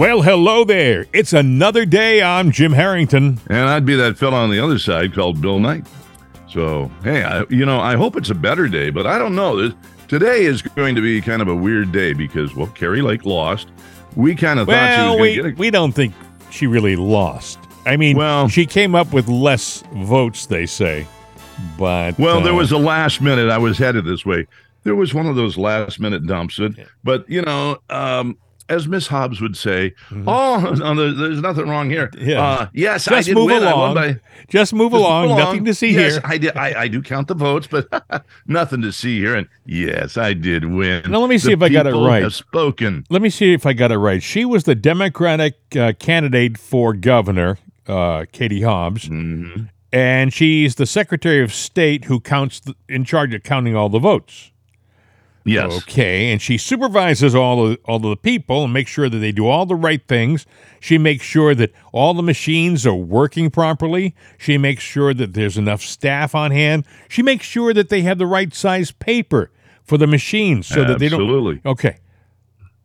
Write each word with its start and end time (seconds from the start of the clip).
Well, 0.00 0.22
hello 0.22 0.64
there. 0.64 1.04
It's 1.12 1.34
another 1.34 1.84
day. 1.84 2.22
I'm 2.22 2.52
Jim 2.52 2.72
Harrington. 2.72 3.38
And 3.50 3.68
I'd 3.68 3.84
be 3.84 3.96
that 3.96 4.16
fellow 4.16 4.38
on 4.38 4.50
the 4.50 4.58
other 4.58 4.78
side 4.78 5.12
called 5.12 5.42
Bill 5.42 5.58
Knight. 5.58 5.86
So, 6.48 6.90
hey, 7.04 7.22
I, 7.22 7.44
you 7.50 7.66
know, 7.66 7.78
I 7.80 7.96
hope 7.96 8.16
it's 8.16 8.30
a 8.30 8.34
better 8.34 8.66
day, 8.66 8.88
but 8.88 9.06
I 9.06 9.18
don't 9.18 9.34
know. 9.34 9.70
Today 10.08 10.46
is 10.46 10.62
going 10.62 10.94
to 10.94 11.02
be 11.02 11.20
kind 11.20 11.42
of 11.42 11.48
a 11.48 11.54
weird 11.54 11.92
day 11.92 12.14
because, 12.14 12.54
well, 12.54 12.68
Kari 12.68 13.02
Lake 13.02 13.26
lost. 13.26 13.68
We 14.16 14.34
kind 14.34 14.58
of 14.58 14.68
thought 14.68 14.94
she 14.94 15.00
Well, 15.02 15.18
was 15.18 15.20
we, 15.20 15.34
get 15.34 15.44
a 15.44 15.50
we 15.58 15.70
don't 15.70 15.92
think 15.92 16.14
she 16.50 16.66
really 16.66 16.96
lost. 16.96 17.58
I 17.84 17.98
mean, 17.98 18.16
Well- 18.16 18.48
she 18.48 18.64
came 18.64 18.94
up 18.94 19.12
with 19.12 19.28
less 19.28 19.84
votes, 19.92 20.46
they 20.46 20.64
say. 20.64 21.06
But 21.76 22.18
Well, 22.18 22.40
there 22.40 22.54
uh, 22.54 22.56
was 22.56 22.72
a 22.72 22.78
last 22.78 23.20
minute. 23.20 23.50
I 23.50 23.58
was 23.58 23.76
headed 23.76 24.06
this 24.06 24.24
way. 24.24 24.46
There 24.82 24.94
was 24.94 25.12
one 25.12 25.26
of 25.26 25.36
those 25.36 25.58
last 25.58 26.00
minute 26.00 26.26
dumps. 26.26 26.58
But 27.04 27.28
you 27.28 27.42
know, 27.42 27.76
um, 27.90 28.38
as 28.70 28.88
Miss 28.88 29.08
Hobbs 29.08 29.40
would 29.40 29.56
say, 29.56 29.94
"Oh, 30.26 30.74
no, 30.78 30.94
there- 30.94 31.12
there's 31.28 31.42
nothing 31.42 31.68
wrong 31.68 31.90
here." 31.90 32.08
Mm-hmm. 32.08 32.28
Yeah. 32.30 32.42
Uh, 32.42 32.68
yes, 32.72 33.06
I 33.08 33.16
just 33.16 33.28
did 33.28 33.34
move 33.34 33.46
win. 33.46 33.62
I 33.64 33.70
along. 33.72 33.94
by- 33.94 34.20
just 34.48 34.72
move 34.72 34.92
just 34.92 35.00
along. 35.00 35.28
move 35.28 35.38
Nothing 35.38 35.64
to 35.66 35.74
see 35.74 35.90
yes, 35.92 36.14
here. 36.14 36.22
I 36.24 36.38
did. 36.38 36.56
I, 36.56 36.82
I 36.82 36.88
do 36.88 37.02
count 37.02 37.28
the 37.28 37.34
votes, 37.34 37.66
but 37.70 38.24
nothing 38.46 38.80
to 38.82 38.92
see 38.92 39.18
here. 39.18 39.34
And 39.36 39.48
yes, 39.66 40.16
I 40.16 40.32
did 40.32 40.64
win. 40.64 41.02
Now, 41.10 41.18
let 41.20 41.28
me 41.28 41.36
see 41.38 41.48
The 41.48 41.52
if 41.54 41.62
I 41.62 41.68
got 41.68 41.86
it 41.86 41.94
right. 41.94 42.22
Have 42.22 42.34
spoken. 42.34 43.04
Let 43.10 43.20
me 43.22 43.28
see 43.30 43.52
if 43.52 43.66
I 43.66 43.72
got 43.74 43.92
it 43.92 43.98
right. 43.98 44.22
She 44.22 44.44
was 44.44 44.64
the 44.64 44.74
Democratic 44.74 45.54
uh, 45.76 45.92
candidate 45.98 46.56
for 46.58 46.94
governor, 46.94 47.58
uh, 47.86 48.24
Katie 48.32 48.62
Hobbs, 48.62 49.08
Mhm. 49.08 49.68
and 49.92 50.32
she's 50.32 50.76
the 50.76 50.86
Secretary 50.86 51.42
of 51.42 51.52
State 51.52 52.04
who 52.06 52.20
counts 52.20 52.60
the, 52.60 52.74
in 52.88 53.04
charge 53.04 53.34
of 53.34 53.42
counting 53.42 53.74
all 53.76 53.88
the 53.88 53.98
votes. 53.98 54.50
Yes. 55.44 55.72
Okay, 55.78 56.30
and 56.30 56.40
she 56.40 56.58
supervises 56.58 57.34
all 57.34 57.66
of 57.66 57.78
all 57.86 57.96
of 57.96 58.02
the 58.02 58.16
people 58.16 58.64
and 58.64 58.72
makes 58.72 58.90
sure 58.90 59.08
that 59.08 59.18
they 59.18 59.32
do 59.32 59.46
all 59.46 59.64
the 59.64 59.74
right 59.74 60.06
things. 60.06 60.44
She 60.80 60.98
makes 60.98 61.24
sure 61.24 61.54
that 61.54 61.72
all 61.92 62.12
the 62.12 62.22
machines 62.22 62.86
are 62.86 62.94
working 62.94 63.50
properly. 63.50 64.14
She 64.38 64.58
makes 64.58 64.82
sure 64.82 65.14
that 65.14 65.32
there's 65.32 65.56
enough 65.56 65.80
staff 65.80 66.34
on 66.34 66.50
hand. 66.50 66.84
She 67.08 67.22
makes 67.22 67.46
sure 67.46 67.72
that 67.72 67.88
they 67.88 68.02
have 68.02 68.18
the 68.18 68.26
right 68.26 68.54
size 68.54 68.90
paper 68.90 69.50
for 69.82 69.96
the 69.96 70.06
machines 70.06 70.66
so 70.66 70.84
that 70.84 70.98
they 70.98 71.08
don't. 71.08 71.22
Absolutely. 71.22 71.60
Okay, 71.64 71.98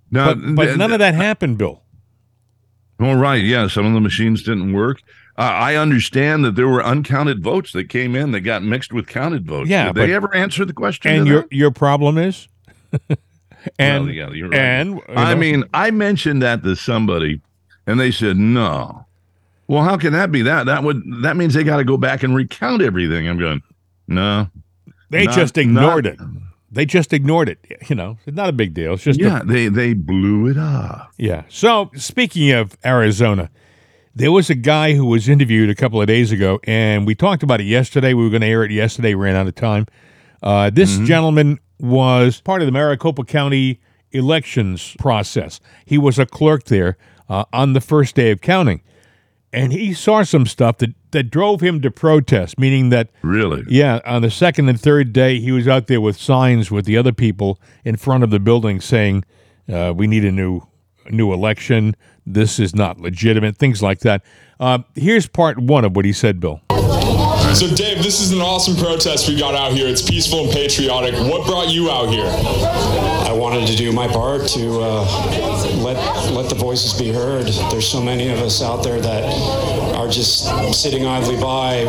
Now, 0.10 0.34
but 0.34 0.56
but 0.56 0.78
none 0.78 0.94
of 0.94 1.00
that 1.00 1.14
happened, 1.14 1.58
Bill. 1.58 1.82
All 3.00 3.16
right. 3.16 3.44
Yeah. 3.44 3.68
Some 3.68 3.86
of 3.86 3.94
the 3.94 4.00
machines 4.00 4.44
didn't 4.44 4.72
work. 4.72 5.02
Uh, 5.38 5.42
I 5.42 5.76
understand 5.76 6.46
that 6.46 6.56
there 6.56 6.68
were 6.68 6.82
uncounted 6.82 7.44
votes 7.44 7.74
that 7.74 7.90
came 7.90 8.16
in 8.16 8.32
that 8.32 8.42
got 8.42 8.64
mixed 8.64 8.94
with 8.94 9.06
counted 9.08 9.46
votes. 9.46 9.70
Yeah, 9.70 9.88
Did 9.92 9.96
they 9.96 10.14
ever 10.14 10.34
answer 10.34 10.64
the 10.64 10.72
question? 10.74 11.12
And 11.12 11.28
your 11.28 11.42
that? 11.42 11.52
your 11.52 11.72
problem 11.72 12.18
is, 12.18 12.48
and 13.80 14.06
Well, 14.06 14.14
yeah, 14.14 14.30
you're 14.32 14.50
right. 14.50 14.58
and 14.60 14.96
you 14.96 15.04
I 15.10 15.36
mean, 15.36 15.64
I 15.74 15.92
mentioned 15.92 16.42
that 16.42 16.64
to 16.64 16.76
somebody, 16.76 17.42
and 17.86 18.00
they 18.00 18.12
said 18.12 18.38
no. 18.38 19.06
Well, 19.68 19.84
how 19.84 19.98
can 19.98 20.14
that 20.14 20.32
be? 20.32 20.42
That 20.44 20.68
that 20.68 20.84
would 20.84 21.02
that 21.24 21.36
means 21.36 21.54
they 21.54 21.64
got 21.64 21.78
to 21.78 21.84
go 21.84 21.98
back 21.98 22.24
and 22.24 22.36
recount 22.36 22.82
everything. 22.82 23.28
I'm 23.28 23.40
going, 23.40 23.62
no. 24.08 24.48
they 25.10 25.26
not- 25.26 25.36
just 25.36 25.58
ignored 25.58 26.06
not- 26.06 26.14
it. 26.14 26.20
They 26.72 26.86
just 26.86 27.14
ignored 27.14 27.48
it. 27.50 27.60
You 27.90 27.96
know, 27.96 28.18
it's 28.26 28.36
not 28.36 28.50
a 28.50 28.54
big 28.54 28.74
deal. 28.74 28.94
It's 28.96 29.04
just 29.04 29.20
a 29.20 29.24
Yeah, 29.24 29.42
they 29.46 29.70
they 29.70 29.94
blew 29.94 30.48
it 30.48 30.58
off. 30.58 31.14
Yeah. 31.18 31.44
So 31.50 31.90
speaking 31.96 32.52
of 32.52 32.78
Arizona, 32.86 33.50
there 34.16 34.32
was 34.32 34.50
a 34.50 34.56
guy 34.56 34.94
who 34.94 35.06
was 35.06 35.28
interviewed 35.28 35.70
a 35.70 35.76
couple 35.76 36.00
of 36.02 36.08
days 36.08 36.32
ago, 36.32 36.60
and 36.64 37.06
we 37.06 37.16
talked 37.16 37.44
about 37.44 37.60
it 37.62 37.66
yesterday. 37.66 38.14
We 38.14 38.24
were 38.24 38.30
going 38.30 38.42
to 38.42 38.48
air 38.48 38.64
it 38.64 38.72
yesterday, 38.72 39.14
ran 39.14 39.36
out 39.36 39.48
of 39.48 39.56
time. 39.56 39.88
Uh, 40.42 40.70
this 40.70 40.98
gentleman 41.00 41.60
was 41.80 42.40
part 42.42 42.62
of 42.62 42.66
the 42.66 42.72
Maricopa 42.72 43.24
County 43.26 43.80
elections 44.12 44.96
process. 45.00 45.60
He 45.86 45.98
was 45.98 46.18
a 46.18 46.26
clerk 46.26 46.66
there 46.66 46.98
uh, 47.30 47.46
on 47.52 47.74
the 47.74 47.82
first 47.82 48.16
day 48.16 48.32
of 48.32 48.40
counting, 48.42 48.82
and 49.52 49.74
he 49.74 49.94
saw 49.94 50.24
some 50.24 50.46
stuff 50.46 50.78
that, 50.78 50.92
that 51.12 51.24
drove 51.30 51.62
him 51.62 51.82
to 51.82 51.92
protest, 51.92 52.58
meaning 52.58 52.90
that 52.90 53.10
Really? 53.22 53.64
yeah, 53.68 54.00
on 54.06 54.22
the 54.22 54.32
second 54.32 54.70
and 54.70 54.80
third 54.80 55.12
day, 55.12 55.40
he 55.40 55.52
was 55.52 55.68
out 55.68 55.88
there 55.88 56.00
with 56.02 56.18
signs 56.18 56.72
with 56.72 56.86
the 56.86 56.96
other 56.98 57.12
people 57.12 57.60
in 57.84 57.98
front 57.98 58.24
of 58.24 58.30
the 58.30 58.40
building 58.40 58.80
saying, 58.80 59.26
uh, 59.68 59.94
"We 59.96 60.08
need 60.08 60.24
a 60.24 60.32
new, 60.32 60.62
a 61.06 61.12
new 61.12 61.34
election. 61.34 61.96
This 62.26 62.60
is 62.60 62.76
not 62.76 63.00
legitimate." 63.00 63.58
Things 63.58 63.82
like 63.82 64.00
that. 64.00 64.24
Uh, 64.60 64.80
here's 64.96 65.28
part 65.28 65.60
one 65.60 65.86
of 65.86 65.96
what 65.96 66.06
he 66.06 66.14
said, 66.14 66.40
Bill. 66.40 66.62
So, 67.56 67.74
Dave, 67.74 68.04
this 68.04 68.20
is 68.20 68.34
an 68.34 68.42
awesome 68.42 68.76
protest 68.76 69.30
we 69.30 69.40
got 69.40 69.56
out 69.56 69.72
here. 69.72 69.88
It's 69.88 70.02
peaceful 70.02 70.44
and 70.44 70.52
patriotic. 70.52 71.14
What 71.14 71.48
brought 71.48 71.70
you 71.70 71.90
out 71.90 72.10
here? 72.10 72.26
I 72.26 73.32
wanted 73.32 73.66
to 73.68 73.78
do 73.78 73.94
my 73.94 74.10
part 74.10 74.46
to 74.50 74.82
uh, 74.82 75.76
let 75.78 75.96
let 76.34 76.50
the 76.50 76.56
voices 76.56 76.94
be 77.00 77.14
heard. 77.14 77.48
There's 77.72 77.88
so 77.88 78.02
many 78.02 78.28
of 78.28 78.40
us 78.40 78.62
out 78.62 78.84
there 78.84 79.00
that 79.00 79.24
are 79.96 80.10
just 80.10 80.46
sitting 80.74 81.06
idly 81.06 81.38
by, 81.38 81.86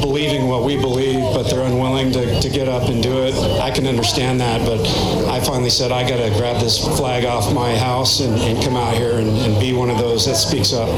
believing 0.00 0.48
what 0.48 0.64
we 0.64 0.76
believe, 0.76 1.20
but 1.32 1.44
they're 1.44 1.64
unwilling 1.64 2.10
to, 2.10 2.40
to 2.40 2.48
get 2.50 2.68
up 2.68 2.88
and 2.88 3.00
do 3.00 3.22
it. 3.22 3.34
I 3.60 3.70
can 3.70 3.86
understand 3.86 4.40
that, 4.40 4.66
but 4.66 4.80
I 5.28 5.38
finally 5.38 5.70
said 5.70 5.92
I 5.92 6.02
got 6.02 6.16
to 6.16 6.36
grab 6.36 6.60
this 6.60 6.84
flag 6.98 7.24
off 7.24 7.54
my 7.54 7.78
house 7.78 8.18
and, 8.18 8.34
and 8.42 8.60
come 8.64 8.74
out 8.74 8.94
here 8.94 9.18
and, 9.18 9.28
and 9.28 9.60
be 9.60 9.72
one 9.72 9.88
of 9.88 9.98
those 9.98 10.26
that 10.26 10.34
speaks 10.34 10.72
up. 10.72 10.88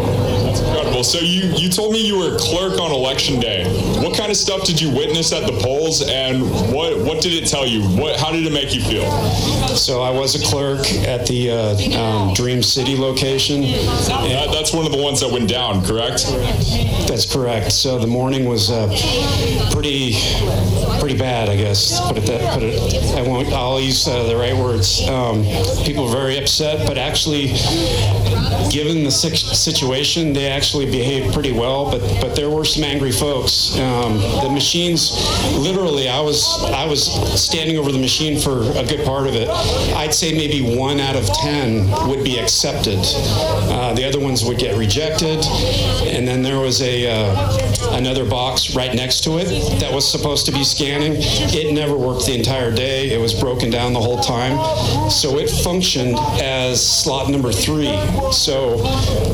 Incredible. 0.49 1.05
So, 1.05 1.19
you, 1.19 1.53
you 1.57 1.69
told 1.69 1.93
me 1.93 2.07
you 2.07 2.19
were 2.19 2.35
a 2.35 2.39
clerk 2.39 2.81
on 2.81 2.91
election 2.91 3.39
day. 3.39 3.65
What 4.03 4.17
kind 4.17 4.31
of 4.31 4.37
stuff 4.37 4.65
did 4.65 4.81
you 4.81 4.91
witness 4.95 5.33
at 5.33 5.47
the 5.47 5.59
polls, 5.61 6.03
and 6.09 6.43
what, 6.73 6.97
what 6.99 7.23
did 7.23 7.33
it 7.33 7.49
tell 7.49 7.67
you? 7.67 7.83
What, 8.01 8.19
how 8.19 8.31
did 8.33 8.47
it 8.47 8.53
make 8.53 8.75
you 8.75 8.81
feel? 8.83 9.11
So 9.75 10.03
I 10.03 10.11
was 10.11 10.35
a 10.41 10.47
clerk 10.47 10.81
at 11.07 11.27
the 11.27 11.51
uh, 11.51 11.99
um, 11.99 12.35
Dream 12.35 12.63
City 12.63 12.97
location. 12.97 13.63
That, 13.63 14.49
that's 14.53 14.73
one 14.73 14.87
of 14.87 14.93
the 14.93 15.03
ones 15.03 15.21
that 15.21 15.31
went 15.31 15.49
down, 15.49 15.85
correct? 15.85 16.27
That's 17.09 17.31
correct. 17.31 17.73
So 17.73 17.99
the 17.99 18.07
morning 18.07 18.45
was 18.45 18.71
uh, 18.71 18.87
pretty, 19.73 20.15
pretty 21.01 21.19
bad, 21.19 21.49
I 21.49 21.57
guess. 21.57 22.01
Put 22.09 22.19
it 22.19 22.27
that. 22.27 22.55
Put 22.55 22.63
it. 22.63 23.15
I 23.17 23.23
won't. 23.23 23.49
I'll 23.53 23.81
use 23.81 24.07
uh, 24.07 24.25
the 24.25 24.37
right 24.37 24.55
words. 24.57 25.07
Um, 25.09 25.45
people 25.85 26.05
were 26.05 26.13
very 26.13 26.39
upset, 26.39 26.87
but 26.87 26.99
actually, 26.99 27.49
given 28.71 29.05
the 29.05 29.11
situation, 29.11 30.33
they 30.33 30.47
actually 30.47 30.87
behaved 30.87 31.33
pretty 31.35 31.53
well. 31.53 31.91
But 31.91 32.01
but 32.21 32.37
there 32.37 32.51
were 32.51 32.65
some 32.65 32.85
angry 32.85 33.13
folks. 33.13 33.78
Um, 33.79 34.19
the 34.43 34.51
machines, 34.51 35.13
literally, 35.57 36.09
I 36.09 36.21
was 36.21 36.65
I 36.65 36.85
was 36.85 37.07
standing 37.41 37.79
over 37.79 37.93
the 37.93 37.99
machine 37.99 38.41
for 38.41 38.63
a 38.73 38.85
good 38.85 39.05
part 39.05 39.27
of 39.29 39.35
it. 39.35 39.49
I'd 39.95 40.13
say 40.13 40.33
maybe 40.33 40.77
one 40.77 40.99
out 40.99 41.15
of 41.15 41.27
ten 41.35 41.89
would 42.09 42.25
be 42.25 42.39
accepted. 42.39 42.99
Uh, 42.99 43.95
the 43.95 44.05
other 44.05 44.19
ones 44.19 44.45
would 44.45 44.59
get 44.59 44.77
rejected, 44.77 45.45
and 46.07 46.27
then 46.27 46.43
there 46.43 46.59
was 46.59 46.83
a 46.83 47.07
uh, 47.09 47.88
another 47.99 48.25
box 48.25 48.75
right 48.77 48.95
next 48.95 49.25
to 49.25 49.39
it 49.39 49.49
that 49.81 49.93
was 49.93 50.09
supposed 50.09 50.47
to 50.47 50.53
be 50.53 50.63
scanning. 50.63 51.15
It 51.19 51.75
never 51.75 51.97
worked 51.97 52.27
the 52.27 52.35
entire 52.35 52.71
day. 52.71 53.11
It 53.11 53.21
was 53.21 53.35
broken 53.35 53.71
down 53.71 53.93
the 53.93 54.01
whole 54.01 54.21
time, 54.21 55.11
so 55.11 55.39
it 55.39 55.51
functioned 55.51 56.17
as 56.41 56.81
slot 56.81 57.29
number 57.29 57.53
three. 57.53 57.93
So 58.31 58.77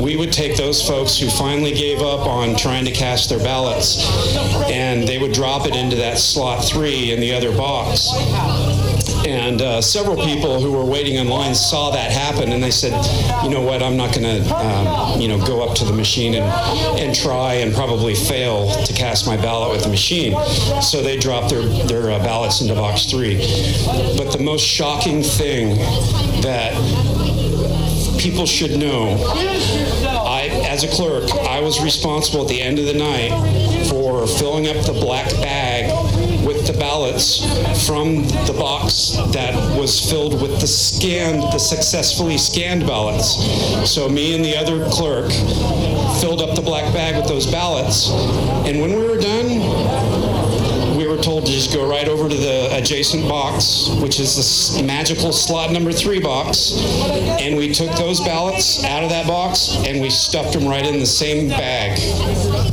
we 0.01 0.17
would 0.17 0.33
take 0.33 0.57
those 0.57 0.87
folks 0.87 1.19
who 1.19 1.29
finally 1.29 1.73
gave 1.73 2.01
up 2.01 2.27
on 2.27 2.57
trying 2.57 2.87
to 2.87 2.91
cast 2.91 3.29
their 3.29 3.39
ballots, 3.39 4.03
and 4.71 5.07
they 5.07 5.19
would 5.19 5.33
drop 5.33 5.67
it 5.67 5.77
into 5.77 5.97
that 5.97 6.19
slot 6.19 6.65
three 6.65 7.13
in 7.13 7.21
the 7.21 7.33
other 7.33 7.55
box. 7.57 8.09
And 9.27 9.61
uh, 9.63 9.81
several 9.81 10.17
people 10.17 10.61
who 10.61 10.73
were 10.73 10.85
waiting 10.85 11.17
in 11.17 11.29
line 11.29 11.55
saw 11.55 11.91
that 11.91 12.11
happen, 12.11 12.53
and 12.53 12.63
they 12.63 12.71
said, 12.71 12.93
"You 13.43 13.51
know 13.51 13.63
what? 13.63 13.83
I'm 13.83 13.97
not 13.97 14.15
going 14.15 14.43
to, 14.43 14.55
um, 14.55 15.21
you 15.21 15.29
know, 15.29 15.39
go 15.47 15.63
up 15.63 15.75
to 15.77 15.85
the 15.85 15.93
machine 15.93 16.35
and 16.35 16.45
and 17.01 17.15
try 17.15 17.55
and 17.55 17.75
probably 17.75 18.15
fail 18.15 18.71
to 18.85 18.93
cast 18.93 19.27
my 19.27 19.37
ballot 19.37 19.73
with 19.73 19.83
the 19.83 19.91
machine." 19.91 20.35
So 20.83 21.03
they 21.03 21.17
dropped 21.17 21.51
their 21.51 21.63
their 21.63 22.11
uh, 22.11 22.19
ballots 22.19 22.61
into 22.61 22.75
box 22.75 23.07
three. 23.07 23.37
But 24.17 24.31
the 24.33 24.43
most 24.43 24.65
shocking 24.67 25.23
thing 25.23 25.77
that 26.43 26.75
people 28.19 28.47
should 28.47 28.79
know. 28.79 29.17
I, 30.25 30.49
as 30.67 30.83
a 30.83 30.89
clerk, 30.89 31.31
I 31.47 31.61
was 31.61 31.83
responsible 31.83 32.43
at 32.43 32.49
the 32.49 32.61
end 32.61 32.79
of 32.79 32.87
the 32.87 32.95
night 32.95 33.31
for 33.89 34.27
filling 34.27 34.67
up 34.67 34.85
the 34.87 34.93
black 34.93 35.31
bag 35.43 35.74
the 36.75 36.81
ballots 36.81 37.45
from 37.87 38.25
the 38.47 38.55
box 38.59 39.17
that 39.33 39.55
was 39.79 40.11
filled 40.11 40.41
with 40.41 40.61
the 40.61 40.67
scanned, 40.67 41.43
the 41.53 41.59
successfully 41.59 42.39
scanned 42.39 42.87
ballots. 42.87 43.37
So 43.89 44.09
me 44.09 44.35
and 44.35 44.45
the 44.45 44.57
other 44.57 44.85
clerk 44.91 45.31
filled 46.21 46.41
up 46.41 46.57
the 46.57 46.63
black 46.63 46.93
bag 46.93 47.17
with 47.17 47.27
those 47.27 47.51
ballots, 47.51 48.11
and 48.67 48.81
when 48.81 48.91
we 48.91 49.07
were 49.07 49.19
done, 49.19 49.44
told 51.25 51.47
to 51.47 51.53
just 51.53 51.73
go 51.73 51.89
right 51.89 52.07
over 52.07 52.29
to 52.29 52.37
the 52.37 52.69
adjacent 52.77 53.27
box, 53.27 53.89
which 54.03 54.21
is 54.21 54.77
the 54.77 54.83
magical 54.83 55.33
slot 55.33 55.73
number 55.73 55.91
three 55.91 56.21
box, 56.21 56.75
and 57.41 57.57
we 57.57 57.73
took 57.73 57.91
those 57.97 58.21
ballots 58.21 58.85
out 58.85 59.03
of 59.03 59.09
that 59.09 59.27
box 59.27 59.75
and 59.87 60.03
we 60.03 60.11
stuffed 60.11 60.53
them 60.53 60.69
right 60.69 60.87
in 60.87 61.01
the 61.01 61.07
same 61.07 61.49
bag. 61.49 61.99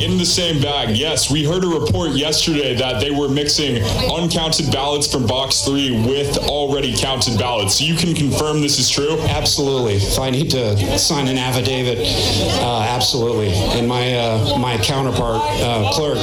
In 0.01 0.17
the 0.17 0.25
same 0.25 0.61
bag, 0.61 0.97
yes. 0.97 1.31
We 1.31 1.45
heard 1.45 1.63
a 1.63 1.67
report 1.67 2.11
yesterday 2.11 2.75
that 2.75 2.99
they 2.99 3.09
were 3.09 3.29
mixing 3.29 3.81
uncounted 4.11 4.69
ballots 4.69 5.09
from 5.09 5.25
box 5.25 5.61
three 5.61 5.91
with 6.05 6.37
already 6.39 6.93
counted 6.93 7.39
ballots. 7.39 7.75
So 7.75 7.85
you 7.85 7.95
can 7.95 8.13
confirm 8.13 8.59
this 8.59 8.79
is 8.79 8.89
true? 8.89 9.17
Absolutely. 9.29 9.95
If 9.95 10.19
I 10.19 10.29
need 10.29 10.51
to 10.51 10.97
sign 10.99 11.29
an 11.29 11.37
affidavit, 11.37 11.99
uh, 12.61 12.81
absolutely. 12.81 13.53
And 13.79 13.87
my 13.87 14.13
uh, 14.13 14.57
my 14.59 14.77
counterpart, 14.77 15.41
uh, 15.41 15.89
clerk, 15.93 16.17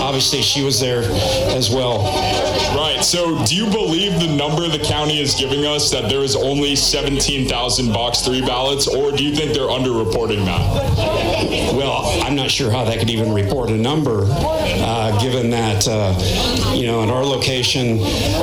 obviously 0.00 0.42
she 0.42 0.62
was 0.62 0.78
there 0.78 1.02
as 1.56 1.70
well 1.70 1.71
well. 1.72 2.51
Right. 2.74 3.04
So 3.04 3.44
do 3.44 3.54
you 3.54 3.66
believe 3.70 4.18
the 4.20 4.34
number 4.34 4.66
the 4.68 4.82
county 4.82 5.20
is 5.20 5.34
giving 5.34 5.64
us 5.66 5.90
that 5.90 6.08
there 6.08 6.20
is 6.20 6.34
only 6.36 6.74
17,000 6.76 7.92
box 7.92 8.20
three 8.22 8.40
ballots, 8.40 8.86
or 8.86 9.12
do 9.12 9.24
you 9.24 9.34
think 9.34 9.52
they're 9.52 9.68
underreporting 9.68 10.44
that? 10.44 11.74
Well, 11.74 12.20
I'm 12.22 12.34
not 12.34 12.50
sure 12.50 12.70
how 12.70 12.84
they 12.84 12.96
could 12.96 13.10
even 13.10 13.32
report 13.32 13.70
a 13.70 13.76
number, 13.76 14.26
uh, 14.28 15.18
given 15.20 15.50
that, 15.50 15.86
uh, 15.88 16.14
you 16.74 16.86
know, 16.86 17.02
in 17.02 17.10
our 17.10 17.24
location, 17.24 18.00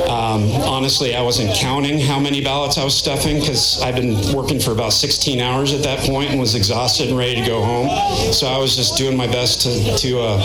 um, 0.08 0.50
honestly, 0.62 1.14
I 1.14 1.22
wasn't 1.22 1.54
counting 1.56 1.98
how 1.98 2.18
many 2.20 2.40
ballots 2.40 2.78
I 2.78 2.84
was 2.84 2.96
stuffing 2.96 3.40
because 3.40 3.80
I've 3.82 3.96
been 3.96 4.34
working 4.34 4.60
for 4.60 4.72
about 4.72 4.92
16 4.92 5.40
hours 5.40 5.72
at 5.72 5.82
that 5.82 6.00
point 6.00 6.30
and 6.30 6.38
was 6.40 6.54
exhausted 6.54 7.08
and 7.08 7.18
ready 7.18 7.36
to 7.36 7.46
go 7.46 7.62
home. 7.62 7.88
So 8.32 8.46
I 8.46 8.58
was 8.58 8.76
just 8.76 8.96
doing 8.96 9.16
my 9.16 9.26
best 9.26 9.62
to, 9.62 9.96
to 9.96 10.20
uh, 10.20 10.42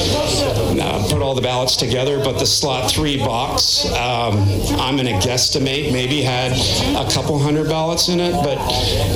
uh, 0.82 1.08
put 1.12 1.22
all 1.22 1.36
the 1.36 1.42
ballots 1.42 1.76
together. 1.76 2.24
But 2.24 2.40
the 2.40 2.46
slot 2.46 2.90
three 2.92 3.18
box, 3.18 3.75
um, 3.86 4.38
I'm 4.80 4.96
going 4.96 5.08
to 5.08 5.28
guesstimate, 5.28 5.92
maybe 5.92 6.22
had 6.22 6.52
a 6.96 7.10
couple 7.12 7.38
hundred 7.40 7.68
ballots 7.68 8.08
in 8.10 8.20
it. 8.20 8.32
But, 8.32 8.58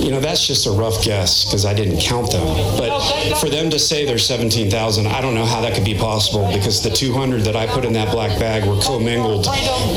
you 0.03 0.11
know, 0.11 0.19
that's 0.19 0.45
just 0.45 0.65
a 0.65 0.71
rough 0.71 1.03
guess 1.03 1.45
because 1.45 1.65
I 1.65 1.73
didn't 1.73 2.01
count 2.01 2.31
them. 2.31 2.45
But 2.77 3.35
for 3.39 3.49
them 3.49 3.69
to 3.69 3.79
say 3.79 4.05
there's 4.05 4.25
17,000, 4.25 5.07
I 5.07 5.21
don't 5.21 5.35
know 5.35 5.45
how 5.45 5.61
that 5.61 5.75
could 5.75 5.85
be 5.85 5.95
possible 5.95 6.51
because 6.51 6.83
the 6.83 6.89
200 6.89 7.41
that 7.41 7.55
I 7.55 7.67
put 7.67 7.85
in 7.85 7.93
that 7.93 8.11
black 8.11 8.37
bag 8.39 8.67
were 8.67 8.81
commingled 8.81 9.47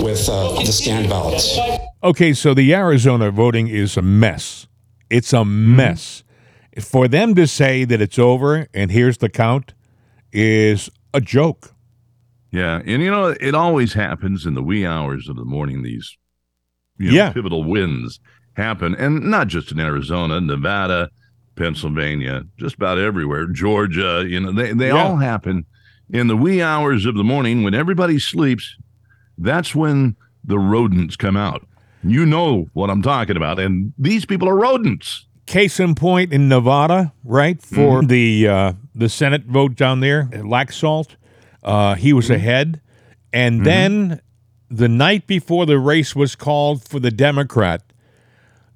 with 0.04 0.28
uh, 0.28 0.52
the 0.64 0.72
scanned 0.72 1.08
ballots. 1.08 1.58
Okay, 2.04 2.32
so 2.32 2.54
the 2.54 2.74
Arizona 2.74 3.30
voting 3.30 3.68
is 3.68 3.96
a 3.96 4.02
mess. 4.02 4.66
It's 5.08 5.32
a 5.32 5.44
mess. 5.44 6.22
For 6.80 7.06
them 7.06 7.34
to 7.34 7.46
say 7.46 7.84
that 7.84 8.00
it's 8.00 8.18
over 8.18 8.66
and 8.72 8.90
here's 8.90 9.18
the 9.18 9.28
count 9.28 9.74
is 10.32 10.90
a 11.12 11.20
joke. 11.20 11.74
Yeah, 12.52 12.82
and 12.84 13.02
you 13.02 13.10
know 13.10 13.28
it 13.40 13.54
always 13.54 13.94
happens 13.94 14.44
in 14.46 14.54
the 14.54 14.62
wee 14.62 14.84
hours 14.86 15.28
of 15.28 15.36
the 15.36 15.44
morning. 15.44 15.82
These 15.82 16.16
you 16.98 17.10
know, 17.10 17.16
Yeah. 17.16 17.30
pivotal 17.32 17.64
wins 17.64 18.20
happen, 18.54 18.94
and 18.94 19.24
not 19.30 19.48
just 19.48 19.72
in 19.72 19.80
Arizona, 19.80 20.40
Nevada, 20.40 21.08
Pennsylvania, 21.56 22.42
just 22.58 22.74
about 22.76 22.98
everywhere, 22.98 23.46
Georgia. 23.46 24.24
You 24.28 24.40
know, 24.40 24.52
they 24.52 24.72
they 24.72 24.88
Yeah. 24.88 25.02
all 25.02 25.16
happen 25.16 25.64
in 26.10 26.26
the 26.26 26.36
wee 26.36 26.60
hours 26.62 27.06
of 27.06 27.14
the 27.14 27.24
morning 27.24 27.62
when 27.62 27.74
everybody 27.74 28.18
sleeps. 28.18 28.76
That's 29.38 29.74
when 29.74 30.16
the 30.44 30.58
rodents 30.58 31.16
come 31.16 31.36
out. 31.36 31.66
You 32.04 32.26
know 32.26 32.66
what 32.74 32.90
I'm 32.90 33.00
talking 33.02 33.36
about, 33.36 33.58
and 33.58 33.92
these 33.98 34.24
people 34.26 34.48
are 34.48 34.56
rodents. 34.56 35.26
Case 35.46 35.80
in 35.80 35.94
point 35.94 36.32
in 36.32 36.48
Nevada, 36.48 37.12
right 37.24 37.60
for 37.62 38.02
the 38.04 38.46
uh, 38.48 38.72
the 38.94 39.08
Senate 39.08 39.44
vote 39.46 39.74
down 39.76 40.00
there, 40.00 40.28
Laxalt, 40.32 41.16
uh, 41.62 41.94
he 41.94 42.12
was 42.12 42.26
mm-hmm. 42.26 42.34
ahead, 42.34 42.80
and 43.32 43.56
mm-hmm. 43.56 43.64
then 43.64 44.20
the 44.70 44.88
night 44.88 45.26
before 45.26 45.66
the 45.66 45.78
race 45.78 46.16
was 46.16 46.34
called 46.34 46.82
for 46.82 46.98
the 46.98 47.10
Democrat, 47.10 47.82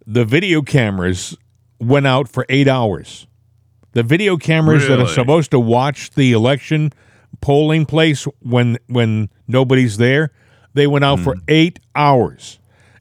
the 0.07 0.25
video 0.25 0.63
cameras 0.63 1.37
went 1.81 2.07
out 2.07 2.29
for 2.29 2.47
eight 2.49 2.69
hours. 2.69 3.27
The 3.93 4.03
video 4.03 4.37
cameras 4.37 4.87
that 4.89 5.01
are 5.01 5.09
supposed 5.09 5.51
to 5.53 5.59
watch 5.59 6.11
the 6.11 6.33
election 6.33 6.93
polling 7.41 7.87
place 7.87 8.25
when 8.41 8.79
when 8.89 9.31
nobody's 9.49 9.97
there, 9.97 10.33
they 10.75 10.87
went 10.87 11.05
out 11.05 11.21
for 11.21 11.35
mm. 11.35 11.43
eight 11.49 11.81
hours, 11.95 12.59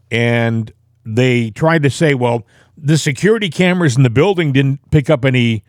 and 0.10 0.72
they 1.06 1.52
tried 1.52 1.84
to 1.84 1.90
say, 1.90 2.14
well, 2.14 2.46
the 2.78 2.98
security 2.98 3.50
cameras 3.50 3.98
in 3.98 4.04
the 4.04 4.10
building 4.10 4.54
didn't 4.54 4.90
pick 4.90 5.10
up 5.10 5.26
any 5.26 5.64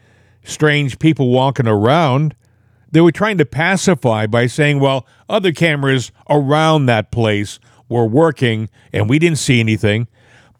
strange 0.44 0.98
people 0.98 1.28
walking 1.28 1.66
around. 1.66 2.36
They 2.96 3.02
were 3.02 3.12
trying 3.12 3.36
to 3.36 3.44
pacify 3.44 4.26
by 4.26 4.46
saying, 4.46 4.80
well, 4.80 5.06
other 5.28 5.52
cameras 5.52 6.12
around 6.30 6.86
that 6.86 7.10
place 7.10 7.60
were 7.90 8.06
working 8.06 8.70
and 8.90 9.06
we 9.06 9.18
didn't 9.18 9.36
see 9.36 9.60
anything. 9.60 10.08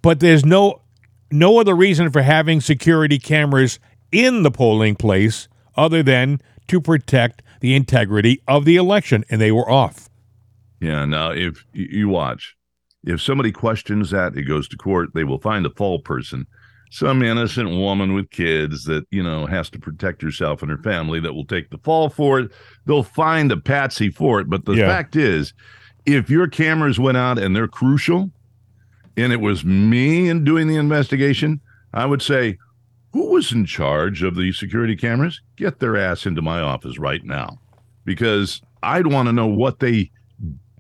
But 0.03 0.21
there's 0.21 0.45
no 0.45 0.83
no 1.31 1.59
other 1.59 1.75
reason 1.75 2.11
for 2.11 2.21
having 2.21 2.61
security 2.61 3.19
cameras 3.19 3.79
in 4.13 4.43
the 4.43 4.51
polling 4.51 4.97
place 4.97 5.49
other 5.79 6.03
than 6.03 6.43
to 6.69 6.79
protect 6.79 7.41
the 7.61 7.75
integrity 7.75 8.43
of 8.47 8.67
the 8.67 8.77
election 8.77 9.25
and 9.31 9.41
they 9.41 9.51
were 9.51 9.71
off. 9.71 10.11
Yeah. 10.79 11.07
Now, 11.07 11.31
if 11.31 11.65
you 11.73 12.11
watch, 12.11 12.55
if 13.03 13.23
somebody 13.23 13.51
questions 13.51 14.11
that, 14.11 14.37
it 14.37 14.43
goes 14.43 14.69
to 14.69 14.77
court. 14.77 15.15
They 15.15 15.25
will 15.25 15.41
find 15.41 15.65
a 15.65 15.71
fall 15.71 16.01
person, 16.01 16.49
some 16.91 17.23
innocent 17.23 17.71
woman 17.71 18.15
with 18.15 18.31
kids 18.31 18.85
that 18.85 19.05
you 19.11 19.23
know 19.23 19.47
has 19.47 19.69
to 19.71 19.79
protect 19.79 20.23
herself 20.23 20.63
and 20.63 20.71
her 20.71 20.79
family 20.79 21.21
that 21.21 21.35
will 21.35 21.45
take 21.45 21.71
the 21.71 21.79
fall 21.79 22.09
for 22.09 22.41
it. 22.41 22.53
They'll 22.87 23.03
find 23.03 23.51
a 23.53 23.57
patsy 23.57 24.11
for 24.11 24.41
it. 24.41 24.49
But 24.49 24.65
the 24.65 24.75
Yeah. 24.75 24.87
fact 24.89 25.17
is, 25.17 25.53
if 26.05 26.31
your 26.31 26.47
cameras 26.47 26.99
went 26.99 27.17
out 27.17 27.39
and 27.39 27.55
they're 27.55 27.69
crucial, 27.69 28.31
and 29.17 29.33
it 29.33 29.41
was 29.41 29.65
me 29.65 30.29
in 30.29 30.45
doing 30.45 30.69
the 30.69 30.77
investigation, 30.77 31.61
I 31.93 32.07
would 32.07 32.23
say, 32.23 32.59
who 33.13 33.31
was 33.33 33.51
in 33.51 33.65
charge 33.65 34.23
of 34.23 34.37
the 34.37 34.53
security 34.53 34.95
cameras? 34.95 35.41
Get 35.57 35.81
their 35.81 35.97
ass 35.97 36.27
into 36.27 36.43
my 36.43 36.61
office 36.61 36.99
right 36.99 37.25
now, 37.25 37.59
because 38.05 38.61
I'd 38.83 39.07
want 39.07 39.27
to 39.29 39.33
know 39.33 39.47
what 39.47 39.81
they 39.81 40.11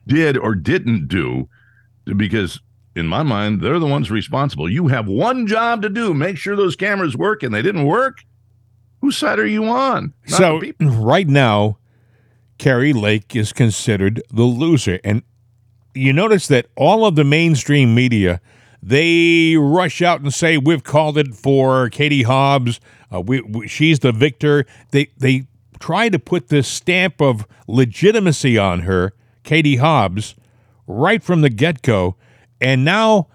did 0.07 0.37
or 0.37 0.55
didn't 0.55 1.09
do 1.09 1.49
because 2.17 2.61
in 2.97 3.07
my 3.07 3.23
mind 3.23 3.61
they're 3.61 3.79
the 3.79 3.87
ones 3.87 4.11
responsible. 4.11 4.69
You 4.71 4.89
have 4.89 5.07
one 5.07 5.47
job 5.47 5.83
to 5.83 5.89
do. 5.89 6.15
Make 6.15 6.37
sure 6.37 6.57
those 6.57 6.77
cameras 6.77 7.17
work 7.17 7.43
and 7.43 7.55
they 7.55 7.63
didn't 7.63 7.87
work 7.87 8.21
whose 9.01 9.17
side 9.17 9.39
are 9.39 9.47
you 9.47 9.65
on? 9.67 10.13
Not 10.29 10.37
so 10.37 10.61
right 10.81 11.29
now, 11.29 11.79
Kari 12.59 12.93
Lake 12.93 13.37
is 13.37 13.53
considered 13.53 14.23
the 14.33 14.43
loser, 14.43 14.99
and 15.05 15.23
you 15.95 16.13
notice 16.13 16.49
that 16.49 16.67
all 16.77 17.07
of 17.07 17.15
the 17.15 17.25
mainstream 17.25 17.95
media 17.95 18.41
they 18.83 19.57
rush 19.57 20.03
out 20.03 20.21
and 20.21 20.33
say 20.33 20.59
we've 20.59 20.85
called 20.85 21.19
it 21.19 21.35
for 21.35 21.89
Katie 21.89 22.23
Hobbs. 22.23 22.79
Uh, 23.13 23.21
we, 23.21 23.41
we, 23.41 23.67
she's 23.67 24.01
the 24.01 24.13
victor. 24.13 24.67
They 24.91 25.09
they 25.17 25.47
try 25.79 26.09
to 26.09 26.19
put 26.19 26.49
this 26.49 26.69
stamp 26.69 27.21
of 27.21 27.47
legitimacy 27.69 28.59
on 28.59 28.81
her, 28.81 29.13
Katie 29.45 29.77
Hobbs, 29.77 30.35
right 30.87 31.23
from 31.23 31.43
the 31.43 31.51
get 31.51 31.83
go, 31.83 32.17
and 32.61 32.85
now. 32.85 33.29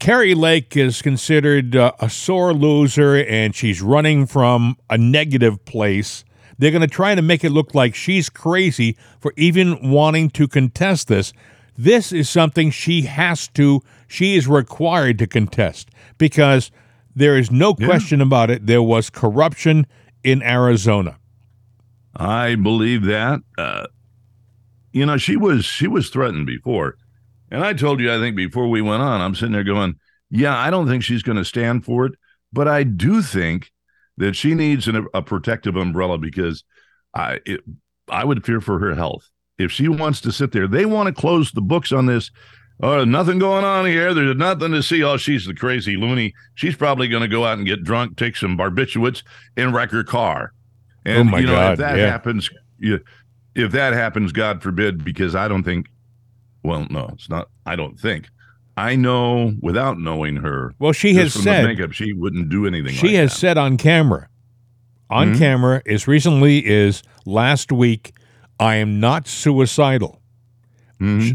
Kari 0.00 0.34
Lake 0.34 0.76
is 0.76 1.00
considered 1.00 1.76
uh, 1.76 1.92
a 2.00 2.10
sore 2.10 2.52
loser 2.52 3.14
and 3.14 3.54
she's 3.54 3.80
running 3.80 4.26
from 4.26 4.76
a 4.90 4.98
negative 4.98 5.64
place. 5.64 6.24
They're 6.58 6.72
going 6.72 6.82
to 6.82 6.88
try 6.88 7.14
to 7.14 7.22
make 7.22 7.44
it 7.44 7.50
look 7.50 7.74
like 7.74 7.94
she's 7.94 8.28
crazy 8.28 8.98
for 9.20 9.32
even 9.36 9.90
wanting 9.90 10.30
to 10.30 10.46
contest 10.46 11.08
this. 11.08 11.32
This 11.78 12.12
is 12.12 12.28
something 12.28 12.70
she 12.70 13.02
has 13.02 13.48
to, 13.48 13.82
she 14.06 14.36
is 14.36 14.46
required 14.46 15.18
to 15.20 15.26
contest 15.26 15.90
because 16.18 16.70
there 17.16 17.38
is 17.38 17.50
no 17.50 17.74
question 17.74 18.20
about 18.20 18.50
it. 18.50 18.66
There 18.66 18.82
was 18.82 19.10
corruption 19.10 19.86
in 20.22 20.42
Arizona. 20.42 21.18
i 22.16 22.54
believe 22.54 23.04
that 23.04 23.40
uh, 23.58 23.86
you 24.92 25.04
know 25.04 25.16
she 25.16 25.36
was 25.36 25.64
she 25.64 25.88
was 25.88 26.08
threatened 26.10 26.46
before 26.46 26.96
and 27.50 27.64
i 27.64 27.72
told 27.72 28.00
you 28.00 28.12
i 28.12 28.18
think 28.18 28.36
before 28.36 28.68
we 28.68 28.80
went 28.82 29.02
on 29.02 29.20
i'm 29.20 29.34
sitting 29.34 29.52
there 29.52 29.64
going 29.64 29.94
yeah 30.30 30.56
i 30.56 30.70
don't 30.70 30.88
think 30.88 31.02
she's 31.02 31.22
going 31.22 31.38
to 31.38 31.44
stand 31.44 31.84
for 31.84 32.06
it 32.06 32.12
but 32.52 32.68
i 32.68 32.82
do 32.82 33.22
think 33.22 33.70
that 34.16 34.34
she 34.36 34.54
needs 34.54 34.86
an, 34.88 35.06
a 35.14 35.22
protective 35.22 35.76
umbrella 35.76 36.18
because 36.18 36.64
i 37.14 37.38
it, 37.46 37.60
i 38.08 38.24
would 38.24 38.44
fear 38.44 38.60
for 38.60 38.78
her 38.78 38.94
health. 38.94 39.28
If 39.56 39.70
she 39.70 39.86
wants 39.88 40.20
to 40.22 40.32
sit 40.32 40.50
there 40.52 40.66
they 40.66 40.84
want 40.84 41.06
to 41.06 41.12
close 41.20 41.52
the 41.52 41.60
books 41.62 41.92
on 41.92 42.06
this 42.06 42.30
oh 42.82 43.04
nothing 43.04 43.38
going 43.38 43.64
on 43.64 43.86
here. 43.86 44.12
There's 44.12 44.36
nothing 44.36 44.72
to 44.72 44.82
see. 44.82 45.02
Oh 45.04 45.16
she's 45.16 45.46
the 45.46 45.54
crazy 45.54 45.96
loony. 45.96 46.34
She's 46.54 46.74
probably 46.76 47.06
going 47.08 47.22
to 47.22 47.28
go 47.28 47.44
out 47.44 47.58
and 47.58 47.66
get 47.66 47.84
drunk 47.84 48.16
take 48.16 48.36
some 48.36 48.58
barbiturates 48.58 49.22
and 49.56 49.72
wreck 49.72 49.90
her 49.92 50.02
car. 50.04 50.52
And 51.04 51.28
Oh, 51.28 51.32
my 51.32 51.38
you 51.38 51.46
know 51.46 51.54
God, 51.54 51.72
if 51.74 51.78
that 51.78 51.98
yeah. 51.98 52.10
happens 52.10 52.50
you, 52.78 53.00
if 53.54 53.72
that 53.72 53.92
happens 53.92 54.32
god 54.32 54.62
forbid 54.62 55.04
because 55.04 55.34
i 55.34 55.46
don't 55.48 55.62
think 55.62 55.86
well 56.64 56.86
no 56.90 57.10
it's 57.12 57.28
not 57.28 57.48
i 57.66 57.76
don't 57.76 57.98
think 58.00 58.28
i 58.76 58.96
know 58.96 59.52
without 59.60 59.98
knowing 59.98 60.36
her 60.36 60.74
Well, 60.78 60.92
she 60.92 61.14
has 61.14 61.32
said 61.32 61.64
makeup 61.64 61.92
she 61.92 62.12
wouldn't 62.12 62.48
do 62.48 62.66
anything 62.66 62.92
she 62.94 63.08
like 63.08 63.16
has 63.16 63.30
that. 63.32 63.38
said 63.38 63.58
on 63.58 63.76
camera 63.76 64.28
on 65.10 65.34
Mhm. 65.34 65.38
camera 65.38 65.82
as 65.86 66.08
recently 66.08 66.64
as 66.66 67.02
last 67.26 67.70
week 67.70 68.12
i 68.58 68.74
am 68.76 68.98
not 69.00 69.28
suicidal 69.28 70.20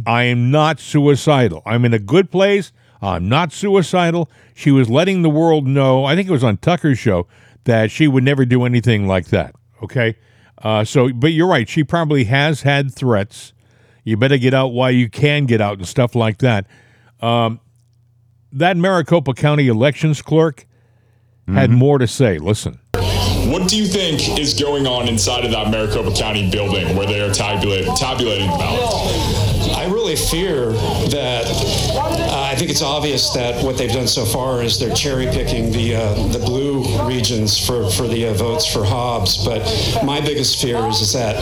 I 0.08 0.24
am 0.24 0.50
not 0.50 0.80
suicidal. 0.80 1.62
I'm 1.64 1.86
in 1.86 1.94
a 1.94 2.00
good 2.00 2.32
place. 2.32 2.72
I'm 3.04 3.30
not 3.30 3.52
suicidal. 3.54 4.28
She 4.56 4.72
was 4.72 4.90
letting 4.90 5.22
the 5.22 5.30
world 5.30 5.68
know, 5.68 6.06
I 6.06 6.16
think 6.16 6.28
it 6.28 6.32
was 6.32 6.44
on 6.44 6.58
Tucker's 6.58 6.98
show, 6.98 7.28
that 7.66 7.92
she 7.92 8.08
would 8.08 8.24
never 8.24 8.46
do 8.46 8.64
anything 8.66 9.06
like 9.06 9.28
that. 9.28 9.54
Okay. 9.84 10.16
Uh, 10.64 10.84
so, 10.86 11.10
but 11.14 11.34
you're 11.34 11.48
right. 11.48 11.70
She 11.70 11.84
probably 11.84 12.24
has 12.24 12.64
had 12.64 12.92
threats. 12.96 13.54
You 14.04 14.18
better 14.18 14.38
get 14.38 14.54
out 14.54 14.68
while 14.68 14.92
you 14.92 15.10
can 15.10 15.46
get 15.46 15.62
out 15.62 15.78
and 15.78 15.88
stuff 15.88 16.16
like 16.16 16.40
that. 16.40 16.68
Um, 17.22 17.60
that 18.52 18.78
Maricopa 18.78 19.34
County 19.34 19.68
elections 19.68 20.22
clerk 20.22 20.66
had 21.48 21.72
more 21.72 21.98
to 21.98 22.08
say. 22.08 22.38
Listen. 22.38 22.80
What 22.94 23.68
do 23.68 23.78
you 23.78 23.88
think 23.88 24.38
is 24.40 24.54
going 24.54 24.86
on 24.86 25.08
inside 25.08 25.46
of 25.46 25.52
that 25.52 25.72
Maricopa 25.72 26.14
County 26.16 26.52
building 26.52 26.96
where 26.96 27.08
they 27.08 27.20
are 27.20 27.34
tabulate, 27.34 27.88
tabulating 27.98 28.50
the 28.52 28.58
ballots? 28.58 29.70
I 29.76 29.86
really 29.86 30.16
fear 30.16 30.68
that 31.10 31.46
I 31.96 32.09
think 32.60 32.72
it's 32.72 32.82
obvious 32.82 33.30
that 33.30 33.64
what 33.64 33.78
they've 33.78 33.90
done 33.90 34.06
so 34.06 34.26
far 34.26 34.62
is 34.62 34.78
they're 34.78 34.94
cherry 34.94 35.28
picking 35.28 35.72
the 35.72 35.96
uh, 35.96 36.28
the 36.28 36.40
blue 36.40 36.84
regions 37.08 37.58
for 37.58 37.90
for 37.90 38.06
the 38.06 38.28
uh, 38.28 38.34
votes 38.34 38.66
for 38.66 38.84
Hobbs. 38.84 39.46
But 39.46 39.64
my 40.04 40.20
biggest 40.20 40.62
fear 40.62 40.86
is, 40.88 41.00
is 41.00 41.14
that 41.14 41.38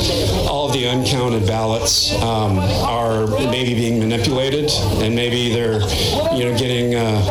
all 0.48 0.70
the 0.70 0.88
uncounted 0.88 1.48
ballots 1.48 2.14
um, 2.22 2.60
are 2.60 3.26
maybe 3.50 3.74
being 3.74 3.98
manipulated 3.98 4.70
and 5.02 5.16
maybe 5.16 5.52
they're 5.52 5.82
you 6.38 6.46
know 6.46 6.56
getting 6.56 6.94
uh, 6.94 7.24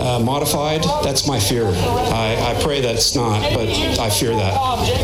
uh, 0.00 0.20
modified. 0.24 0.82
That's 1.04 1.28
my 1.28 1.38
fear. 1.38 1.66
I, 1.66 2.56
I 2.56 2.62
pray 2.62 2.80
that's 2.80 3.14
not, 3.14 3.52
but 3.52 3.68
I 3.98 4.08
fear 4.08 4.30
that. 4.30 4.54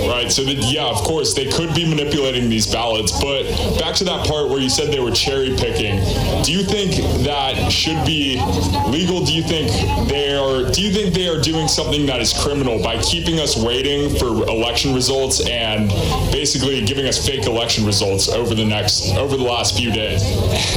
Right. 0.08 0.32
So, 0.32 0.42
that, 0.44 0.56
yeah, 0.56 0.86
of 0.86 0.96
course, 0.96 1.34
they 1.34 1.46
could 1.50 1.74
be 1.74 1.86
manipulating 1.86 2.48
these 2.48 2.66
ballots. 2.72 3.12
But 3.20 3.44
back 3.78 3.94
to 3.96 4.04
that 4.04 4.26
part 4.26 4.48
where 4.48 4.58
you 4.58 4.70
said 4.70 4.90
they 4.92 5.00
were 5.00 5.10
cherry 5.10 5.54
picking. 5.54 6.00
Do 6.42 6.52
you 6.52 6.62
think 6.62 6.96
that 7.24 7.70
should 7.70 8.05
be 8.06 8.40
legal? 8.88 9.24
Do 9.24 9.34
you 9.34 9.42
think 9.42 9.70
they 10.08 10.34
are? 10.36 10.70
Do 10.70 10.82
you 10.82 10.90
think 10.90 11.14
they 11.14 11.28
are 11.28 11.40
doing 11.40 11.68
something 11.68 12.06
that 12.06 12.20
is 12.20 12.32
criminal 12.32 12.82
by 12.82 13.00
keeping 13.02 13.40
us 13.40 13.56
waiting 13.56 14.10
for 14.18 14.26
election 14.48 14.94
results 14.94 15.46
and 15.46 15.88
basically 16.32 16.84
giving 16.84 17.06
us 17.06 17.24
fake 17.26 17.46
election 17.46 17.84
results 17.84 18.28
over 18.28 18.54
the 18.54 18.64
next 18.64 19.10
over 19.16 19.36
the 19.36 19.42
last 19.42 19.76
few 19.76 19.92
days? 19.92 20.22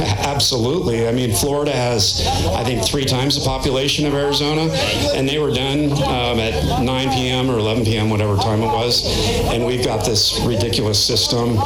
Absolutely. 0.00 1.06
I 1.08 1.12
mean, 1.12 1.32
Florida 1.32 1.72
has, 1.72 2.26
I 2.54 2.64
think, 2.64 2.84
three 2.84 3.04
times 3.04 3.38
the 3.38 3.44
population 3.44 4.06
of 4.06 4.14
Arizona, 4.14 4.72
and 5.14 5.28
they 5.28 5.38
were 5.38 5.52
done 5.52 5.92
um, 5.92 6.38
at 6.38 6.82
9 6.82 7.10
p.m. 7.10 7.50
or 7.50 7.58
11 7.58 7.84
p.m., 7.84 8.10
whatever 8.10 8.36
time 8.36 8.62
it 8.62 8.66
was, 8.66 9.04
and 9.52 9.64
we've 9.64 9.84
got 9.84 10.04
this 10.04 10.40
ridiculous 10.44 11.04
system. 11.04 11.58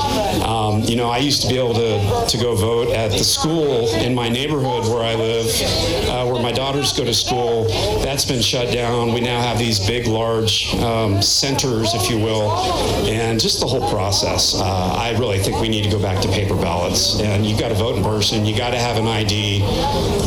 Um, 0.42 0.82
you 0.82 0.96
know, 0.96 1.08
I 1.08 1.18
used 1.18 1.42
to 1.42 1.48
be 1.48 1.58
able 1.58 1.74
to, 1.74 2.26
to 2.28 2.38
go 2.38 2.54
vote 2.54 2.88
at 2.90 3.10
the 3.10 3.24
school 3.24 3.88
in 3.94 4.14
my 4.14 4.28
neighborhood 4.28 4.84
where 4.84 5.02
I 5.02 5.14
live, 5.14 5.46
uh, 5.62 6.28
where 6.28 6.42
my 6.42 6.52
daughters 6.52 6.92
go 6.92 7.04
to 7.04 7.14
school. 7.14 7.64
That's 8.02 8.24
been 8.24 8.42
shut 8.42 8.72
down. 8.72 9.12
We 9.12 9.20
now 9.20 9.40
have 9.40 9.58
these 9.58 9.84
big, 9.84 10.06
large 10.06 10.74
um, 10.76 11.22
centers, 11.22 11.94
if 11.94 12.10
you 12.10 12.18
will, 12.18 12.50
and 13.06 13.40
just 13.40 13.60
the 13.60 13.66
whole 13.66 13.88
process. 13.90 14.54
Uh, 14.54 14.64
I 14.64 15.16
really 15.18 15.38
think 15.38 15.60
we 15.60 15.68
need 15.68 15.84
to 15.84 15.90
go 15.90 16.00
back 16.00 16.20
to 16.22 16.28
paper 16.28 16.54
ballots, 16.54 17.20
and 17.20 17.44
you've 17.46 17.58
got 17.58 17.68
to 17.68 17.74
vote 17.74 17.96
in 17.96 18.02
person. 18.02 18.44
You 18.44 18.56
got 18.56 18.70
to 18.70 18.78
have 18.78 18.96
an 18.96 19.06
ID, 19.06 19.62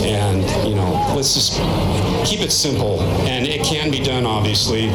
and 0.06 0.44
you 0.68 0.76
know, 0.76 1.14
let's 1.16 1.34
just 1.34 1.54
keep 2.26 2.42
it 2.42 2.52
simple. 2.52 3.02
And 3.28 3.48
it 3.48 3.64
can 3.64 3.92
be 3.92 4.00
done, 4.00 4.26
obviously, 4.26 4.90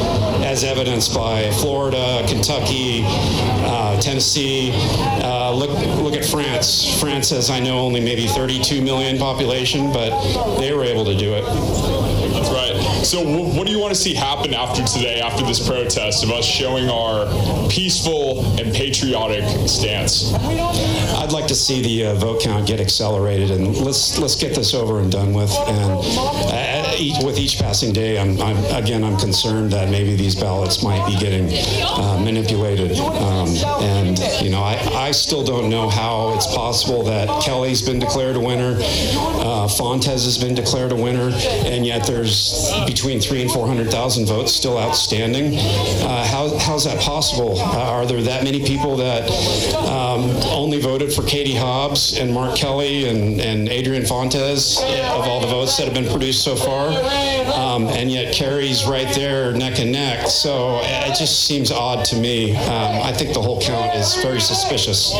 as 0.44 0.64
evidenced 0.64 1.14
by 1.14 1.50
Florida, 1.52 2.24
Kentucky, 2.28 3.02
uh, 3.04 4.00
Tennessee. 4.00 4.70
Uh, 5.52 5.54
look, 5.54 5.70
look 6.02 6.14
at 6.14 6.24
France. 6.24 6.98
France 6.98 7.28
has, 7.28 7.50
I 7.50 7.60
know, 7.60 7.78
only 7.78 8.00
maybe 8.00 8.26
32 8.26 8.80
million 8.80 9.18
population, 9.18 9.92
but 9.92 10.58
they 10.58 10.72
were 10.72 10.82
able 10.82 11.04
to 11.04 11.14
do 11.14 11.34
it. 11.34 11.44
So, 13.04 13.22
wh- 13.24 13.56
what 13.56 13.66
do 13.66 13.72
you 13.72 13.78
want 13.80 13.92
to 13.94 14.00
see 14.00 14.14
happen 14.14 14.54
after 14.54 14.82
today, 14.84 15.20
after 15.20 15.44
this 15.44 15.66
protest, 15.66 16.22
of 16.24 16.30
us 16.30 16.44
showing 16.44 16.88
our 16.88 17.26
peaceful 17.68 18.44
and 18.60 18.72
patriotic 18.74 19.44
stance? 19.68 20.32
I'd 20.34 21.32
like 21.32 21.46
to 21.48 21.54
see 21.54 21.82
the 21.82 22.06
uh, 22.10 22.14
vote 22.14 22.42
count 22.42 22.66
get 22.66 22.80
accelerated, 22.80 23.50
and 23.50 23.76
let's 23.78 24.18
let's 24.18 24.36
get 24.36 24.54
this 24.54 24.72
over 24.74 25.00
and 25.00 25.10
done 25.10 25.34
with. 25.34 25.50
And 25.66 25.92
uh, 25.92 26.94
each, 26.96 27.22
with 27.24 27.38
each 27.38 27.58
passing 27.58 27.92
day, 27.92 28.18
I'm, 28.18 28.40
I'm 28.40 28.56
again 28.82 29.02
I'm 29.02 29.18
concerned 29.18 29.72
that 29.72 29.90
maybe 29.90 30.14
these 30.14 30.34
ballots 30.34 30.82
might 30.82 31.04
be 31.06 31.16
getting 31.18 31.48
uh, 31.82 32.20
manipulated. 32.22 32.96
Um, 32.98 33.48
and 33.82 34.18
you 34.40 34.50
know, 34.50 34.62
I, 34.62 35.08
I 35.08 35.10
still 35.10 35.42
don't 35.44 35.68
know 35.68 35.88
how 35.88 36.34
it's 36.34 36.46
possible 36.54 37.02
that 37.04 37.42
Kelly's 37.42 37.82
been 37.82 37.98
declared 37.98 38.36
a 38.36 38.40
winner, 38.40 38.76
uh, 38.80 39.66
Fontes 39.68 40.24
has 40.24 40.38
been 40.38 40.54
declared 40.54 40.92
a 40.92 40.96
winner, 40.96 41.30
and 41.66 41.84
yet 41.84 42.06
there's 42.06 42.70
between 42.92 43.18
three 43.20 43.40
and 43.40 43.50
four 43.50 43.66
hundred 43.66 43.90
thousand 43.90 44.26
votes 44.26 44.52
still 44.52 44.76
outstanding. 44.78 45.56
Uh, 45.56 46.24
how, 46.26 46.58
how's 46.58 46.84
that 46.84 47.00
possible? 47.00 47.58
Uh, 47.58 47.96
are 47.96 48.04
there 48.04 48.20
that 48.20 48.44
many 48.44 48.62
people 48.62 48.96
that 48.96 49.22
um, 49.76 50.28
only 50.52 50.78
voted 50.78 51.10
for 51.10 51.22
Katie 51.22 51.54
Hobbs 51.54 52.18
and 52.18 52.32
Mark 52.32 52.54
Kelly 52.54 53.08
and, 53.08 53.40
and 53.40 53.68
Adrian 53.70 54.04
Fontes 54.04 54.78
of 54.78 55.26
all 55.26 55.40
the 55.40 55.46
votes 55.46 55.76
that 55.78 55.84
have 55.84 55.94
been 55.94 56.10
produced 56.10 56.44
so 56.44 56.54
far? 56.54 56.88
Um, 57.54 57.86
and 57.88 58.10
yet 58.10 58.34
Kari's 58.34 58.84
right 58.84 59.12
there 59.14 59.52
neck 59.52 59.78
and 59.78 59.90
neck. 59.90 60.28
So 60.28 60.80
it 60.82 61.16
just 61.16 61.46
seems 61.46 61.70
odd 61.70 62.04
to 62.06 62.16
me. 62.16 62.54
Um, 62.54 63.02
I 63.02 63.12
think 63.12 63.32
the 63.32 63.40
whole 63.40 63.60
count 63.60 63.94
is 63.94 64.16
very 64.16 64.40
suspicious. 64.40 65.12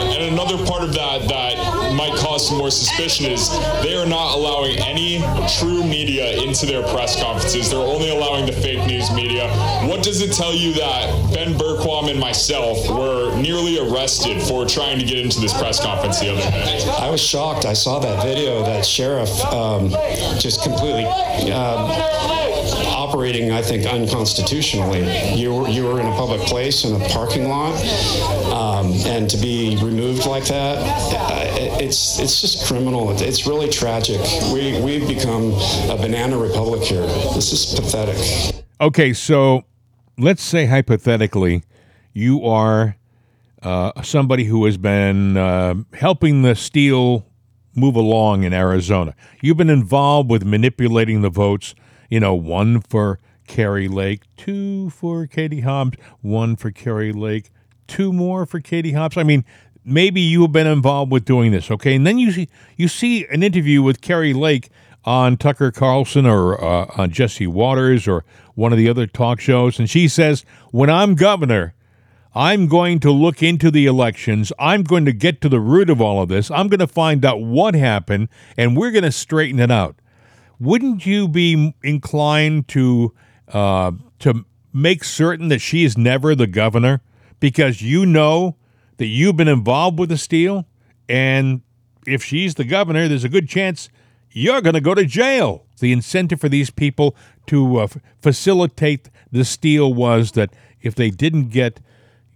And 0.00 0.32
another 0.32 0.64
part 0.66 0.82
of 0.82 0.94
that 0.94 1.28
that 1.28 1.94
might 1.94 2.16
cause 2.18 2.48
some 2.48 2.58
more 2.58 2.70
suspicion 2.70 3.26
is 3.26 3.50
they 3.82 3.94
are 3.94 4.06
not 4.06 4.34
allowing 4.36 4.78
any 4.78 5.22
true 5.58 5.84
media 5.84 6.40
into 6.42 6.66
their 6.66 6.82
press 6.88 7.20
conferences. 7.20 7.70
They're 7.70 7.78
only 7.78 8.10
allowing 8.10 8.46
the 8.46 8.52
fake 8.52 8.86
news 8.86 9.12
media. 9.12 9.48
What 9.86 10.02
does 10.02 10.20
it 10.22 10.32
tell 10.32 10.54
you 10.54 10.72
that 10.74 11.34
Ben 11.34 11.54
Bergquam 11.54 12.10
and 12.10 12.18
myself 12.18 12.88
were 12.88 13.36
nearly 13.40 13.78
arrested 13.78 14.42
for 14.42 14.64
trying 14.66 14.98
to 14.98 15.04
get 15.04 15.18
into 15.18 15.40
this 15.40 15.56
press 15.58 15.80
conference 15.80 16.20
the 16.20 16.30
other 16.30 16.40
day? 16.40 16.84
I 16.98 17.10
was 17.10 17.20
shocked. 17.20 17.64
I 17.66 17.72
saw 17.72 17.98
that 17.98 18.22
video. 18.22 18.62
That 18.64 18.84
sheriff 18.84 19.30
um, 19.46 19.90
just 20.38 20.62
completely 20.62 21.04
um, 21.04 21.90
operating, 23.10 23.50
I 23.50 23.60
think, 23.60 23.86
unconstitutionally. 23.86 25.34
You 25.34 25.52
were, 25.54 25.68
you 25.68 25.84
were 25.84 26.00
in 26.00 26.06
a 26.06 26.12
public 26.12 26.40
place 26.42 26.84
in 26.84 26.94
a 26.94 27.08
parking 27.08 27.48
lot, 27.48 27.74
um, 28.52 28.92
and 29.04 29.28
to 29.30 29.36
be 29.36 29.76
removed 29.82 30.26
like 30.26 30.44
that, 30.44 30.78
uh, 30.78 31.80
it's 31.80 32.20
it's 32.20 32.40
just 32.40 32.66
criminal. 32.66 33.10
It's 33.10 33.46
really 33.48 33.68
tragic. 33.68 34.20
We 34.52 34.80
we've 34.80 35.08
become 35.08 35.52
a 35.90 35.96
banana 36.00 36.38
republic 36.38 36.82
here. 36.82 37.06
This 37.34 37.52
is 37.52 37.74
pathetic. 37.74 38.64
Okay, 38.80 39.12
so 39.12 39.64
let's 40.16 40.42
say 40.42 40.66
hypothetically, 40.66 41.64
you 42.12 42.44
are 42.44 42.96
uh, 43.62 44.02
somebody 44.02 44.44
who 44.44 44.64
has 44.66 44.78
been 44.78 45.36
uh, 45.36 45.74
helping 45.94 46.42
the 46.42 46.54
steel 46.54 47.26
move 47.74 47.96
along 47.96 48.44
in 48.44 48.52
Arizona. 48.52 49.16
You've 49.42 49.56
been 49.56 49.70
involved 49.70 50.30
with 50.30 50.44
manipulating 50.44 51.22
the 51.22 51.30
votes. 51.30 51.74
You 52.10 52.20
know, 52.20 52.34
one 52.34 52.80
for 52.82 53.18
Kari 53.46 53.88
Lake, 53.88 54.22
two 54.36 54.90
for 54.90 55.26
Katie 55.26 55.60
Hobbs, 55.60 55.96
one 56.20 56.56
for 56.56 56.70
Kari 56.70 57.12
Lake, 57.12 57.50
two 57.86 58.12
more 58.12 58.44
for 58.44 58.60
Katie 58.60 58.92
Hobbs. 58.92 59.16
I 59.16 59.22
mean, 59.22 59.44
maybe 59.84 60.20
you 60.20 60.42
have 60.42 60.52
been 60.52 60.66
involved 60.66 61.10
with 61.10 61.24
doing 61.24 61.52
this, 61.52 61.70
okay? 61.70 61.94
And 61.94 62.06
then 62.06 62.18
you 62.18 62.32
see 62.32 62.48
you 62.76 62.88
see 62.88 63.26
an 63.26 63.42
interview 63.42 63.82
with 63.82 64.00
Kari 64.00 64.34
Lake 64.34 64.68
on 65.04 65.36
Tucker 65.36 65.70
Carlson 65.70 66.26
or 66.26 66.62
uh, 66.62 66.86
on 66.96 67.10
Jesse 67.10 67.46
Watters 67.46 68.06
or 68.06 68.24
one 68.54 68.72
of 68.72 68.78
the 68.78 68.88
other 68.88 69.06
talk 69.06 69.40
shows, 69.40 69.78
and 69.78 69.88
she 69.88 70.08
says, 70.08 70.44
"When 70.70 70.90
I'm 70.90 71.14
governor." 71.14 71.74
I'm 72.32 72.68
going 72.68 73.00
to 73.00 73.10
look 73.10 73.42
into 73.42 73.72
the 73.72 73.86
elections. 73.86 74.52
I'm 74.56 74.84
going 74.84 75.04
to 75.04 75.12
get 75.12 75.40
to 75.40 75.48
the 75.48 75.58
root 75.58 75.90
of 75.90 76.00
all 76.00 76.22
of 76.22 76.28
this. 76.28 76.48
I'm 76.48 76.68
going 76.68 76.78
to 76.78 76.86
find 76.86 77.24
out 77.24 77.40
what 77.40 77.74
happened, 77.74 78.28
and 78.56 78.76
we're 78.76 78.92
going 78.92 79.02
to 79.02 79.10
straighten 79.10 79.58
it 79.58 79.72
out. 79.72 79.96
Wouldn't 80.60 81.06
you 81.06 81.26
be 81.26 81.74
inclined 81.82 82.68
to 82.68 83.14
uh, 83.48 83.92
to 84.20 84.44
make 84.72 85.02
certain 85.02 85.48
that 85.48 85.60
she 85.60 85.84
is 85.84 85.96
never 85.96 86.34
the 86.34 86.46
governor 86.46 87.00
because 87.40 87.82
you 87.82 88.06
know 88.06 88.56
that 88.98 89.06
you've 89.06 89.36
been 89.36 89.48
involved 89.48 89.98
with 89.98 90.10
the 90.10 90.18
steal, 90.18 90.66
and 91.08 91.62
if 92.06 92.22
she's 92.22 92.54
the 92.54 92.64
governor, 92.64 93.08
there's 93.08 93.24
a 93.24 93.28
good 93.28 93.48
chance 93.48 93.88
you're 94.32 94.60
going 94.60 94.74
to 94.74 94.80
go 94.80 94.94
to 94.94 95.04
jail. 95.04 95.64
The 95.78 95.92
incentive 95.92 96.40
for 96.40 96.48
these 96.48 96.70
people 96.70 97.16
to 97.46 97.78
uh, 97.78 97.88
facilitate 98.20 99.08
the 99.32 99.44
steal 99.44 99.92
was 99.92 100.32
that 100.32 100.50
if 100.82 100.94
they 100.94 101.10
didn't 101.10 101.48
get 101.48 101.80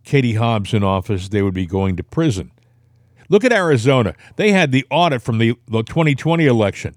Katie 0.02 0.35
Hobbs 0.35 0.75
in 0.75 0.83
office, 0.83 1.28
they 1.28 1.43
would 1.43 1.54
be 1.54 1.66
going 1.66 1.97
to 1.97 2.02
prison. 2.02 2.50
Look 3.28 3.45
at 3.45 3.52
Arizona. 3.52 4.14
They 4.37 4.52
had 4.52 4.73
the 4.73 4.87
audit 4.90 5.23
from 5.23 5.38
the, 5.38 5.57
the 5.66 5.83
2020 5.83 6.47
election. 6.47 6.95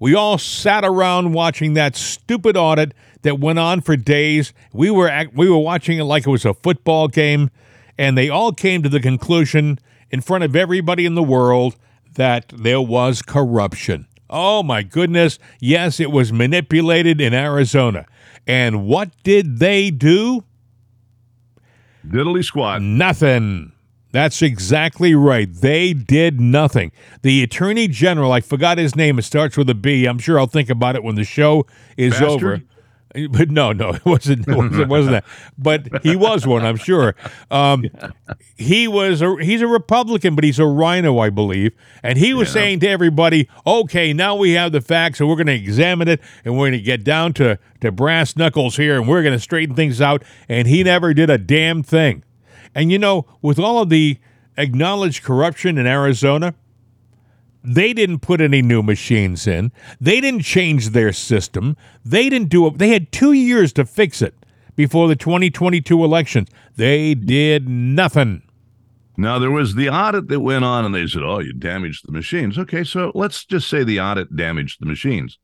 We 0.00 0.14
all 0.14 0.38
sat 0.38 0.84
around 0.84 1.32
watching 1.32 1.74
that 1.74 1.96
stupid 1.96 2.56
audit 2.56 2.94
that 3.22 3.40
went 3.40 3.58
on 3.58 3.80
for 3.80 3.96
days. 3.96 4.52
We 4.72 4.90
were 4.90 5.08
act- 5.08 5.34
we 5.34 5.48
were 5.50 5.58
watching 5.58 5.98
it 5.98 6.04
like 6.04 6.26
it 6.26 6.30
was 6.30 6.44
a 6.44 6.54
football 6.54 7.08
game, 7.08 7.50
and 7.98 8.16
they 8.16 8.28
all 8.28 8.52
came 8.52 8.82
to 8.82 8.88
the 8.88 9.00
conclusion 9.00 9.78
in 10.10 10.20
front 10.20 10.44
of 10.44 10.54
everybody 10.54 11.04
in 11.04 11.14
the 11.14 11.22
world 11.22 11.76
that 12.14 12.52
there 12.56 12.80
was 12.80 13.22
corruption. 13.22 14.06
Oh 14.30 14.62
my 14.62 14.82
goodness. 14.82 15.38
Yes, 15.60 16.00
it 16.00 16.10
was 16.10 16.32
manipulated 16.32 17.20
in 17.20 17.32
Arizona. 17.34 18.06
And 18.46 18.86
what 18.86 19.10
did 19.22 19.58
they 19.58 19.90
do? 19.90 20.44
Diddly 22.06 22.44
squat. 22.44 22.82
Nothing. 22.82 23.72
That's 24.10 24.40
exactly 24.42 25.14
right. 25.14 25.52
They 25.52 25.92
did 25.92 26.40
nothing. 26.40 26.92
The 27.22 27.42
Attorney 27.42 27.88
General, 27.88 28.32
I 28.32 28.40
forgot 28.40 28.78
his 28.78 28.96
name, 28.96 29.18
it 29.18 29.22
starts 29.22 29.56
with 29.56 29.68
a 29.68 29.74
B. 29.74 30.06
I'm 30.06 30.18
sure 30.18 30.38
I'll 30.38 30.46
think 30.46 30.70
about 30.70 30.96
it 30.96 31.02
when 31.04 31.14
the 31.14 31.24
show 31.24 31.66
is 31.96 32.12
Bastard? 32.14 32.28
over. 32.28 32.62
But 33.30 33.50
no, 33.50 33.72
no, 33.72 33.94
it 33.94 34.04
wasn't. 34.04 34.46
It 34.46 34.54
wasn't, 34.54 34.80
it 34.82 34.86
wasn't 34.88 35.12
that. 35.12 35.24
But 35.56 36.02
he 36.04 36.14
was 36.14 36.46
one, 36.46 36.64
I'm 36.64 36.76
sure. 36.76 37.16
Um, 37.50 37.86
he 38.56 38.86
was. 38.86 39.22
A, 39.22 39.34
he's 39.42 39.62
a 39.62 39.66
Republican, 39.66 40.34
but 40.34 40.44
he's 40.44 40.58
a 40.58 40.66
RINO, 40.66 41.18
I 41.18 41.30
believe. 41.30 41.72
And 42.02 42.18
he 42.18 42.34
was 42.34 42.48
Yeah. 42.48 42.52
saying 42.52 42.80
to 42.80 42.88
everybody, 42.88 43.48
"Okay, 43.66 44.12
now 44.12 44.36
we 44.36 44.52
have 44.52 44.72
the 44.72 44.82
facts, 44.82 45.20
and 45.20 45.28
we're 45.28 45.36
going 45.36 45.46
to 45.46 45.54
examine 45.54 46.06
it, 46.06 46.20
and 46.44 46.54
we're 46.54 46.66
going 46.68 46.72
to 46.72 46.80
get 46.80 47.02
down 47.02 47.32
to 47.34 47.58
to 47.80 47.90
brass 47.90 48.36
knuckles 48.36 48.76
here, 48.76 48.96
and 49.00 49.08
we're 49.08 49.22
going 49.22 49.34
to 49.34 49.40
straighten 49.40 49.74
things 49.74 50.02
out." 50.02 50.22
And 50.46 50.68
he 50.68 50.84
never 50.84 51.14
did 51.14 51.30
a 51.30 51.38
damn 51.38 51.82
thing. 51.82 52.22
And 52.74 52.92
you 52.92 52.98
know, 52.98 53.26
with 53.42 53.58
all 53.58 53.80
of 53.80 53.88
the 53.88 54.18
acknowledged 54.56 55.22
corruption 55.22 55.78
in 55.78 55.86
Arizona, 55.86 56.54
they 57.62 57.92
didn't 57.92 58.20
put 58.20 58.40
any 58.40 58.62
new 58.62 58.82
machines 58.82 59.46
in. 59.46 59.72
They 60.00 60.20
didn't 60.20 60.42
change 60.42 60.90
their 60.90 61.12
system. 61.12 61.76
They 62.04 62.28
didn't 62.28 62.48
do 62.48 62.66
it. 62.66 62.78
They 62.78 62.88
had 62.88 63.12
two 63.12 63.32
years 63.32 63.72
to 63.74 63.84
fix 63.84 64.22
it 64.22 64.34
before 64.76 65.08
the 65.08 65.16
2022 65.16 66.04
elections. 66.04 66.48
They 66.76 67.14
did 67.14 67.68
nothing. 67.68 68.42
Now 69.16 69.40
there 69.40 69.50
was 69.50 69.74
the 69.74 69.90
audit 69.90 70.28
that 70.28 70.40
went 70.40 70.64
on, 70.64 70.84
and 70.84 70.94
they 70.94 71.06
said, 71.08 71.24
"Oh, 71.24 71.40
you 71.40 71.52
damaged 71.52 72.06
the 72.06 72.12
machines." 72.12 72.56
Okay, 72.56 72.84
so 72.84 73.10
let's 73.16 73.44
just 73.44 73.68
say 73.68 73.82
the 73.82 74.00
audit 74.00 74.36
damaged 74.36 74.80
the 74.80 74.86
machines. 74.86 75.38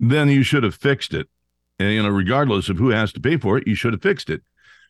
Then 0.00 0.30
you 0.30 0.42
should 0.42 0.62
have 0.62 0.74
fixed 0.74 1.12
it, 1.12 1.28
and 1.78 1.92
you 1.92 2.02
know, 2.02 2.08
regardless 2.08 2.70
of 2.70 2.78
who 2.78 2.88
has 2.88 3.12
to 3.12 3.20
pay 3.20 3.36
for 3.36 3.58
it, 3.58 3.66
you 3.66 3.74
should 3.74 3.92
have 3.92 4.00
fixed 4.00 4.30
it. 4.30 4.42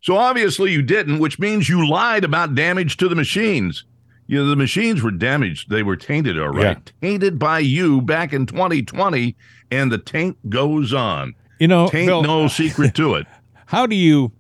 So 0.03 0.17
obviously 0.17 0.73
you 0.73 0.83
didn't, 0.83 1.19
which 1.19 1.39
means 1.39 1.69
you 1.69 1.89
lied 1.89 2.25
about 2.25 2.55
damage 2.55 2.97
to 2.99 3.09
the 3.09 3.15
machines. 3.15 3.85
You 4.29 4.39
know, 4.39 4.47
the 4.51 4.57
machines 4.57 5.03
were 5.03 5.11
damaged; 5.13 5.71
they 5.71 5.83
were 5.85 5.97
tainted, 5.97 6.39
all 6.39 6.49
right, 6.49 6.93
tainted 7.01 7.39
by 7.39 7.61
you 7.61 8.01
back 8.03 8.33
in 8.33 8.45
2020, 8.47 9.37
and 9.71 9.91
the 9.93 9.99
taint 9.99 10.51
goes 10.51 10.93
on. 10.93 11.35
You 11.61 11.69
know, 11.69 11.89
Taint 11.89 12.09
Bill, 12.09 12.23
no 12.23 12.49
secret 12.63 12.95
to 12.97 13.15
it. 13.15 13.27
how 13.67 13.87
do 13.87 13.95
you 13.95 14.33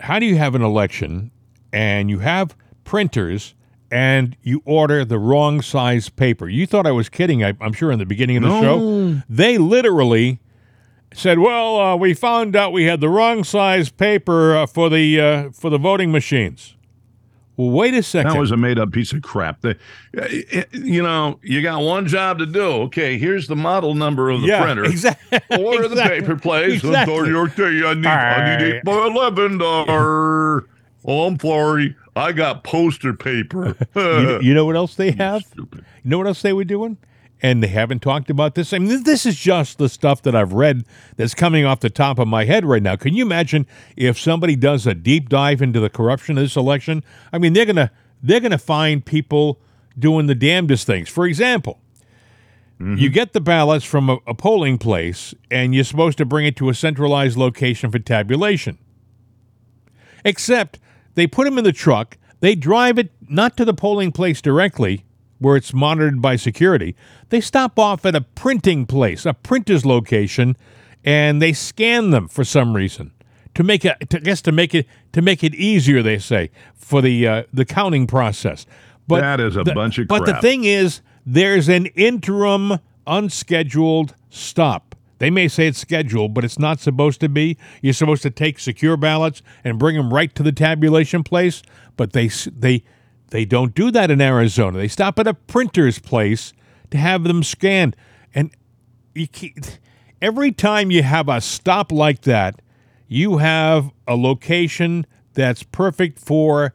how 0.00 0.18
do 0.18 0.26
you 0.26 0.36
have 0.36 0.54
an 0.54 0.62
election 0.62 1.30
and 1.72 2.08
you 2.10 2.18
have 2.20 2.56
printers 2.84 3.54
and 3.90 4.34
you 4.42 4.62
order 4.64 5.04
the 5.04 5.18
wrong 5.18 5.60
size 5.62 6.08
paper? 6.08 6.48
You 6.48 6.66
thought 6.66 6.86
I 6.86 6.90
was 6.90 7.08
kidding. 7.10 7.44
I, 7.44 7.52
I'm 7.60 7.72
sure 7.74 7.92
in 7.92 7.98
the 7.98 8.06
beginning 8.06 8.38
of 8.38 8.42
the 8.44 8.60
show, 8.62 9.22
they 9.28 9.58
literally 9.58 10.40
said, 11.14 11.38
"Well, 11.38 11.80
uh, 11.80 11.96
we 11.96 12.14
found 12.14 12.56
out 12.56 12.72
we 12.72 12.84
had 12.84 13.00
the 13.00 13.08
wrong 13.08 13.44
size 13.44 13.90
paper 13.90 14.56
uh, 14.56 14.66
for 14.66 14.88
the 14.88 15.20
uh, 15.20 15.50
for 15.50 15.70
the 15.70 15.78
voting 15.78 16.12
machines." 16.12 16.76
Well, 17.56 17.70
wait 17.70 17.92
a 17.94 18.02
second. 18.02 18.32
That 18.32 18.38
was 18.38 18.50
a 18.50 18.56
made 18.56 18.78
up 18.78 18.92
piece 18.92 19.12
of 19.12 19.22
crap. 19.22 19.60
They, 19.60 19.76
you 20.72 21.02
know, 21.02 21.38
you 21.42 21.60
got 21.60 21.82
one 21.82 22.06
job 22.06 22.38
to 22.38 22.46
do. 22.46 22.62
Okay, 22.62 23.18
here's 23.18 23.46
the 23.46 23.56
model 23.56 23.94
number 23.94 24.30
of 24.30 24.40
the 24.40 24.48
yeah, 24.48 24.64
printer. 24.64 24.84
exactly. 24.86 25.40
Order 25.62 25.88
the 25.88 25.96
paper, 25.96 26.36
please. 26.36 26.82
Exactly. 26.82 27.30
Okay, 27.30 27.84
I 27.84 27.94
need, 27.94 28.06
I 28.06 28.58
need 28.58 28.64
eight 28.66 28.84
by 28.84 29.06
eleven 29.06 29.58
dollar. 29.58 30.66
Oh, 31.04 31.26
I'm 31.26 31.38
sorry. 31.38 31.96
I 32.14 32.32
got 32.32 32.64
poster 32.64 33.12
paper. 33.14 33.76
You, 33.94 34.40
you 34.40 34.54
know 34.54 34.64
what 34.64 34.76
else 34.76 34.94
they 34.94 35.10
have? 35.18 35.42
Stupid. 35.42 35.84
You 36.02 36.10
know 36.10 36.18
what 36.18 36.26
else 36.26 36.42
they 36.42 36.52
were 36.52 36.64
doing? 36.64 36.96
And 37.44 37.60
they 37.60 37.68
haven't 37.68 38.00
talked 38.00 38.30
about 38.30 38.54
this. 38.54 38.72
I 38.72 38.78
mean, 38.78 39.02
this 39.02 39.26
is 39.26 39.36
just 39.36 39.78
the 39.78 39.88
stuff 39.88 40.22
that 40.22 40.34
I've 40.34 40.52
read 40.52 40.84
that's 41.16 41.34
coming 41.34 41.64
off 41.64 41.80
the 41.80 41.90
top 41.90 42.20
of 42.20 42.28
my 42.28 42.44
head 42.44 42.64
right 42.64 42.82
now. 42.82 42.94
Can 42.94 43.14
you 43.14 43.24
imagine 43.24 43.66
if 43.96 44.16
somebody 44.18 44.54
does 44.54 44.86
a 44.86 44.94
deep 44.94 45.28
dive 45.28 45.60
into 45.60 45.80
the 45.80 45.90
corruption 45.90 46.38
of 46.38 46.44
this 46.44 46.54
election? 46.54 47.02
I 47.32 47.38
mean, 47.38 47.52
they're 47.52 47.66
gonna 47.66 47.90
they're 48.22 48.38
gonna 48.38 48.58
find 48.58 49.04
people 49.04 49.60
doing 49.98 50.26
the 50.26 50.36
damnedest 50.36 50.86
things. 50.86 51.08
For 51.08 51.26
example, 51.26 51.80
you 52.78 52.86
mm-hmm. 52.86 53.12
get 53.12 53.32
the 53.32 53.40
ballots 53.40 53.84
from 53.84 54.10
a, 54.10 54.18
a 54.26 54.34
polling 54.34 54.78
place, 54.78 55.34
and 55.50 55.74
you're 55.74 55.84
supposed 55.84 56.18
to 56.18 56.24
bring 56.24 56.46
it 56.46 56.56
to 56.56 56.68
a 56.68 56.74
centralized 56.74 57.36
location 57.36 57.90
for 57.90 57.98
tabulation. 57.98 58.78
Except 60.24 60.78
they 61.14 61.26
put 61.26 61.44
them 61.44 61.58
in 61.58 61.64
the 61.64 61.72
truck, 61.72 62.18
they 62.40 62.54
drive 62.54 62.98
it 62.98 63.12
not 63.28 63.56
to 63.56 63.64
the 63.64 63.74
polling 63.74 64.10
place 64.10 64.40
directly, 64.40 65.04
where 65.42 65.56
it's 65.56 65.74
monitored 65.74 66.22
by 66.22 66.36
security. 66.36 66.94
They 67.28 67.40
stop 67.40 67.78
off 67.78 68.06
at 68.06 68.14
a 68.14 68.20
printing 68.20 68.86
place, 68.86 69.26
a 69.26 69.34
printer's 69.34 69.84
location, 69.84 70.56
and 71.04 71.42
they 71.42 71.52
scan 71.52 72.10
them 72.10 72.28
for 72.28 72.44
some 72.44 72.74
reason 72.74 73.10
to 73.54 73.62
make 73.62 73.84
it. 73.84 74.08
To, 74.10 74.16
I 74.18 74.20
guess 74.20 74.40
to 74.42 74.52
make 74.52 74.74
it 74.74 74.86
to 75.12 75.20
make 75.22 75.42
it 75.44 75.54
easier, 75.54 76.02
they 76.02 76.18
say 76.18 76.50
for 76.74 77.02
the 77.02 77.26
uh, 77.26 77.42
the 77.52 77.64
counting 77.64 78.06
process. 78.06 78.66
But 79.08 79.20
That 79.20 79.40
is 79.40 79.56
a 79.56 79.64
the- 79.64 79.74
bunch 79.74 79.98
of 79.98 80.08
Crap. 80.08 80.24
But 80.24 80.26
the 80.26 80.40
thing 80.40 80.64
is, 80.64 81.00
there's 81.26 81.68
an 81.68 81.86
interim, 81.86 82.78
unscheduled 83.06 84.14
stop. 84.30 84.94
They 85.18 85.30
may 85.30 85.46
say 85.48 85.68
it's 85.68 85.78
scheduled, 85.78 86.34
but 86.34 86.44
it's 86.44 86.58
not 86.58 86.80
supposed 86.80 87.20
to 87.20 87.28
be. 87.28 87.56
You're 87.80 87.92
supposed 87.92 88.22
to 88.22 88.30
take 88.30 88.58
secure 88.58 88.96
ballots 88.96 89.40
and 89.62 89.78
bring 89.78 89.96
them 89.96 90.12
right 90.12 90.34
to 90.34 90.42
the 90.42 90.50
tabulation 90.52 91.22
place, 91.22 91.62
but 91.96 92.12
they 92.12 92.28
they 92.28 92.82
they 93.32 93.46
don't 93.46 93.74
do 93.74 93.90
that 93.90 94.10
in 94.10 94.20
Arizona. 94.20 94.76
They 94.78 94.88
stop 94.88 95.18
at 95.18 95.26
a 95.26 95.32
printer's 95.32 95.98
place 95.98 96.52
to 96.90 96.98
have 96.98 97.24
them 97.24 97.42
scanned, 97.42 97.96
and 98.34 98.50
every 100.20 100.52
time 100.52 100.90
you 100.90 101.02
have 101.02 101.28
a 101.28 101.40
stop 101.40 101.90
like 101.90 102.22
that, 102.22 102.60
you 103.08 103.38
have 103.38 103.90
a 104.06 104.16
location 104.16 105.06
that's 105.32 105.62
perfect 105.62 106.18
for 106.18 106.74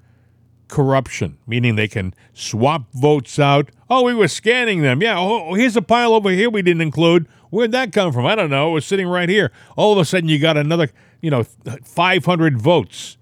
corruption, 0.68 1.38
meaning 1.46 1.76
they 1.76 1.88
can 1.88 2.14
swap 2.34 2.92
votes 2.92 3.38
out. 3.38 3.70
Oh, 3.88 4.04
we 4.04 4.16
were 4.16 4.28
scanning 4.28 4.82
them. 4.82 5.02
Yeah, 5.02 5.18
oh, 5.18 5.50
oh, 5.50 5.54
here's 5.54 5.78
a 5.78 5.82
pile 5.82 6.14
over 6.14 6.30
here 6.32 6.50
we 6.50 6.64
didn't 6.64 6.82
include. 6.82 7.28
Where'd 7.52 7.72
that 7.72 7.94
come 7.94 8.12
from? 8.12 8.26
I 8.26 8.34
don't 8.34 8.50
know. 8.50 8.72
It 8.72 8.74
was 8.74 8.86
sitting 8.86 9.08
right 9.08 9.30
here. 9.30 9.52
All 9.76 9.94
of 9.94 10.00
a 10.00 10.06
sudden, 10.06 10.28
you 10.28 10.40
got 10.40 10.58
another, 10.58 10.90
you 11.22 11.30
know, 11.30 11.44
500 11.44 12.60
votes 12.60 13.18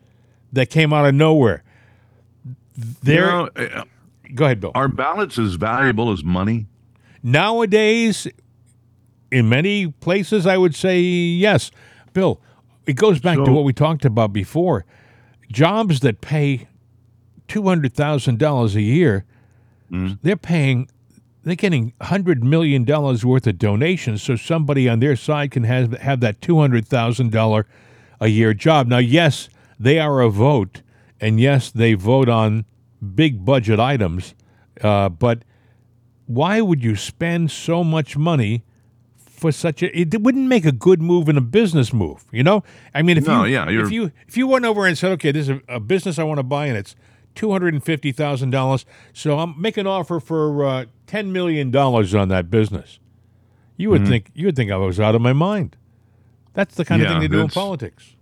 that 0.54 0.70
came 0.70 0.94
out 0.94 1.06
of 1.06 1.14
nowhere. 1.14 1.65
You 2.78 2.84
There, 3.04 3.28
know, 3.28 3.50
uh, 3.56 3.84
go 4.34 4.46
ahead, 4.46 4.60
Bill. 4.60 4.72
are 4.76 4.88
ballots 4.88 5.38
as 5.40 5.56
valuable 5.56 6.12
as 6.12 6.24
money? 6.24 6.66
Nowadays, 7.24 8.28
in 9.32 9.50
many 9.50 9.88
places, 9.88 10.46
I 10.46 10.58
would 10.58 10.76
say 10.76 11.00
yes. 11.00 11.72
Bill, 12.14 12.40
it 12.86 12.94
goes 12.94 13.20
back 13.20 13.38
to 13.38 13.52
what 13.52 13.64
we 13.64 13.74
talked 13.74 14.06
about 14.06 14.32
before. 14.32 14.86
Jobs 15.52 16.02
that 16.02 16.22
pay 16.22 16.68
$200,000 17.48 18.76
a 18.76 18.82
year, 18.82 19.26
they're 20.24 20.36
paying, 20.36 20.90
they're 21.44 21.56
getting 21.56 21.94
$100 22.02 22.42
million 22.44 22.84
worth 22.86 23.48
of 23.48 23.58
donations 23.58 24.22
so 24.24 24.36
somebody 24.36 24.90
on 24.90 25.00
their 25.00 25.16
side 25.16 25.52
can 25.52 25.64
have, 25.64 25.94
have 26.00 26.20
that 26.20 26.42
$200,000 26.42 27.64
a 28.20 28.28
year 28.28 28.54
job. 28.54 28.88
Now, 28.88 28.98
yes, 28.98 29.50
they 29.80 30.00
are 30.00 30.22
a 30.22 30.30
vote, 30.30 30.82
and 31.26 31.40
yes, 31.40 31.72
they 31.72 31.94
vote 31.96 32.30
on 32.30 32.66
big 33.16 33.44
budget 33.46 33.80
items, 33.80 34.36
uh, 34.82 35.10
but 35.10 35.38
why 36.28 36.62
would 36.62 36.84
you 36.84 36.96
spend 36.96 37.52
so 37.52 37.84
much 37.84 38.18
money 38.18 38.64
for 39.18 39.52
such 39.52 39.84
a 39.84 39.88
it 40.00 40.22
wouldn't 40.22 40.48
make 40.48 40.66
a 40.66 40.72
good 40.72 41.02
move 41.02 41.28
in 41.30 41.38
a 41.38 41.42
business 41.42 41.92
move 41.94 42.24
you 42.32 42.42
know? 42.42 42.64
I 42.94 43.02
mean 43.02 43.18
if 43.18 43.28
No, 43.28 43.44
you 43.44 43.54
yeah, 43.54 43.70
if 43.84 43.92
you're- 43.92 44.12
if 44.30 44.38
you 44.38 44.48
went 44.48 44.66
over 44.66 44.86
and 44.88 44.98
said 44.98 45.12
okay 45.18 45.32
this 45.34 45.50
is 45.50 45.60
a, 45.68 45.76
a 45.76 45.80
business 45.80 46.18
i 46.18 46.24
want 46.24 46.40
to 46.40 46.44
buy 46.44 46.66
and 46.68 46.78
it's 46.78 46.96
$250000 47.36 48.86
so 49.14 49.40
i'm 49.40 49.60
making 49.60 49.82
an 49.82 49.88
offer 49.88 50.20
for 50.20 50.66
uh, 50.66 50.86
$10 51.08 51.28
million 51.32 51.76
on 51.76 52.28
that 52.30 52.50
business 52.50 53.00
you 53.78 53.90
Mm-hmm. 53.90 53.92
would 54.04 54.08
think 54.08 54.32
you 54.34 54.46
would 54.48 54.56
think 54.56 54.72
i 54.72 54.78
was 54.78 55.00
out 55.02 55.16
of 55.16 55.22
my 55.22 55.34
mind. 55.34 55.76
That's 56.54 56.76
the 56.76 56.86
kind 56.86 57.02
of 57.02 57.10
thing 57.10 57.20
they 57.20 57.28
do 57.28 57.42
in 57.42 57.50
politics 57.50 58.16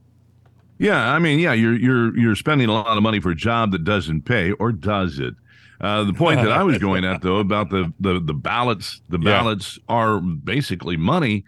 Yeah, 0.84 1.14
I 1.14 1.18
mean, 1.20 1.40
yeah, 1.40 1.54
you're 1.54 1.76
you're 1.76 2.18
you're 2.18 2.36
spending 2.36 2.68
a 2.68 2.74
lot 2.74 2.98
of 2.98 3.02
money 3.04 3.22
for 3.22 3.32
a 3.32 3.36
job 3.36 3.72
that 3.72 3.86
doesn't 3.86 4.24
pay, 4.24 4.52
or 4.52 4.74
does 4.74 5.18
it? 5.18 5.34
Uh, 5.80 6.04
the 6.04 6.14
point 6.14 6.42
that 6.42 6.52
I 6.52 6.62
was 6.64 6.78
going 6.78 7.06
at 7.06 7.22
though 7.22 7.38
about 7.38 7.70
the 7.70 7.94
the 8.02 8.20
the 8.20 8.34
ballots, 8.34 9.02
the 9.08 9.18
Yeah. 9.18 9.24
ballots 9.40 9.80
are 9.88 10.20
basically 10.20 10.98
money. 10.98 11.46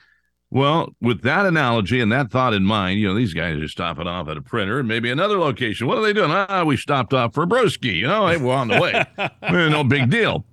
Well, 0.52 0.96
with 1.02 1.22
that 1.24 1.46
analogy 1.46 2.00
and 2.00 2.10
that 2.14 2.32
thought 2.32 2.54
in 2.54 2.64
mind, 2.64 3.00
you 3.02 3.10
know, 3.10 3.14
these 3.16 3.34
guys 3.34 3.60
are 3.60 3.68
stopping 3.68 4.08
off 4.08 4.30
at 4.30 4.38
a 4.38 4.42
printer 4.42 4.80
and 4.80 4.88
maybe 4.88 5.12
another 5.12 5.38
location. 5.38 5.86
What 5.88 5.98
are 5.98 6.02
they 6.04 6.14
doing? 6.14 6.32
Ah, 6.32 6.64
we 6.64 6.78
stopped 6.78 7.14
off 7.14 7.34
for 7.34 7.46
broski. 7.46 7.94
You 7.98 8.08
know, 8.08 8.28
hey, 8.28 8.38
we're 8.38 8.54
on 8.56 8.70
the 8.70 8.80
way. 8.80 9.04
Eh, 9.42 9.70
no 9.70 9.84
big 9.84 10.10
deal. 10.10 10.46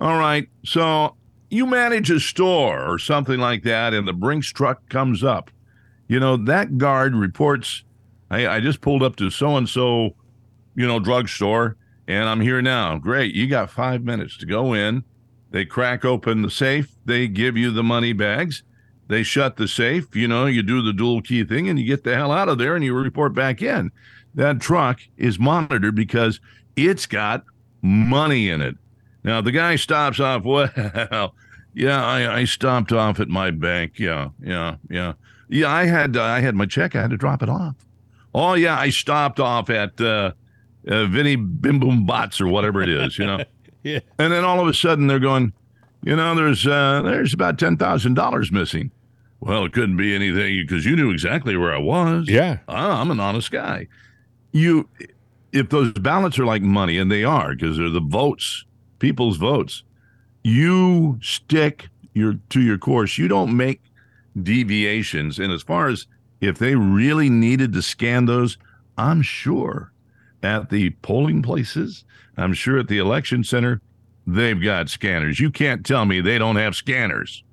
All 0.00 0.18
right. 0.18 0.48
So 0.64 1.16
you 1.50 1.66
manage 1.66 2.10
a 2.10 2.18
store 2.18 2.90
or 2.90 2.98
something 2.98 3.38
like 3.40 3.62
that, 3.64 3.92
and 3.92 4.08
the 4.08 4.14
Brinks 4.14 4.50
truck 4.50 4.88
comes 4.88 5.22
up. 5.22 5.50
You 6.08 6.18
know, 6.18 6.36
that 6.38 6.78
guard 6.78 7.14
reports, 7.14 7.84
I, 8.32 8.56
I 8.56 8.60
just 8.60 8.80
pulled 8.80 9.02
up 9.02 9.16
to 9.16 9.30
so 9.30 9.56
and 9.56 9.68
so, 9.68 10.16
you 10.74 10.86
know, 10.86 10.98
drugstore, 10.98 11.76
and 12.08 12.28
I'm 12.28 12.40
here 12.40 12.62
now. 12.62 12.96
Great. 12.98 13.34
You 13.34 13.46
got 13.46 13.70
five 13.70 14.02
minutes 14.02 14.38
to 14.38 14.46
go 14.46 14.72
in. 14.72 15.04
They 15.50 15.66
crack 15.66 16.04
open 16.04 16.40
the 16.40 16.50
safe. 16.50 16.96
They 17.04 17.28
give 17.28 17.58
you 17.58 17.70
the 17.70 17.82
money 17.82 18.14
bags. 18.14 18.62
They 19.08 19.22
shut 19.22 19.56
the 19.56 19.68
safe. 19.68 20.16
You 20.16 20.26
know, 20.28 20.46
you 20.46 20.62
do 20.62 20.80
the 20.80 20.94
dual 20.94 21.20
key 21.20 21.44
thing 21.44 21.68
and 21.68 21.78
you 21.78 21.84
get 21.84 22.04
the 22.04 22.14
hell 22.14 22.32
out 22.32 22.48
of 22.48 22.56
there 22.56 22.74
and 22.74 22.82
you 22.82 22.94
report 22.94 23.34
back 23.34 23.60
in. 23.60 23.92
That 24.34 24.60
truck 24.60 25.00
is 25.18 25.38
monitored 25.38 25.94
because 25.94 26.40
it's 26.74 27.04
got 27.04 27.44
money 27.82 28.48
in 28.48 28.62
it. 28.62 28.76
Now, 29.24 29.42
the 29.42 29.52
guy 29.52 29.76
stops 29.76 30.18
off, 30.20 30.42
well, 30.44 31.34
yeah, 31.74 32.02
I, 32.02 32.38
I 32.38 32.44
stopped 32.46 32.92
off 32.92 33.20
at 33.20 33.28
my 33.28 33.50
bank. 33.50 33.98
Yeah, 33.98 34.30
yeah, 34.42 34.76
yeah. 34.88 35.12
Yeah, 35.48 35.70
I 35.70 35.84
had 35.84 36.16
uh, 36.16 36.22
I 36.22 36.40
had 36.40 36.54
my 36.54 36.64
check. 36.64 36.96
I 36.96 37.02
had 37.02 37.10
to 37.10 37.18
drop 37.18 37.42
it 37.42 37.50
off. 37.50 37.76
Oh 38.34 38.54
yeah, 38.54 38.78
I 38.78 38.90
stopped 38.90 39.40
off 39.40 39.70
at 39.70 40.00
uh, 40.00 40.32
uh, 40.88 41.06
Vinny 41.06 41.36
Bim 41.36 41.78
Boom 41.78 42.06
Bots 42.06 42.40
or 42.40 42.48
whatever 42.48 42.82
it 42.82 42.88
is, 42.88 43.18
you 43.18 43.26
know. 43.26 43.44
Yeah. 43.84 43.98
And 44.16 44.32
then 44.32 44.44
all 44.44 44.60
of 44.60 44.68
a 44.68 44.74
sudden 44.74 45.08
they're 45.08 45.18
going, 45.18 45.52
you 46.04 46.14
know, 46.14 46.36
there's 46.36 46.64
uh, 46.68 47.02
there's 47.02 47.34
about 47.34 47.58
ten 47.58 47.76
thousand 47.76 48.14
dollars 48.14 48.52
missing. 48.52 48.92
Well, 49.40 49.64
it 49.64 49.72
couldn't 49.72 49.96
be 49.96 50.14
anything 50.14 50.64
because 50.64 50.86
you 50.86 50.94
knew 50.94 51.10
exactly 51.10 51.56
where 51.56 51.74
I 51.74 51.78
was. 51.78 52.28
Yeah. 52.28 52.58
Ah, 52.68 53.00
I'm 53.00 53.10
an 53.10 53.18
honest 53.18 53.50
guy. 53.50 53.88
You, 54.52 54.88
if 55.50 55.68
those 55.70 55.92
ballots 55.94 56.38
are 56.38 56.44
like 56.44 56.62
money, 56.62 56.96
and 56.96 57.10
they 57.10 57.24
are 57.24 57.56
because 57.56 57.76
they're 57.76 57.90
the 57.90 57.98
votes, 57.98 58.64
people's 59.00 59.36
votes, 59.36 59.82
you 60.44 61.18
stick 61.20 61.88
your 62.14 62.34
to 62.50 62.60
your 62.60 62.78
course. 62.78 63.18
You 63.18 63.26
don't 63.26 63.56
make 63.56 63.80
deviations. 64.40 65.40
And 65.40 65.52
as 65.52 65.62
far 65.64 65.88
as 65.88 66.06
if 66.42 66.58
they 66.58 66.74
really 66.74 67.30
needed 67.30 67.72
to 67.72 67.82
scan 67.82 68.26
those, 68.26 68.58
I'm 68.98 69.22
sure 69.22 69.92
at 70.42 70.70
the 70.70 70.90
polling 71.00 71.40
places, 71.40 72.04
I'm 72.36 72.52
sure 72.52 72.80
at 72.80 72.88
the 72.88 72.98
election 72.98 73.44
center, 73.44 73.80
they've 74.26 74.60
got 74.60 74.88
scanners. 74.88 75.38
You 75.38 75.52
can't 75.52 75.86
tell 75.86 76.04
me 76.04 76.20
they 76.20 76.38
don't 76.38 76.56
have 76.56 76.74
scanners. 76.74 77.44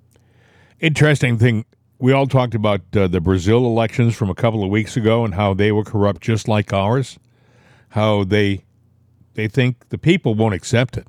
Interesting 0.80 1.38
thing. 1.38 1.66
We 2.00 2.14
all 2.14 2.26
talked 2.26 2.56
about 2.56 2.82
uh, 2.96 3.08
the 3.08 3.22
Brazil 3.22 3.66
elections 3.66 4.16
from 4.16 4.32
a 4.32 4.36
couple 4.36 4.64
of 4.64 4.72
weeks 4.72 4.98
ago 4.98 5.24
and 5.24 5.36
how 5.36 5.54
they 5.54 5.72
were 5.72 5.84
corrupt 5.84 6.22
just 6.22 6.48
like 6.48 6.74
ours. 6.74 7.20
How 7.90 8.24
they 8.24 8.64
they 9.36 9.48
think 9.48 9.90
the 9.90 9.98
people 9.98 10.34
won't 10.34 10.56
accept 10.56 10.98
it. 10.98 11.08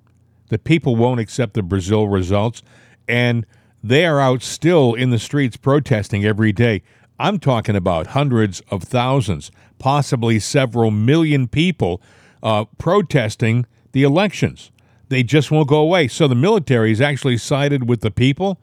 The 0.49 0.59
people 0.59 0.97
won't 0.97 1.21
accept 1.21 1.55
the 1.55 1.63
Brazil 1.63 2.09
results, 2.09 2.63
and 3.09 3.47
they 3.83 4.05
are 4.05 4.21
out 4.21 4.43
still 4.43 4.95
in 4.95 5.11
the 5.11 5.19
streets 5.19 5.57
protesting 5.57 6.25
every 6.25 6.53
day. 6.53 6.83
I'm 7.21 7.39
talking 7.39 7.77
about 7.77 8.09
hundreds 8.09 8.61
of 8.71 8.83
thousands, 8.83 9.51
possibly 9.79 10.39
several 10.39 10.91
million 10.91 11.49
people 11.49 12.01
uh, 12.43 12.65
protesting 12.79 13.67
the 13.93 14.05
elections. 14.05 14.71
They 15.11 15.23
just 15.23 15.51
won't 15.51 15.69
go 15.69 15.81
away. 15.81 16.09
So 16.09 16.27
the 16.27 16.35
military 16.35 16.89
has 16.89 17.01
actually 17.03 17.37
sided 17.37 17.87
with 17.87 18.01
the 18.01 18.11
people. 18.11 18.59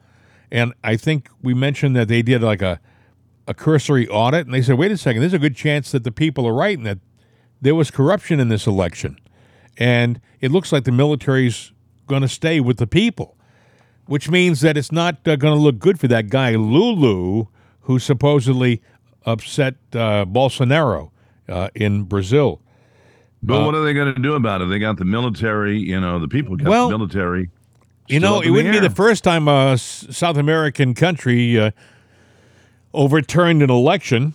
And 0.50 0.74
I 0.82 0.96
think 0.96 1.28
we 1.40 1.54
mentioned 1.54 1.94
that 1.94 2.08
they 2.08 2.20
did 2.20 2.42
like 2.42 2.60
a, 2.60 2.80
a 3.46 3.54
cursory 3.54 4.08
audit 4.08 4.46
and 4.46 4.54
they 4.54 4.62
said, 4.62 4.76
wait 4.76 4.90
a 4.90 4.96
second, 4.96 5.20
there's 5.20 5.34
a 5.34 5.38
good 5.38 5.54
chance 5.54 5.92
that 5.92 6.02
the 6.02 6.10
people 6.10 6.44
are 6.44 6.54
right 6.54 6.76
and 6.76 6.86
that 6.86 6.98
there 7.60 7.76
was 7.76 7.92
corruption 7.92 8.40
in 8.40 8.48
this 8.48 8.66
election. 8.66 9.20
And 9.76 10.20
it 10.40 10.50
looks 10.50 10.72
like 10.72 10.82
the 10.82 10.90
military's 10.90 11.70
going 12.08 12.22
to 12.22 12.28
stay 12.28 12.58
with 12.58 12.78
the 12.78 12.88
people, 12.88 13.36
which 14.06 14.28
means 14.28 14.62
that 14.62 14.76
it's 14.76 14.90
not 14.90 15.28
uh, 15.28 15.36
going 15.36 15.54
to 15.54 15.60
look 15.60 15.78
good 15.78 16.00
for 16.00 16.08
that 16.08 16.28
guy, 16.28 16.56
Lula, 16.56 17.46
who 17.88 17.98
supposedly 17.98 18.82
upset 19.24 19.74
uh, 19.94 20.26
Bolsonaro 20.26 21.10
uh, 21.48 21.70
in 21.74 22.02
Brazil. 22.02 22.60
But 23.42 23.64
what 23.64 23.74
are 23.74 23.82
they 23.82 23.94
going 23.94 24.14
to 24.14 24.20
do 24.20 24.34
about 24.34 24.60
it? 24.60 24.66
They 24.66 24.78
got 24.78 24.98
the 24.98 25.06
military, 25.06 25.78
you 25.78 25.98
know, 25.98 26.18
the 26.18 26.28
people 26.28 26.54
got 26.56 26.68
Well, 26.68 26.90
the 26.90 26.98
military. 26.98 27.48
You 28.06 28.20
know, 28.20 28.42
it 28.42 28.50
wouldn't 28.50 28.74
be 28.74 28.78
the 28.78 28.94
first 28.94 29.24
time 29.24 29.48
a 29.48 29.72
S- 29.72 30.06
South 30.10 30.36
American 30.36 30.92
country 30.92 31.58
uh, 31.58 31.70
overturned 32.92 33.62
an 33.62 33.70
election 33.70 34.34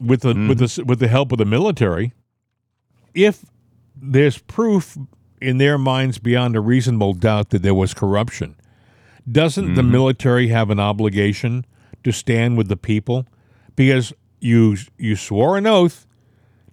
with 0.00 0.20
the 0.20 0.34
with 0.48 0.58
the 0.58 0.84
with 0.84 1.00
the 1.00 1.08
help 1.08 1.32
of 1.32 1.38
the 1.38 1.44
military. 1.44 2.12
If 3.12 3.44
there's 3.96 4.38
proof 4.38 4.96
in 5.40 5.58
their 5.58 5.78
minds 5.78 6.18
beyond 6.18 6.54
a 6.54 6.60
reasonable 6.60 7.14
doubt 7.14 7.50
that 7.50 7.62
there 7.62 7.74
was 7.74 7.92
corruption, 7.92 8.54
doesn't 9.30 9.74
the 9.74 9.82
military 9.82 10.48
have 10.48 10.70
an 10.70 10.78
obligation 10.78 11.64
to 12.02 12.12
stand 12.12 12.56
with 12.56 12.68
the 12.68 12.76
people? 12.76 13.26
Because 13.76 14.12
you 14.40 14.76
you 14.98 15.16
swore 15.16 15.56
an 15.56 15.66
oath 15.66 16.06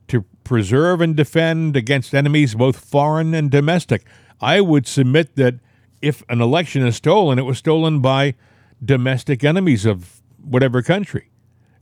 to 0.08 0.26
preserve 0.44 1.02
and 1.02 1.16
defend 1.16 1.76
against 1.76 2.14
enemies 2.14 2.56
both 2.56 2.78
foreign 2.78 3.34
and 3.34 3.50
domestic. 3.50 4.06
I 4.42 4.60
would 4.62 4.88
submit 4.88 5.36
that 5.36 5.56
if 6.02 6.24
an 6.30 6.42
election 6.42 6.86
is 6.86 6.96
stolen, 6.96 7.38
it 7.40 7.44
was 7.44 7.58
stolen 7.60 8.00
by 8.02 8.36
domestic 8.84 9.44
enemies 9.44 9.86
of 9.86 10.22
whatever 10.44 10.82
country. 10.82 11.30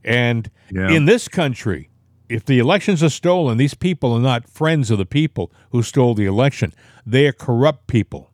And 0.03 0.49
Yeah. 0.71 0.91
in 0.91 1.05
this 1.05 1.27
country, 1.27 1.89
if 2.27 2.45
the 2.45 2.59
elections 2.59 3.01
are 3.01 3.09
stolen, 3.09 3.57
these 3.57 3.73
people 3.73 4.13
are 4.13 4.19
not 4.19 4.47
friends 4.49 4.91
of 4.91 4.97
the 4.97 5.05
people 5.05 5.51
who 5.71 5.81
stole 5.81 6.13
the 6.13 6.25
election. 6.25 6.73
They 7.05 7.25
are 7.27 7.31
corrupt 7.31 7.87
people. 7.87 8.28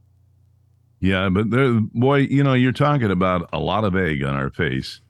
Yeah, 1.06 1.30
but 1.30 1.52
there, 1.52 1.72
boy, 1.80 2.22
you 2.22 2.44
know, 2.44 2.56
you're 2.56 2.72
talking 2.72 3.12
about 3.12 3.48
a 3.54 3.60
lot 3.60 3.84
of 3.84 3.96
egg 3.96 4.24
on 4.24 4.36
our 4.36 4.50
face. 4.50 5.02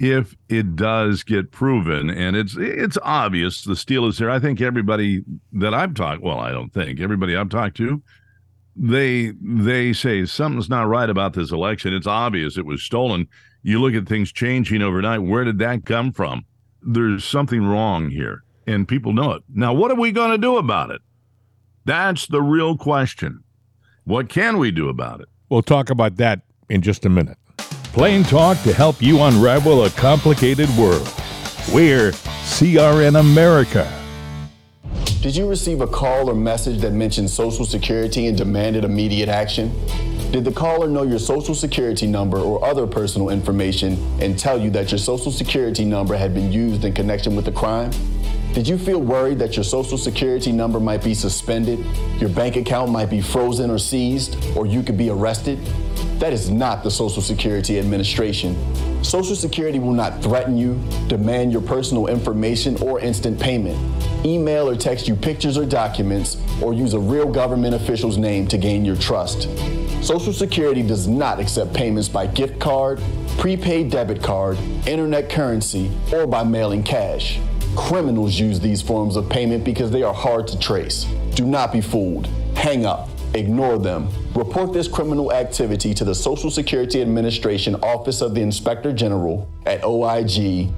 If 0.00 0.34
it 0.48 0.74
does 0.74 1.22
get 1.22 1.52
proven, 1.52 2.10
and 2.10 2.34
it's 2.34 2.56
it's 2.56 2.98
obvious 3.02 3.62
the 3.62 3.76
steal 3.76 4.06
is 4.06 4.18
there. 4.18 4.30
I 4.30 4.40
think 4.40 4.60
everybody 4.60 5.22
that 5.52 5.74
I've 5.74 5.94
talked, 5.94 6.24
well, 6.24 6.40
I 6.40 6.50
don't 6.50 6.74
think 6.74 7.00
everybody 7.00 7.36
I've 7.36 7.50
talked 7.50 7.76
to, 7.76 8.02
they 8.74 9.32
they 9.40 9.92
say 9.92 10.24
something's 10.24 10.68
not 10.68 10.88
right 10.88 11.08
about 11.08 11.34
this 11.34 11.52
election. 11.52 11.94
It's 11.94 12.08
obvious 12.08 12.58
it 12.58 12.66
was 12.66 12.82
stolen. 12.82 13.28
You 13.62 13.80
look 13.80 13.94
at 13.94 14.08
things 14.08 14.32
changing 14.32 14.82
overnight. 14.82 15.22
Where 15.22 15.44
did 15.44 15.60
that 15.60 15.84
come 15.84 16.10
from? 16.10 16.46
There's 16.82 17.24
something 17.24 17.64
wrong 17.64 18.10
here, 18.10 18.42
and 18.66 18.88
people 18.88 19.12
know 19.12 19.34
it. 19.34 19.44
Now, 19.48 19.72
what 19.72 19.92
are 19.92 20.00
we 20.00 20.10
going 20.10 20.32
to 20.32 20.38
do 20.38 20.56
about 20.56 20.90
it? 20.90 21.00
That's 21.84 22.26
the 22.26 22.42
real 22.42 22.76
question. 22.76 23.44
What 24.08 24.30
can 24.30 24.56
we 24.56 24.70
do 24.70 24.88
about 24.88 25.20
it? 25.20 25.28
We'll 25.50 25.60
talk 25.60 25.90
about 25.90 26.16
that 26.16 26.40
in 26.70 26.80
just 26.80 27.04
a 27.04 27.10
minute. 27.10 27.36
Plain 27.92 28.24
talk 28.24 28.56
to 28.62 28.72
help 28.72 29.02
you 29.02 29.20
unravel 29.20 29.84
a 29.84 29.90
complicated 29.90 30.70
world. 30.78 31.06
We're 31.74 32.12
CRN 32.12 33.20
America. 33.20 33.86
Did 35.20 35.36
you 35.36 35.46
receive 35.46 35.82
a 35.82 35.86
call 35.86 36.30
or 36.30 36.34
message 36.34 36.80
that 36.80 36.94
mentioned 36.94 37.28
Social 37.28 37.66
Security 37.66 38.28
and 38.28 38.38
demanded 38.38 38.82
immediate 38.82 39.28
action? 39.28 39.78
Did 40.30 40.46
the 40.46 40.52
caller 40.52 40.88
know 40.88 41.02
your 41.02 41.18
Social 41.18 41.54
Security 41.54 42.06
number 42.06 42.38
or 42.38 42.64
other 42.64 42.86
personal 42.86 43.28
information 43.28 43.98
and 44.22 44.38
tell 44.38 44.58
you 44.58 44.70
that 44.70 44.90
your 44.90 44.98
Social 44.98 45.30
Security 45.30 45.84
number 45.84 46.16
had 46.16 46.32
been 46.32 46.50
used 46.50 46.82
in 46.82 46.94
connection 46.94 47.36
with 47.36 47.46
a 47.48 47.52
crime? 47.52 47.90
Did 48.54 48.66
you 48.66 48.78
feel 48.78 49.00
worried 49.00 49.38
that 49.38 49.56
your 49.56 49.64
Social 49.64 49.98
Security 49.98 50.50
number 50.50 50.80
might 50.80 51.04
be 51.04 51.14
suspended, 51.14 51.84
your 52.18 52.30
bank 52.30 52.56
account 52.56 52.90
might 52.90 53.10
be 53.10 53.20
frozen 53.20 53.70
or 53.70 53.78
seized, 53.78 54.36
or 54.56 54.66
you 54.66 54.82
could 54.82 54.96
be 54.96 55.10
arrested? 55.10 55.58
That 56.18 56.32
is 56.32 56.50
not 56.50 56.82
the 56.82 56.90
Social 56.90 57.22
Security 57.22 57.78
Administration. 57.78 58.56
Social 59.04 59.36
Security 59.36 59.78
will 59.78 59.92
not 59.92 60.20
threaten 60.22 60.56
you, 60.56 60.80
demand 61.06 61.52
your 61.52 61.60
personal 61.60 62.08
information, 62.08 62.76
or 62.82 62.98
instant 62.98 63.38
payment, 63.38 63.78
email 64.26 64.68
or 64.68 64.74
text 64.74 65.06
you 65.06 65.14
pictures 65.14 65.56
or 65.56 65.64
documents, 65.64 66.36
or 66.60 66.72
use 66.74 66.94
a 66.94 66.98
real 66.98 67.30
government 67.30 67.74
official's 67.74 68.18
name 68.18 68.48
to 68.48 68.58
gain 68.58 68.84
your 68.84 68.96
trust. 68.96 69.42
Social 70.02 70.32
Security 70.32 70.82
does 70.82 71.06
not 71.06 71.38
accept 71.38 71.72
payments 71.74 72.08
by 72.08 72.26
gift 72.26 72.58
card, 72.58 73.00
prepaid 73.38 73.90
debit 73.90 74.20
card, 74.20 74.58
internet 74.86 75.30
currency, 75.30 75.92
or 76.12 76.26
by 76.26 76.42
mailing 76.42 76.82
cash. 76.82 77.38
Criminals 77.78 78.38
use 78.38 78.58
these 78.60 78.82
forms 78.82 79.16
of 79.16 79.30
payment 79.30 79.64
because 79.64 79.90
they 79.90 80.02
are 80.02 80.12
hard 80.12 80.46
to 80.48 80.58
trace. 80.58 81.04
Do 81.34 81.46
not 81.46 81.72
be 81.72 81.80
fooled. 81.80 82.26
Hang 82.54 82.84
up. 82.84 83.08
Ignore 83.34 83.78
them. 83.78 84.10
Report 84.34 84.72
this 84.72 84.88
criminal 84.88 85.32
activity 85.32 85.94
to 85.94 86.04
the 86.04 86.14
Social 86.14 86.50
Security 86.50 87.00
Administration 87.00 87.76
Office 87.76 88.20
of 88.20 88.34
the 88.34 88.42
Inspector 88.42 88.92
General 88.94 89.48
at 89.64 89.80
oig.ssa.gov. 89.82 90.70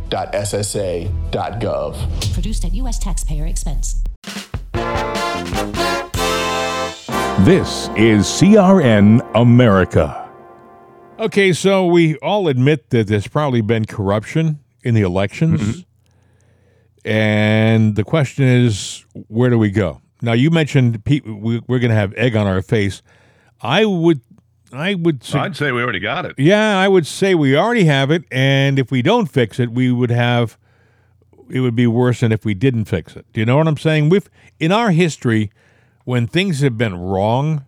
Produced 2.35 2.65
at 2.67 2.75
U.S. 2.75 2.99
taxpayer 2.99 3.47
expense. 3.47 4.03
This 7.45 7.89
is 7.97 8.27
CRN 8.27 9.29
America. 9.35 10.31
Okay, 11.19 11.53
so 11.55 11.87
we 11.87 12.17
all 12.19 12.47
admit 12.47 12.91
that 12.91 13.09
there's 13.09 13.27
probably 13.27 13.63
been 13.63 13.87
corruption 13.87 14.61
in 14.85 14.95
the 14.95 15.03
elections. 15.03 15.61
Mm-hmm. 15.61 15.81
And 17.05 17.97
the 17.97 18.05
question 18.05 18.45
is, 18.45 19.05
where 19.29 19.51
do 19.51 19.59
we 19.59 19.71
go? 19.71 20.01
Now, 20.23 20.33
you 20.33 20.51
mentioned 20.51 21.05
pe- 21.05 21.21
we, 21.21 21.61
we're 21.67 21.79
going 21.79 21.91
to 21.91 21.97
have 21.97 22.13
egg 22.15 22.37
on 22.37 22.47
our 22.47 22.63
face. 22.63 23.03
I 23.63 23.85
would, 23.87 24.21
I 24.73 24.95
would, 24.95 25.25
su- 25.25 25.39
I'd 25.39 25.57
say 25.57 25.73
we 25.73 25.83
already 25.83 25.99
got 25.99 26.27
it. 26.27 26.35
yeah, 26.39 26.79
I 26.79 26.89
would 26.89 27.07
say 27.07 27.35
we 27.35 27.57
already 27.57 27.85
have 27.85 28.11
it. 28.11 28.25
And 28.31 28.79
if 28.79 28.91
we 28.91 29.03
don't 29.03 29.27
fix 29.27 29.59
it, 29.59 29.71
we 29.71 29.91
would 29.91 30.11
have, 30.11 30.59
it 31.49 31.61
would 31.61 31.75
be 31.75 31.87
worse 31.87 32.21
than 32.21 32.33
if 32.33 32.45
we 32.45 32.55
didn't 32.55 32.85
fix 32.85 33.17
it. 33.17 33.27
Do 33.33 33.41
you 33.41 33.47
know 33.47 33.57
what 33.57 33.67
I'm 33.67 33.79
saying? 33.79 34.11
We've, 34.11 34.29
in 34.59 34.71
our 34.73 34.91
history, 34.91 35.51
when 36.05 36.27
things 36.27 36.61
have 36.61 36.77
been 36.77 36.99
wrong 36.99 37.65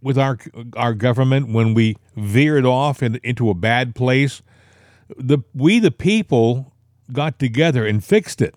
with 0.00 0.16
our 0.16 0.38
our 0.76 0.94
government, 0.94 1.52
when 1.52 1.74
we 1.74 1.96
veered 2.16 2.64
off 2.64 3.02
in, 3.02 3.18
into 3.24 3.50
a 3.50 3.54
bad 3.54 3.94
place, 3.94 4.40
the 5.16 5.38
we 5.52 5.78
the 5.80 5.90
people 5.90 6.72
got 7.12 7.38
together 7.38 7.86
and 7.86 8.02
fixed 8.04 8.40
it. 8.42 8.54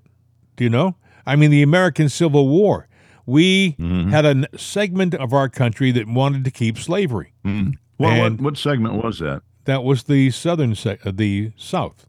Do 0.55 0.63
you 0.63 0.69
know? 0.69 0.95
I 1.25 1.35
mean, 1.35 1.51
the 1.51 1.61
American 1.63 2.09
Civil 2.09 2.47
War. 2.47 2.87
We 3.25 3.75
had 3.79 4.25
a 4.25 4.45
segment 4.57 5.15
of 5.15 5.31
our 5.33 5.47
country 5.47 5.91
that 5.91 6.07
wanted 6.07 6.43
to 6.45 6.51
keep 6.51 6.77
slavery. 6.77 7.33
Well, 7.45 7.69
what, 7.97 8.41
what 8.41 8.57
segment 8.57 9.01
was 9.03 9.19
that? 9.19 9.43
That 9.65 9.83
was 9.85 10.03
the 10.03 10.29
southern, 10.31 10.75
se- 10.75 10.99
uh, 11.05 11.11
the 11.15 11.51
South, 11.55 12.05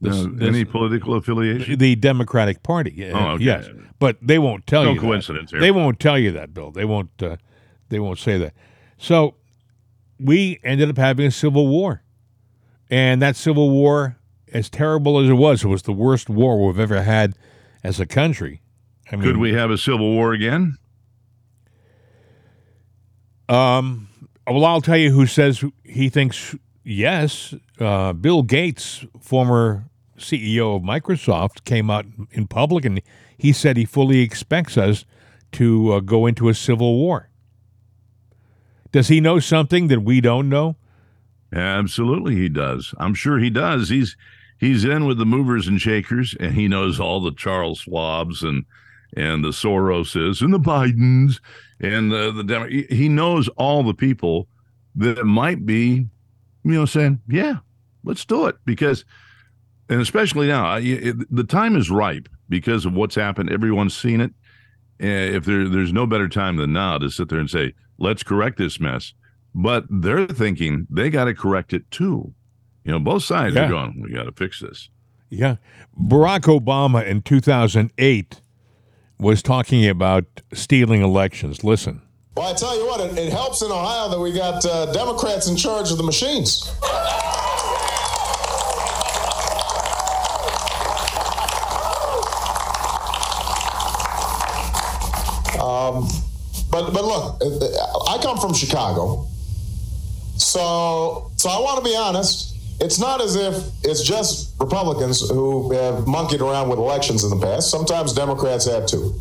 the, 0.00 0.10
the- 0.32 0.46
any 0.46 0.64
political 0.64 1.14
affiliation? 1.14 1.76
the 1.78 1.96
Democratic 1.96 2.62
Party. 2.62 3.10
Oh, 3.12 3.30
okay. 3.30 3.44
Yes, 3.44 3.68
but 3.98 4.16
they 4.22 4.38
won't 4.38 4.64
tell 4.68 4.84
No 4.84 4.90
you. 4.92 5.00
that. 5.00 5.06
coincidence 5.06 5.50
here. 5.50 5.58
They 5.60 5.72
won't 5.72 5.98
tell 5.98 6.16
you 6.16 6.30
that, 6.32 6.54
Bill. 6.54 6.70
They 6.70 6.84
won't. 6.84 7.10
Uh, 7.20 7.36
they 7.88 7.98
won't 7.98 8.20
say 8.20 8.38
that. 8.38 8.54
So 8.96 9.34
we 10.20 10.60
ended 10.62 10.88
up 10.88 10.98
having 10.98 11.26
a 11.26 11.30
civil 11.32 11.66
war, 11.66 12.04
and 12.90 13.20
that 13.22 13.34
civil 13.34 13.70
war, 13.70 14.17
as 14.52 14.68
terrible 14.70 15.18
as 15.18 15.28
it 15.28 15.34
was, 15.34 15.64
it 15.64 15.68
was 15.68 15.82
the 15.82 15.92
worst 15.92 16.28
war 16.28 16.64
we've 16.66 16.78
ever 16.78 17.02
had 17.02 17.34
as 17.82 18.00
a 18.00 18.06
country. 18.06 18.60
I 19.10 19.16
mean, 19.16 19.24
Could 19.24 19.36
we 19.38 19.52
have 19.54 19.70
a 19.70 19.78
civil 19.78 20.10
war 20.10 20.32
again? 20.32 20.76
Um, 23.48 24.08
well, 24.46 24.64
I'll 24.64 24.80
tell 24.80 24.96
you 24.96 25.10
who 25.10 25.26
says 25.26 25.64
he 25.84 26.08
thinks 26.08 26.54
yes. 26.84 27.54
Uh, 27.78 28.12
Bill 28.12 28.42
Gates, 28.42 29.04
former 29.20 29.84
CEO 30.18 30.76
of 30.76 30.82
Microsoft, 30.82 31.64
came 31.64 31.90
out 31.90 32.04
in 32.32 32.46
public 32.46 32.84
and 32.84 33.00
he 33.36 33.52
said 33.52 33.76
he 33.76 33.84
fully 33.84 34.20
expects 34.20 34.76
us 34.76 35.04
to 35.52 35.92
uh, 35.94 36.00
go 36.00 36.26
into 36.26 36.48
a 36.48 36.54
civil 36.54 36.96
war. 36.96 37.30
Does 38.92 39.08
he 39.08 39.20
know 39.20 39.38
something 39.38 39.88
that 39.88 40.00
we 40.00 40.20
don't 40.20 40.48
know? 40.48 40.76
Absolutely, 41.52 42.36
he 42.36 42.48
does. 42.48 42.94
I'm 42.98 43.14
sure 43.14 43.38
he 43.38 43.48
does. 43.48 43.88
He's 43.88 44.16
he's 44.58 44.84
in 44.84 45.04
with 45.06 45.18
the 45.18 45.26
movers 45.26 45.68
and 45.68 45.80
shakers, 45.80 46.34
and 46.38 46.54
he 46.54 46.68
knows 46.68 46.98
all 47.00 47.20
the 47.20 47.32
Charles 47.32 47.82
Schwabs 47.84 48.42
and 48.42 48.64
and 49.16 49.42
the 49.42 49.48
Soroses 49.52 50.42
and 50.42 50.52
the 50.52 50.60
Bidens 50.60 51.40
and 51.80 52.12
the 52.12 52.30
the 52.30 52.44
Demo- 52.44 52.68
he- 52.68 53.08
knows 53.08 53.48
all 53.56 53.82
the 53.82 53.94
people 53.94 54.48
that 54.96 55.24
might 55.24 55.64
be, 55.64 56.06
you 56.64 56.72
know, 56.72 56.84
saying, 56.84 57.20
"Yeah, 57.28 57.58
let's 58.04 58.24
do 58.26 58.46
it," 58.46 58.56
because, 58.66 59.04
and 59.88 60.00
especially 60.00 60.48
now, 60.48 60.76
it, 60.76 61.16
the 61.34 61.44
time 61.44 61.74
is 61.76 61.90
ripe 61.90 62.28
because 62.50 62.84
of 62.84 62.92
what's 62.92 63.14
happened. 63.14 63.50
Everyone's 63.50 63.96
seen 63.96 64.20
it. 64.20 64.32
Eh, 65.00 65.36
If 65.36 65.44
there 65.44 65.68
there's 65.68 65.92
no 65.92 66.06
better 66.06 66.28
time 66.28 66.56
than 66.56 66.72
now 66.72 66.98
to 66.98 67.08
sit 67.08 67.28
there 67.30 67.38
and 67.40 67.48
say, 67.48 67.72
"Let's 67.98 68.22
correct 68.22 68.58
this 68.58 68.78
mess." 68.80 69.14
but 69.54 69.84
they're 69.90 70.26
thinking 70.26 70.86
they 70.90 71.08
got 71.10 71.24
to 71.24 71.34
correct 71.34 71.72
it 71.72 71.90
too. 71.90 72.32
You 72.88 72.94
know, 72.94 73.00
both 73.00 73.22
sides 73.22 73.54
Yeah. 73.54 73.66
are 73.66 73.68
going, 73.68 74.00
we 74.00 74.14
got 74.14 74.22
to 74.22 74.32
fix 74.32 74.60
this. 74.60 74.88
Yeah. 75.28 75.56
Barack 76.02 76.44
Obama 76.58 77.04
in 77.06 77.20
2008 77.20 78.40
was 79.18 79.42
talking 79.42 79.86
about 79.86 80.24
stealing 80.54 81.02
elections. 81.02 81.62
Listen. 81.62 82.00
Well, 82.34 82.48
I 82.50 82.54
tell 82.54 82.74
you 82.78 82.86
what, 82.86 83.02
it, 83.02 83.18
it 83.18 83.30
helps 83.30 83.60
in 83.60 83.70
Ohio 83.70 84.08
that 84.08 84.18
we 84.18 84.32
got 84.32 84.64
uh, 84.64 84.90
Democrats 84.94 85.48
in 85.48 85.56
charge 85.56 85.90
of 85.90 85.98
the 85.98 86.02
machines. 86.02 86.72
Um, 95.60 96.06
but 96.70 96.92
but 96.92 97.04
look, 97.04 97.40
uh, 97.42 98.10
I 98.14 98.18
come 98.22 98.38
from 98.38 98.54
Chicago, 98.54 99.26
so 100.36 101.30
so 101.36 101.48
I 101.50 101.58
want 101.60 101.78
to 101.78 101.90
be 101.90 101.96
honest. 101.96 102.54
It's 102.80 102.98
not 102.98 103.20
as 103.20 103.34
if 103.34 103.54
it's 103.82 104.02
just 104.02 104.54
Republicans 104.60 105.28
who 105.28 105.72
have 105.72 106.06
monkeyed 106.06 106.40
around 106.40 106.68
with 106.68 106.78
elections 106.78 107.24
in 107.24 107.30
the 107.30 107.44
past. 107.44 107.70
Sometimes 107.70 108.12
Democrats 108.12 108.66
have 108.66 108.86
too 108.86 109.18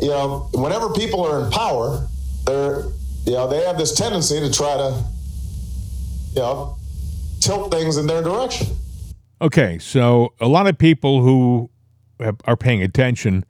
you 0.00 0.08
know, 0.08 0.48
whenever 0.54 0.90
people 0.90 1.24
are 1.24 1.44
in 1.44 1.50
power, 1.50 2.06
they're, 2.44 2.84
you 3.26 3.32
know, 3.32 3.48
they 3.48 3.64
have 3.64 3.78
this 3.78 3.94
tendency 3.94 4.40
to 4.40 4.50
try 4.50 4.76
to, 4.76 5.04
you 6.34 6.40
know, 6.40 6.76
tilt 7.40 7.70
things 7.70 7.96
in 7.96 8.06
their 8.06 8.22
direction. 8.22 8.68
Okay, 9.40 9.78
so 9.78 10.32
a 10.40 10.48
lot 10.48 10.66
of 10.66 10.78
people 10.78 11.22
who 11.22 11.70
are 12.44 12.56
paying 12.56 12.82
attention 12.82 13.44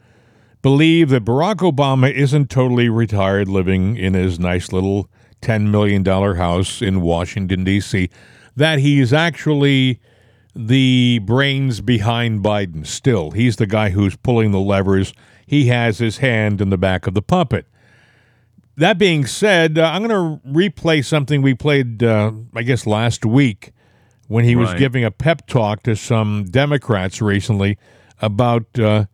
believe 0.62 1.10
that 1.10 1.24
Barack 1.24 1.56
Obama 1.56 2.10
isn't 2.12 2.50
totally 2.50 2.88
retired 2.88 3.48
living 3.48 3.96
in 3.96 4.14
his 4.14 4.40
nice 4.40 4.72
little 4.72 5.08
$10 5.42 5.70
million 5.70 6.04
house 6.04 6.80
in 6.80 7.02
Washington, 7.02 7.64
D.C., 7.64 8.08
that 8.56 8.78
he's 8.78 9.12
actually 9.12 10.00
the 10.54 11.20
brains 11.24 11.80
behind 11.80 12.42
Biden 12.42 12.86
still. 12.86 13.32
He's 13.32 13.56
the 13.56 13.66
guy 13.66 13.90
who's 13.90 14.16
pulling 14.16 14.52
the 14.52 14.60
levers, 14.60 15.12
he 15.46 15.66
has 15.66 15.98
his 15.98 16.18
hand 16.18 16.60
in 16.60 16.70
the 16.70 16.78
back 16.78 17.06
of 17.06 17.14
the 17.14 17.22
puppet. 17.22 17.66
That 18.76 18.98
being 18.98 19.24
said, 19.26 19.78
uh, 19.78 19.84
I'm 19.84 20.04
going 20.06 20.40
to 20.40 20.48
replay 20.48 21.04
something 21.04 21.42
we 21.42 21.54
played, 21.54 22.02
uh, 22.02 22.32
I 22.54 22.62
guess, 22.62 22.86
last 22.86 23.24
week 23.24 23.72
when 24.26 24.44
he 24.44 24.56
was 24.56 24.74
giving 24.74 25.04
a 25.04 25.10
pep 25.10 25.46
talk 25.46 25.82
to 25.84 25.94
some 25.94 26.44
Democrats 26.44 27.22
recently 27.22 27.78
about 28.20 28.78
uh, 28.78 29.04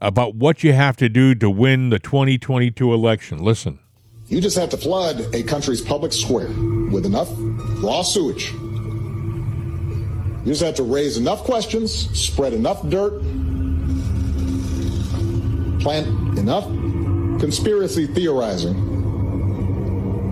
about 0.00 0.34
what 0.34 0.62
you 0.62 0.72
have 0.72 0.96
to 0.98 1.08
do 1.08 1.34
to 1.34 1.48
win 1.48 1.88
the 1.90 1.98
2022 1.98 2.92
election. 2.92 3.38
Listen. 3.38 3.78
You 4.28 4.40
just 4.40 4.58
have 4.58 4.70
to 4.70 4.76
flood 4.76 5.34
a 5.34 5.42
country's 5.44 5.80
public 5.80 6.12
square 6.12 6.48
with 6.90 7.06
enough 7.06 7.28
raw 7.80 8.02
sewage. 8.02 8.52
You 10.46 10.52
just 10.52 10.62
have 10.62 10.76
to 10.76 10.84
raise 10.84 11.16
enough 11.16 11.42
questions, 11.42 11.92
spread 12.16 12.52
enough 12.52 12.88
dirt, 12.88 13.20
plant 15.80 16.38
enough 16.38 16.66
conspiracy 17.40 18.06
theorizing 18.06 18.78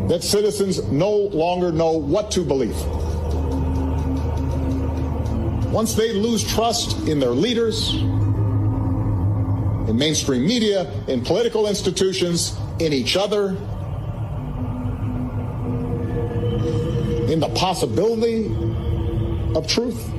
that 0.06 0.22
citizens 0.22 0.84
no 0.84 1.10
longer 1.10 1.72
know 1.72 1.94
what 1.94 2.30
to 2.30 2.44
believe. 2.44 2.80
Once 5.72 5.94
they 5.94 6.12
lose 6.12 6.44
trust 6.44 7.08
in 7.08 7.18
their 7.18 7.30
leaders, 7.30 7.94
in 7.94 9.96
mainstream 9.98 10.46
media, 10.46 10.92
in 11.08 11.24
political 11.24 11.66
institutions, 11.66 12.56
in 12.78 12.92
each 12.92 13.16
other, 13.16 13.48
in 17.28 17.40
the 17.40 17.48
possibility 17.56 18.73
of 19.54 19.66
truth, 19.66 20.10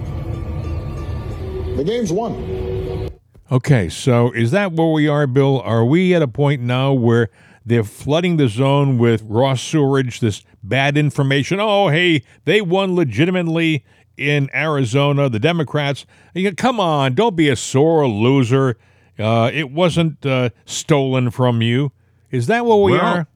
the 1.78 1.84
game's 1.84 2.12
won. 2.12 3.10
Okay, 3.52 3.90
so 3.90 4.32
is 4.32 4.52
that 4.52 4.72
where 4.72 4.92
we 4.92 5.08
are, 5.08 5.28
Bill? 5.28 5.62
Are 5.62 5.86
we 5.86 6.16
at 6.16 6.22
a 6.22 6.28
point 6.28 6.62
now 6.62 6.94
where 6.94 7.30
they're 7.66 7.84
flooding 7.84 8.38
the 8.38 8.48
zone 8.48 8.98
with 8.98 9.22
raw 9.24 9.54
sewerage, 9.56 10.20
this 10.20 10.44
bad 10.64 10.98
information? 10.98 11.60
Oh, 11.60 11.90
hey, 11.90 12.24
they 12.46 12.62
won 12.62 12.96
legitimately 12.96 13.84
in 14.18 14.50
Arizona, 14.54 15.30
the 15.30 15.40
Democrats. 15.40 16.06
You 16.34 16.50
go, 16.50 16.56
Come 16.56 16.80
on, 16.80 17.14
don't 17.14 17.36
be 17.36 17.50
a 17.50 17.56
sore 17.56 18.08
loser. 18.08 18.78
Uh, 19.20 19.52
it 19.54 19.72
wasn't 19.72 20.26
uh, 20.26 20.50
stolen 20.66 21.30
from 21.30 21.62
you. 21.62 21.92
Is 22.32 22.48
that 22.48 22.66
where 22.66 22.78
we 22.78 22.94
Well, 22.94 23.02
are? 23.02 23.28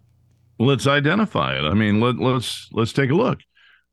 Let's 0.57 0.87
identify 0.87 1.57
it. 1.57 1.61
I 1.63 1.73
mean, 1.73 2.01
let, 2.01 2.17
let's 2.17 2.67
let's 2.73 2.91
take 2.91 3.11
a 3.11 3.15
look. 3.15 3.39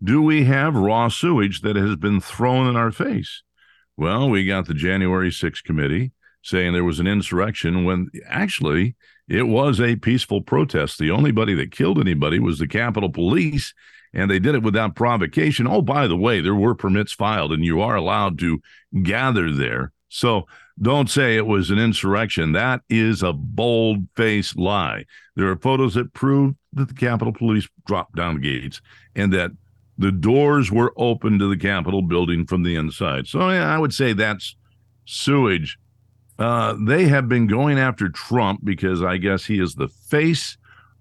Do 0.03 0.21
we 0.21 0.45
have 0.45 0.75
raw 0.75 1.09
sewage 1.09 1.63
that 1.63 1.77
has 1.77 1.97
been 1.97 2.21
thrown 2.21 2.69
in 2.69 2.77
our 2.77 2.93
face? 2.93 3.43
Well, 3.97 4.29
we 4.29 4.45
got 4.45 4.67
the 4.67 4.75
January 4.75 5.31
6th 5.31 5.65
committee 5.65 6.13
saying 6.43 6.73
there 6.73 6.85
was 6.85 7.01
an 7.01 7.07
insurrection 7.07 7.85
when 7.85 8.11
actually 8.29 8.95
it 9.27 9.49
was 9.49 9.81
a 9.81 9.97
peaceful 9.97 10.43
protest. 10.43 10.99
The 10.99 11.11
only 11.11 11.33
body 11.33 11.55
that 11.55 11.73
killed 11.73 11.99
anybody 11.99 12.39
was 12.39 12.59
the 12.59 12.69
Capitol 12.69 13.11
Police, 13.11 13.75
and 14.13 14.31
they 14.31 14.39
did 14.39 14.55
it 14.55 14.63
without 14.63 14.95
provocation. 14.95 15.67
Oh, 15.67 15.83
by 15.83 16.07
the 16.07 16.17
way, 16.17 16.41
there 16.41 16.55
were 16.55 16.75
permits 16.75 17.13
filed, 17.13 17.53
and 17.53 17.65
you 17.65 17.81
are 17.81 17.97
allowed 17.97 18.39
to 18.41 18.61
gather 19.03 19.51
there. 19.51 19.93
So 20.09 20.47
don't 20.81 21.11
say 21.11 21.37
it 21.37 21.47
was 21.47 21.71
an 21.71 21.79
insurrection. 21.79 22.53
That 22.53 22.83
is 22.89 23.23
a 23.23 23.33
bold 23.33 24.07
faced 24.15 24.57
lie. 24.57 25.07
There 25.35 25.51
are 25.51 25.57
photos 25.57 25.95
that 25.95 26.13
prove 26.13 26.55
that 26.75 26.89
the 26.89 26.95
Capitol 26.95 27.33
Police 27.33 27.69
dropped 27.87 28.15
down 28.15 28.35
the 28.35 28.41
gates 28.41 28.81
and 29.15 29.33
that 29.33 29.53
the 29.99 30.13
doors 30.13 30.71
were 30.71 30.93
open 30.97 31.39
to 31.39 31.49
the 31.49 31.57
Capitol 31.57 32.03
building 32.03 32.47
from 32.47 32.63
the 32.63 32.77
inside. 32.77 33.27
So 33.27 33.49
yeah, 33.51 33.73
I 33.73 33.79
would 33.79 33.95
say 33.95 34.13
that's 34.13 34.57
sewage. 35.05 35.79
Uh, 36.39 36.77
they 36.79 37.07
have 37.07 37.29
been 37.29 37.47
going 37.47 37.79
after 37.79 38.09
Trump 38.09 38.61
because 38.63 39.03
I 39.03 39.17
guess 39.17 39.47
he 39.47 39.59
is 39.59 39.75
the 39.75 39.89
face 39.89 40.59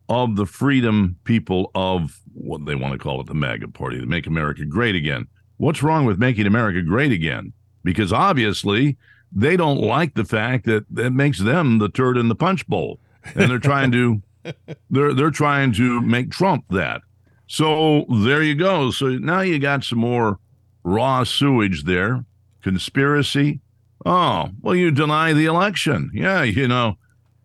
of 0.08 0.36
the 0.36 0.46
freedom 0.46 1.18
people 1.24 1.72
of 1.76 2.20
what 2.34 2.66
they 2.66 2.76
want 2.76 2.94
to 2.94 3.00
call 3.00 3.20
it 3.20 3.28
the 3.28 3.34
MAGA 3.34 3.70
party, 3.70 4.00
to 4.00 4.06
make 4.06 4.28
America 4.28 4.66
great 4.66 4.96
again. 4.96 5.28
What's 5.58 5.84
wrong 5.84 6.06
with 6.06 6.20
making 6.20 6.46
America 6.46 6.82
great 6.82 7.12
again? 7.12 7.54
Because 7.84 8.14
obviously 8.14 8.98
they 9.32 9.58
don't 9.58 9.80
like 9.80 10.14
the 10.14 10.26
fact 10.26 10.66
that 10.66 10.86
that 10.92 11.12
makes 11.12 11.40
them 11.40 11.80
the 11.80 11.90
turd 11.90 12.18
in 12.18 12.28
the 12.28 12.36
punch 12.36 12.66
bowl. 12.68 13.00
and 13.36 13.50
they're 13.50 13.60
trying 13.60 13.92
to 13.92 14.22
they're 14.90 15.14
they're 15.14 15.32
trying 15.32 15.74
to 15.74 16.02
make 16.02 16.32
Trump 16.32 16.66
that. 16.70 17.02
So 17.48 18.06
there 18.10 18.42
you 18.42 18.56
go. 18.56 18.92
So 18.92 19.10
now 19.10 19.42
you 19.42 19.60
got 19.60 19.84
some 19.84 20.00
more 20.00 20.40
raw 20.84 21.24
sewage 21.24 21.84
there. 21.84 22.26
Conspiracy. 22.62 23.62
Oh, 24.06 24.50
well, 24.62 24.76
you 24.76 24.92
deny 24.92 25.34
the 25.34 25.46
election. 25.46 26.12
Yeah, 26.14 26.44
you 26.44 26.68
know, 26.68 26.98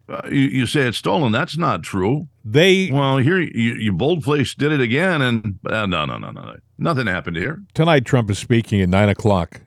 uh, 0.08 0.22
you, 0.26 0.40
you 0.40 0.66
say 0.66 0.82
it's 0.82 0.98
stolen. 0.98 1.32
That's 1.32 1.56
not 1.56 1.82
true. 1.82 2.28
They 2.44 2.90
Well, 2.90 3.18
here 3.18 3.38
you, 3.38 3.74
you 3.74 3.92
boldface 3.92 4.54
did 4.54 4.72
it 4.72 4.80
again, 4.80 5.22
and 5.22 5.58
uh, 5.66 5.86
no, 5.86 6.04
no, 6.04 6.18
no, 6.18 6.30
no, 6.30 6.56
nothing 6.78 7.06
happened 7.06 7.36
here. 7.36 7.62
tonight 7.74 8.04
Trump 8.04 8.30
is 8.30 8.38
speaking 8.38 8.80
at 8.80 8.88
nine 8.88 9.08
o'clock. 9.08 9.60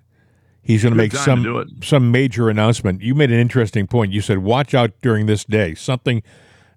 He's 0.62 0.84
going 0.84 0.94
to 0.94 0.98
make 0.98 1.12
some 1.12 1.44
to 1.44 1.44
do 1.44 1.58
it. 1.60 1.68
some 1.84 2.12
major 2.12 2.50
announcement. 2.50 3.02
You 3.02 3.16
made 3.16 3.32
an 3.32 3.40
interesting 3.40 3.86
point. 3.86 4.12
You 4.12 4.22
said, 4.22 4.40
"Watch 4.40 4.74
out 4.74 4.92
during 5.02 5.26
this 5.26 5.44
day. 5.44 5.76
Something 5.76 6.24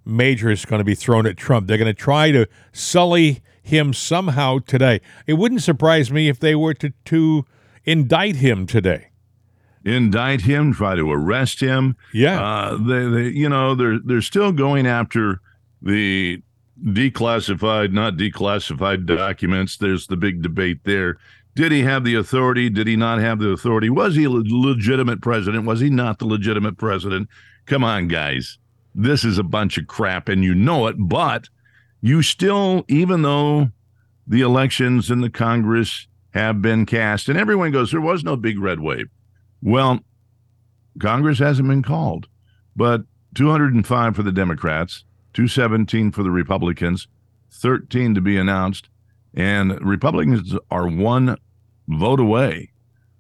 major 0.06 0.50
is 0.50 0.64
going 0.64 0.78
to 0.78 0.84
be 0.84 0.94
thrown 0.94 1.26
at 1.26 1.36
Trump. 1.36 1.66
They're 1.66 1.76
going 1.76 1.86
to 1.86 1.94
try 1.94 2.30
to 2.30 2.46
sully 2.72 3.42
him 3.62 3.92
somehow 3.92 4.60
today. 4.60 5.00
It 5.26 5.34
wouldn't 5.34 5.62
surprise 5.62 6.10
me 6.12 6.28
if 6.28 6.38
they 6.38 6.54
were 6.54 6.74
to 6.74 6.92
to 7.06 7.44
indict 7.84 8.36
him 8.36 8.66
today. 8.66 9.08
indict 9.84 10.42
him, 10.42 10.72
try 10.72 10.94
to 10.94 11.10
arrest 11.10 11.60
him. 11.60 11.96
Yeah. 12.12 12.40
uh, 12.40 12.76
they, 12.76 13.08
they, 13.08 13.28
you 13.28 13.48
know, 13.48 13.74
they're 13.74 13.98
they're 13.98 14.22
still 14.22 14.52
going 14.52 14.86
after 14.86 15.40
the 15.82 16.42
declassified, 16.82 17.92
not 17.92 18.16
declassified 18.16 19.06
documents. 19.06 19.76
There's 19.76 20.06
the 20.06 20.16
big 20.16 20.42
debate 20.42 20.80
there. 20.84 21.16
Did 21.54 21.72
he 21.72 21.82
have 21.82 22.04
the 22.04 22.14
authority? 22.16 22.68
Did 22.68 22.86
he 22.86 22.96
not 22.96 23.18
have 23.18 23.38
the 23.38 23.48
authority? 23.48 23.88
Was 23.88 24.14
he 24.14 24.24
a 24.24 24.30
legitimate 24.30 25.22
president? 25.22 25.64
Was 25.64 25.80
he 25.80 25.88
not 25.88 26.18
the 26.18 26.26
legitimate 26.26 26.76
president? 26.76 27.28
Come 27.64 27.82
on, 27.82 28.08
guys. 28.08 28.58
This 28.98 29.24
is 29.24 29.36
a 29.36 29.42
bunch 29.42 29.76
of 29.76 29.86
crap, 29.86 30.26
and 30.26 30.42
you 30.42 30.54
know 30.54 30.86
it. 30.86 30.96
But 30.98 31.50
you 32.00 32.22
still, 32.22 32.86
even 32.88 33.20
though 33.20 33.68
the 34.26 34.40
elections 34.40 35.10
in 35.10 35.20
the 35.20 35.28
Congress 35.28 36.08
have 36.30 36.62
been 36.62 36.86
cast, 36.86 37.28
and 37.28 37.38
everyone 37.38 37.72
goes, 37.72 37.90
there 37.90 38.00
was 38.00 38.24
no 38.24 38.36
big 38.36 38.58
red 38.58 38.80
wave. 38.80 39.08
Well, 39.60 40.00
Congress 40.98 41.38
hasn't 41.38 41.68
been 41.68 41.82
called, 41.82 42.26
but 42.74 43.02
205 43.34 44.16
for 44.16 44.22
the 44.22 44.32
Democrats, 44.32 45.04
217 45.34 46.10
for 46.10 46.22
the 46.22 46.30
Republicans, 46.30 47.06
13 47.52 48.14
to 48.14 48.22
be 48.22 48.38
announced, 48.38 48.88
and 49.34 49.78
Republicans 49.86 50.54
are 50.70 50.88
one 50.88 51.36
vote 51.86 52.20
away, 52.20 52.70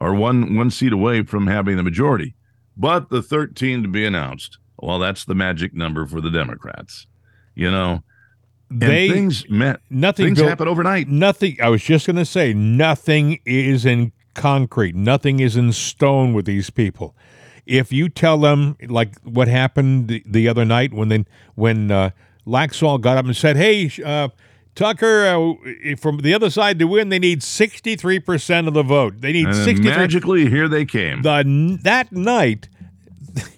or 0.00 0.14
one 0.14 0.56
one 0.56 0.70
seat 0.70 0.94
away 0.94 1.22
from 1.22 1.46
having 1.46 1.76
the 1.76 1.82
majority. 1.82 2.34
But 2.78 3.10
the 3.10 3.22
13 3.22 3.82
to 3.82 3.88
be 3.88 4.06
announced, 4.06 4.58
well, 4.78 4.98
that's 4.98 5.24
the 5.24 5.34
magic 5.34 5.74
number 5.74 6.06
for 6.06 6.20
the 6.20 6.30
Democrats. 6.30 7.06
You 7.54 7.70
know, 7.70 8.02
and 8.70 8.82
They 8.82 9.08
things 9.08 9.48
met 9.48 9.80
nothing 9.90 10.26
things 10.26 10.38
Bill- 10.38 10.48
happen 10.48 10.68
overnight. 10.68 11.08
Nothing. 11.08 11.56
I 11.62 11.68
was 11.68 11.82
just 11.82 12.06
going 12.06 12.16
to 12.16 12.24
say 12.24 12.52
nothing 12.52 13.40
is 13.46 13.86
in 13.86 14.12
concrete. 14.34 14.94
Nothing 14.94 15.40
is 15.40 15.56
in 15.56 15.72
stone 15.72 16.34
with 16.34 16.44
these 16.44 16.68
people. 16.70 17.14
If 17.64 17.92
you 17.92 18.08
tell 18.08 18.38
them 18.38 18.76
like 18.88 19.18
what 19.22 19.48
happened 19.48 20.08
the, 20.08 20.22
the 20.26 20.48
other 20.48 20.64
night 20.64 20.92
when 20.92 21.08
then 21.08 21.26
when 21.54 21.90
uh, 21.90 22.10
Laxalt 22.46 23.00
got 23.00 23.16
up 23.16 23.24
and 23.24 23.34
said, 23.36 23.56
"Hey, 23.56 23.90
uh, 24.04 24.28
Tucker, 24.74 25.24
uh, 25.26 25.96
from 25.96 26.18
the 26.18 26.34
other 26.34 26.50
side 26.50 26.78
to 26.78 26.84
win, 26.84 27.08
they 27.08 27.18
need 27.18 27.42
sixty 27.42 27.96
three 27.96 28.20
percent 28.20 28.68
of 28.68 28.74
the 28.74 28.82
vote. 28.84 29.20
They 29.20 29.32
need 29.32 29.46
And 29.46 29.56
sixty 29.56 29.84
three. 29.86 29.96
magically, 29.96 30.48
here 30.50 30.68
they 30.68 30.84
came. 30.84 31.22
The 31.22 31.78
that 31.82 32.12
night." 32.12 32.68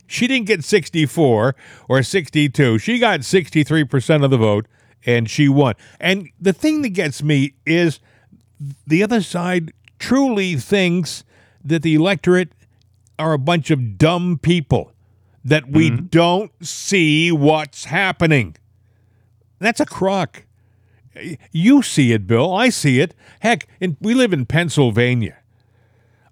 She 0.09 0.27
didn't 0.27 0.47
get 0.47 0.65
64 0.65 1.55
or 1.89 2.03
62. 2.03 2.79
She 2.79 2.99
got 2.99 3.21
63% 3.21 4.25
of 4.25 4.31
the 4.31 4.39
vote 4.39 4.67
and 5.07 5.31
she 5.31 5.49
won. 5.49 5.75
And 6.01 6.31
the 6.41 6.53
thing 6.53 6.83
that 6.83 6.89
gets 6.91 7.23
me 7.23 7.55
is 7.65 8.01
the 8.87 9.03
other 9.03 9.21
side 9.21 9.73
truly 9.99 10.57
thinks 10.57 11.25
that 11.63 11.83
the 11.83 11.95
electorate 11.95 12.53
are 13.19 13.35
a 13.35 13.39
bunch 13.39 13.71
of 13.71 13.99
dumb 13.99 14.39
people, 14.41 14.93
that 15.45 15.69
we 15.69 15.91
mm-hmm. 15.91 16.07
don't 16.07 16.53
see 16.65 17.31
what's 17.31 17.85
happening. 17.85 18.57
That's 19.59 19.81
a 19.81 19.87
crock. 19.87 20.45
You 21.51 21.83
see 21.83 22.13
it, 22.13 22.27
Bill. 22.27 22.55
I 22.55 22.69
see 22.69 23.01
it. 23.01 23.15
Heck, 23.41 23.67
in, 23.81 23.97
we 24.01 24.15
live 24.15 24.33
in 24.33 24.47
Pennsylvania. 24.47 25.38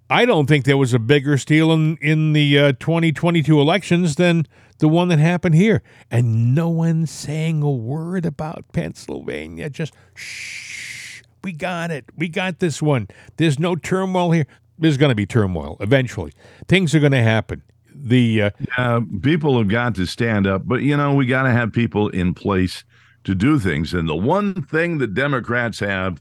I 0.09 0.25
don't 0.25 0.47
think 0.47 0.65
there 0.65 0.77
was 0.77 0.95
a 0.95 0.99
bigger 0.99 1.37
steal 1.37 1.73
in, 1.73 1.97
in 2.01 2.33
the 2.33 2.59
uh, 2.59 2.73
2022 2.79 3.61
elections 3.61 4.15
than 4.15 4.47
the 4.79 4.89
one 4.89 5.09
that 5.09 5.19
happened 5.19 5.57
here. 5.57 5.83
And 6.11 6.55
no 6.55 6.69
one's 6.69 7.11
saying 7.11 7.63
a 7.63 7.71
word 7.71 8.25
about 8.25 8.65
Pennsylvania. 8.73 9.69
Just 9.69 9.95
shh. 10.15 11.23
We 11.43 11.53
got 11.53 11.91
it. 11.91 12.05
We 12.17 12.29
got 12.29 12.61
this 12.61 12.81
one. 12.81 13.09
There's 13.37 13.59
no 13.59 13.75
turmoil 13.75 14.31
here. 14.31 14.47
There's 14.79 14.97
going 14.97 15.11
to 15.11 15.17
be 15.17 15.27
turmoil 15.27 15.77
eventually. 15.81 16.33
Things 16.69 16.95
are 16.95 17.01
going 17.01 17.13
to 17.13 17.23
happen. 17.23 17.63
The 17.95 18.43
uh, 18.43 18.51
uh, 18.77 19.01
people 19.23 19.59
have 19.59 19.69
got 19.69 19.95
to 19.95 20.07
stand 20.07 20.47
up, 20.47 20.63
but 20.67 20.83
you 20.83 20.97
know, 20.97 21.15
we 21.15 21.25
got 21.27 21.45
to 21.45 21.51
have 21.51 21.73
people 21.73 22.09
in 22.11 22.35
place 22.35 22.85
to 23.25 23.35
do 23.35 23.59
things. 23.59 23.95
And 23.95 24.09
the 24.09 24.17
one 24.17 24.63
thing 24.63 24.99
that 24.99 25.15
Democrats 25.15 25.81
have 25.81 26.21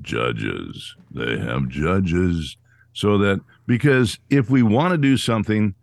judges, 0.00 0.94
they 1.10 1.38
have 1.38 1.68
judges 1.68 2.56
so 2.92 3.18
that 3.18 3.40
because 3.66 4.18
if 4.30 4.50
we 4.50 4.62
want 4.62 4.92
to 4.92 4.98
do 4.98 5.16
something, 5.16 5.74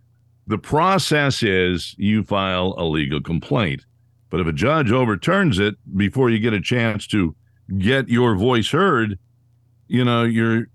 the 0.45 0.57
process 0.57 1.43
is 1.43 1.95
you 1.97 2.23
file 2.23 2.73
a 2.77 2.85
legal 2.85 3.21
complaint. 3.21 3.85
But 4.29 4.39
if 4.41 4.47
a 4.47 4.53
judge 4.53 4.91
overturns 4.91 5.59
it 5.59 5.75
before 5.95 6.29
you 6.29 6.39
get 6.39 6.53
a 6.53 6.61
chance 6.61 7.07
to 7.07 7.35
get 7.77 8.09
your 8.09 8.35
voice 8.35 8.71
heard, 8.71 9.19
you 9.87 10.03
know, 10.03 10.23
you're 10.23 10.67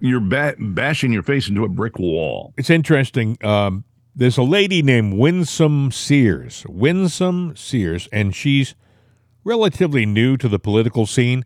you're 0.00 0.20
ba- 0.20 0.54
bashing 0.58 1.12
your 1.12 1.22
face 1.22 1.48
into 1.48 1.64
a 1.64 1.68
brick 1.68 1.98
wall. 1.98 2.54
it's 2.56 2.70
interesting. 2.70 3.36
Um, 3.44 3.84
there's 4.14 4.38
a 4.38 4.42
lady 4.42 4.82
named 4.82 5.14
Winsome 5.14 5.92
Sears. 5.92 6.64
Winsome 6.68 7.54
Sears, 7.56 8.08
and 8.12 8.34
she's 8.34 8.74
relatively 9.44 10.06
new 10.06 10.36
to 10.36 10.48
the 10.48 10.58
political 10.58 11.06
scene. 11.06 11.44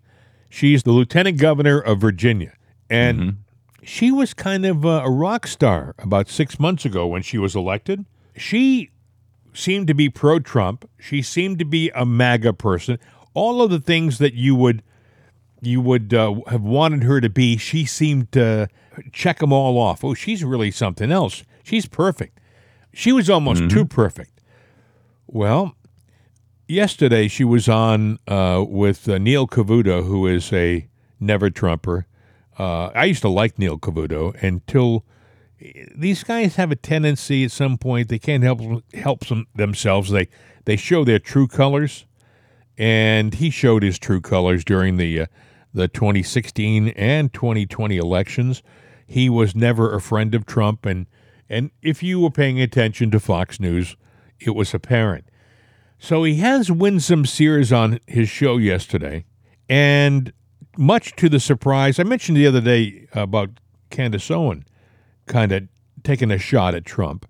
She's 0.49 0.83
the 0.83 0.93
lieutenant 0.93 1.39
governor 1.39 1.81
of 1.81 2.01
Virginia, 2.01 2.53
and 2.89 3.44
she 3.85 4.11
was 4.11 4.35
kind 4.35 4.65
of 4.67 4.85
a, 4.85 5.09
rock 5.09 5.47
star 5.47 5.95
about 5.99 6.29
six 6.29 6.59
months 6.59 6.85
ago 6.85 7.07
when 7.07 7.23
she 7.23 7.39
was 7.39 7.55
elected. 7.55 8.05
She 8.37 8.91
seemed 9.53 9.87
to 9.87 9.95
be 9.95 10.09
pro 10.09 10.41
Trump. 10.41 10.89
She 10.99 11.23
seemed 11.23 11.59
to 11.61 11.65
be 11.65 11.91
a 11.95 12.05
MAGA 12.05 12.55
person. 12.55 12.99
All 13.35 13.63
of 13.63 13.71
the 13.71 13.81
things 13.81 14.19
that 14.19 14.35
you 14.35 14.55
would 14.55 14.83
you 15.61 15.81
would 15.81 16.13
uh, 16.13 16.35
have 16.49 16.63
wanted 16.63 17.05
her 17.05 17.23
to 17.23 17.31
be, 17.31 17.57
she 17.57 17.87
seemed 17.87 18.31
to 18.33 18.69
check 19.13 19.39
them 19.39 19.51
all 19.53 19.79
off. 19.79 20.05
Oh, 20.05 20.13
she's 20.13 20.45
really 20.45 20.71
something 20.71 21.11
else. 21.11 21.43
She's 21.63 21.87
perfect. 21.87 22.39
She 22.93 23.13
was 23.13 23.31
almost 23.31 23.71
too 23.71 23.87
perfect. 23.87 24.41
Well, 25.27 25.75
yesterday 26.69 27.29
she 27.29 27.45
was 27.45 27.69
on 27.69 28.19
uh, 28.29 28.65
with 28.69 29.09
uh, 29.09 29.19
Neil 29.19 29.47
Cavuto, 29.47 30.05
who 30.05 30.27
is 30.27 30.53
a 30.53 30.87
never 31.19 31.49
Trumper. 31.49 32.07
Uh, 32.59 32.87
I 32.95 33.05
used 33.07 33.23
to 33.23 33.29
like 33.29 33.59
Neil 33.59 33.79
Cavuto 33.79 34.41
until 34.43 35.05
these 35.95 36.25
guys 36.25 36.57
have 36.57 36.71
a 36.71 36.77
tendency 36.77 37.45
at 37.45 37.51
some 37.51 37.79
point 37.79 38.09
they 38.09 38.19
can't 38.19 38.43
help 38.43 38.61
help 38.95 39.25
some, 39.25 39.47
themselves. 39.55 40.11
They 40.11 40.29
they 40.65 40.77
show 40.77 41.05
their 41.05 41.19
true 41.19 41.47
colors, 41.47 42.07
and 42.77 43.35
he 43.35 43.51
showed 43.51 43.83
his 43.83 43.99
true 43.99 44.21
colors 44.21 44.65
during 44.65 44.97
the 44.97 45.23
uh, 45.23 45.27
the 45.73 45.89
2016 45.89 46.89
and 46.89 47.33
2020 47.33 47.97
elections. 47.97 48.63
He 49.07 49.29
was 49.29 49.55
never 49.55 49.95
a 49.95 50.01
friend 50.01 50.35
of 50.35 50.47
Trump, 50.47 50.87
and 50.87 51.07
and 51.49 51.71
if 51.83 52.03
you 52.03 52.21
were 52.21 52.31
paying 52.31 52.61
attention 52.61 53.11
to 53.11 53.21
Fox 53.21 53.59
News, 53.59 53.97
it 54.39 54.55
was 54.55 54.75
apparent. 54.75 55.25
So 55.99 56.25
he 56.25 56.37
has 56.37 56.71
Winsome 56.71 57.25
Sears 57.25 57.73
on 57.73 58.01
his 58.07 58.29
show 58.29 58.59
yesterday, 58.59 59.25
and 59.69 60.33
much 60.77 61.15
to 61.17 61.29
the 61.29 61.41
surprise, 61.41 61.99
I 61.99 62.03
mentioned 62.03 62.37
the 62.37 62.47
other 62.47 62.61
day 62.61 63.07
about 63.13 63.51
Candace 63.91 64.31
Owen 64.31 64.65
kind 65.27 65.53
of 65.53 65.69
taking 66.03 66.31
a 66.31 66.39
shot 66.39 66.75
at 66.75 66.85
Trump. 66.85 67.27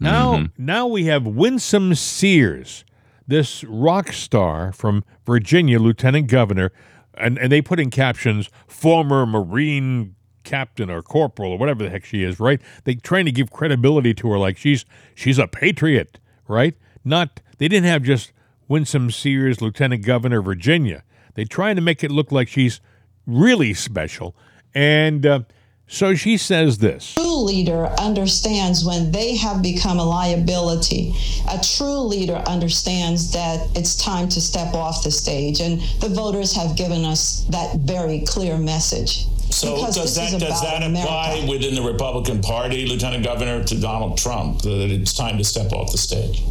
Now, 0.00 0.34
mm-hmm. 0.34 0.64
now 0.64 0.86
we 0.86 1.04
have 1.04 1.26
Winsome 1.26 1.94
Sears, 1.94 2.84
this 3.26 3.64
rock 3.64 4.12
star 4.12 4.72
from 4.72 5.04
Virginia, 5.24 5.78
lieutenant 5.78 6.28
governor, 6.28 6.72
and, 7.14 7.38
and 7.38 7.50
they 7.50 7.62
put 7.62 7.78
in 7.78 7.90
captions, 7.90 8.50
former 8.66 9.24
Marine 9.24 10.14
captain 10.42 10.90
or 10.90 11.00
corporal 11.02 11.52
or 11.52 11.58
whatever 11.58 11.82
the 11.82 11.90
heck 11.90 12.04
she 12.04 12.22
is, 12.22 12.38
right? 12.38 12.60
They 12.84 12.96
trying 12.96 13.24
to 13.24 13.32
give 13.32 13.50
credibility 13.50 14.14
to 14.14 14.30
her 14.30 14.38
like 14.38 14.58
she's 14.58 14.84
she's 15.14 15.38
a 15.38 15.48
patriot, 15.48 16.18
right? 16.46 16.74
Not 17.04 17.40
they 17.58 17.68
didn't 17.68 17.86
have 17.86 18.02
just 18.02 18.32
Winsome 18.68 19.10
Sears, 19.10 19.60
lieutenant 19.60 20.04
governor 20.04 20.42
Virginia. 20.42 21.02
They 21.34 21.44
trying 21.44 21.76
to 21.76 21.82
make 21.82 22.02
it 22.04 22.10
look 22.10 22.32
like 22.32 22.48
she's 22.48 22.80
really 23.26 23.74
special. 23.74 24.34
And 24.74 25.24
uh, 25.26 25.40
So 25.86 26.14
she 26.14 26.36
says 26.38 26.78
this 26.78 27.14
true 27.14 27.42
leader 27.44 27.86
understands 28.00 28.84
when 28.84 29.12
they 29.12 29.36
have 29.36 29.62
become 29.62 29.98
a 29.98 30.04
liability. 30.04 31.14
A 31.50 31.58
true 31.76 32.00
leader 32.00 32.42
understands 32.48 33.32
that 33.32 33.68
it's 33.76 33.94
time 34.02 34.28
to 34.30 34.40
step 34.40 34.74
off 34.74 35.04
the 35.04 35.10
stage, 35.10 35.60
and 35.60 35.80
the 36.00 36.08
voters 36.08 36.54
have 36.56 36.76
given 36.76 37.04
us 37.04 37.44
that 37.50 37.76
very 37.80 38.20
clear 38.26 38.56
message. 38.56 39.26
So 39.50 39.76
Because 39.76 39.94
does 39.96 40.14
this 40.16 40.30
that 40.32 40.36
is 40.36 40.42
does 40.42 40.62
that 40.62 40.82
apply 40.82 41.34
America. 41.34 41.50
within 41.50 41.74
the 41.74 41.82
Republican 41.82 42.40
Party, 42.40 42.86
Lieutenant 42.86 43.22
Governor, 43.24 43.62
to 43.64 43.80
Donald 43.80 44.16
Trump 44.18 44.62
that 44.62 44.90
it's 44.90 45.12
time 45.12 45.36
to 45.38 45.44
step 45.44 45.70
off 45.72 45.92
the 45.92 45.98
stage? 45.98 46.42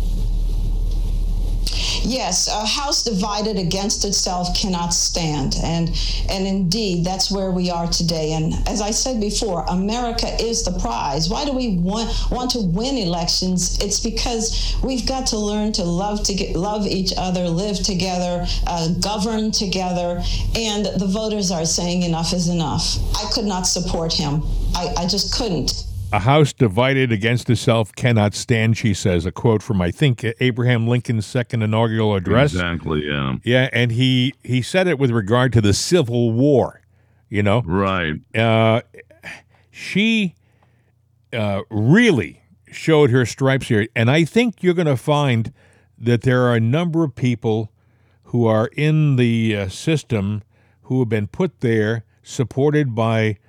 Yes, 2.06 2.48
a 2.50 2.66
house 2.66 3.04
divided 3.04 3.58
against 3.58 4.04
itself 4.04 4.54
cannot 4.56 4.94
stand, 4.94 5.56
and 5.64 5.90
and 6.30 6.46
indeed 6.46 7.06
that's 7.06 7.32
where 7.32 7.52
we 7.52 7.70
are 7.72 7.88
today. 7.88 8.34
And 8.34 8.54
as 8.68 8.82
I 8.82 8.92
said 8.92 9.22
before, 9.22 9.64
America 9.70 10.28
is 10.42 10.64
the 10.64 10.78
prize. 10.80 11.30
Why 11.30 11.46
do 11.46 11.54
we 11.54 11.78
want 11.78 12.12
want 12.30 12.52
to 12.52 12.60
win 12.60 12.98
elections? 12.98 13.80
It's 13.82 14.02
because 14.02 14.76
we've 14.84 15.08
got 15.08 15.28
to 15.28 15.38
learn 15.38 15.72
to 15.74 15.84
love 15.84 16.24
to 16.24 16.34
get, 16.34 16.56
love 16.58 16.86
each 16.86 17.14
other, 17.18 17.48
live 17.48 17.78
together, 17.78 18.46
uh, 18.68 18.90
govern 19.00 19.52
together, 19.52 20.22
and 20.56 20.86
the 20.86 21.08
voters 21.08 21.52
are 21.52 21.66
saying 21.66 22.04
enough 22.04 22.34
is 22.34 22.50
enough. 22.50 22.98
I 23.16 23.32
could 23.32 23.46
not 23.46 23.66
support 23.66 24.12
him. 24.12 24.44
I, 24.76 24.94
I 24.98 25.08
just 25.08 25.34
couldn't. 25.34 25.86
A 26.14 26.20
house 26.20 26.54
divided 26.54 27.12
against 27.12 27.50
itself 27.50 27.92
cannot 27.96 28.36
stand, 28.36 28.78
she 28.78 28.94
says. 28.94 29.26
A 29.26 29.32
quote 29.32 29.64
from, 29.64 29.82
I 29.82 29.90
think, 29.90 30.24
Abraham 30.40 30.88
Lincoln's 30.88 31.26
second 31.26 31.64
inaugural 31.64 32.14
address. 32.14 32.54
Exactly. 32.54 33.04
Yeah. 33.04 33.38
Yeah, 33.44 33.68
and 33.74 33.92
he, 33.92 34.36
he 34.44 34.62
said 34.62 34.88
it 34.88 35.00
with 35.00 35.10
regard 35.10 35.52
to 35.54 35.62
the 35.62 35.74
Civil 35.74 36.32
War, 36.32 36.82
you 37.30 37.42
know? 37.42 37.64
Right. 37.66 38.14
Uh, 38.36 38.82
she 39.72 40.36
uh, 41.34 41.64
really 41.72 42.44
showed 42.72 43.10
her 43.10 43.26
stripes 43.26 43.70
here. 43.70 43.88
And 43.96 44.12
I 44.12 44.24
think 44.24 44.62
you're 44.62 44.76
going 44.76 44.86
to 44.86 44.96
find 44.96 45.52
that 45.98 46.22
there 46.22 46.44
are 46.44 46.54
a 46.54 46.60
number 46.60 47.04
of 47.04 47.16
people 47.16 47.72
who 48.26 48.46
are 48.46 48.68
in 48.78 49.16
the 49.16 49.58
uh, 49.58 49.68
system 49.68 50.44
who 50.84 51.00
have 51.00 51.10
been 51.10 51.26
put 51.26 51.62
there, 51.62 52.06
supported 52.22 52.94
by 52.94 53.40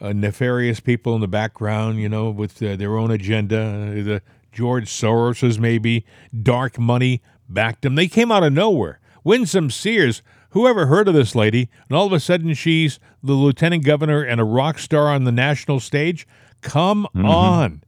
uh, 0.00 0.12
nefarious 0.12 0.80
people 0.80 1.14
in 1.14 1.20
the 1.20 1.28
background, 1.28 2.00
you 2.00 2.08
know, 2.08 2.30
with 2.30 2.62
uh, 2.62 2.76
their 2.76 2.96
own 2.96 3.10
agenda. 3.10 3.60
Uh, 3.60 4.02
the 4.02 4.22
George 4.52 4.88
Soroses, 4.88 5.58
maybe 5.58 6.04
dark 6.42 6.78
money 6.78 7.22
backed 7.48 7.82
them. 7.82 7.94
They 7.94 8.08
came 8.08 8.32
out 8.32 8.42
of 8.42 8.52
nowhere. 8.52 9.00
Winsome 9.24 9.70
Sears, 9.70 10.22
whoever 10.50 10.86
heard 10.86 11.08
of 11.08 11.14
this 11.14 11.34
lady? 11.34 11.68
And 11.88 11.96
all 11.96 12.06
of 12.06 12.12
a 12.12 12.20
sudden, 12.20 12.54
she's 12.54 12.98
the 13.22 13.32
lieutenant 13.32 13.84
governor 13.84 14.22
and 14.22 14.40
a 14.40 14.44
rock 14.44 14.78
star 14.78 15.08
on 15.08 15.24
the 15.24 15.32
national 15.32 15.80
stage. 15.80 16.26
Come 16.60 17.06
on! 17.14 17.82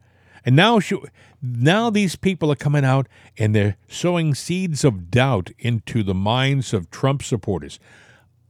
And 0.44 0.56
now 0.56 0.80
she, 0.80 0.96
now 1.42 1.90
these 1.90 2.16
people 2.16 2.50
are 2.52 2.56
coming 2.56 2.84
out 2.84 3.08
and 3.38 3.54
they're 3.54 3.76
sowing 3.88 4.34
seeds 4.34 4.84
of 4.84 5.10
doubt 5.10 5.50
into 5.58 6.02
the 6.02 6.14
minds 6.14 6.72
of 6.72 6.90
Trump 6.90 7.22
supporters. 7.22 7.78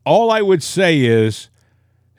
All 0.05 0.31
I 0.31 0.43
would 0.43 0.63
say 0.63 1.01
is 1.01 1.50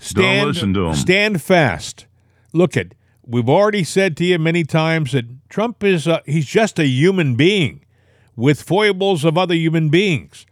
stand, 0.02 0.48
listen 0.48 0.74
to 0.74 0.88
'em. 0.90 0.96
stand 0.96 1.42
fast. 1.42 2.06
Look 2.54 2.76
at 2.76 2.94
we've 3.26 3.50
already 3.50 3.84
said 3.84 4.18
to 4.18 4.26
you 4.26 4.38
many 4.40 4.64
times 4.64 5.12
that 5.14 5.26
Trump 5.50 5.84
is 5.84 6.08
a, 6.08 6.22
he's 6.26 6.46
just 6.48 6.80
a 6.80 6.86
human 6.88 7.36
being 7.36 7.86
with 8.36 8.62
foibles 8.62 9.24
of 9.24 9.38
other 9.38 9.56
human 9.56 9.90
beings. 9.90 10.46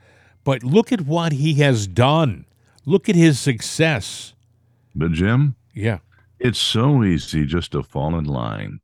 But 0.43 0.63
look 0.63 0.91
at 0.91 1.01
what 1.01 1.33
he 1.33 1.55
has 1.55 1.87
done. 1.87 2.45
Look 2.85 3.09
at 3.09 3.15
his 3.15 3.39
success. 3.39 4.33
But 4.95 5.11
Jim, 5.11 5.55
Yeah. 5.73 5.99
it's 6.39 6.59
so 6.59 7.03
easy 7.03 7.45
just 7.45 7.71
to 7.73 7.83
fall 7.83 8.17
in 8.17 8.25
line 8.25 8.79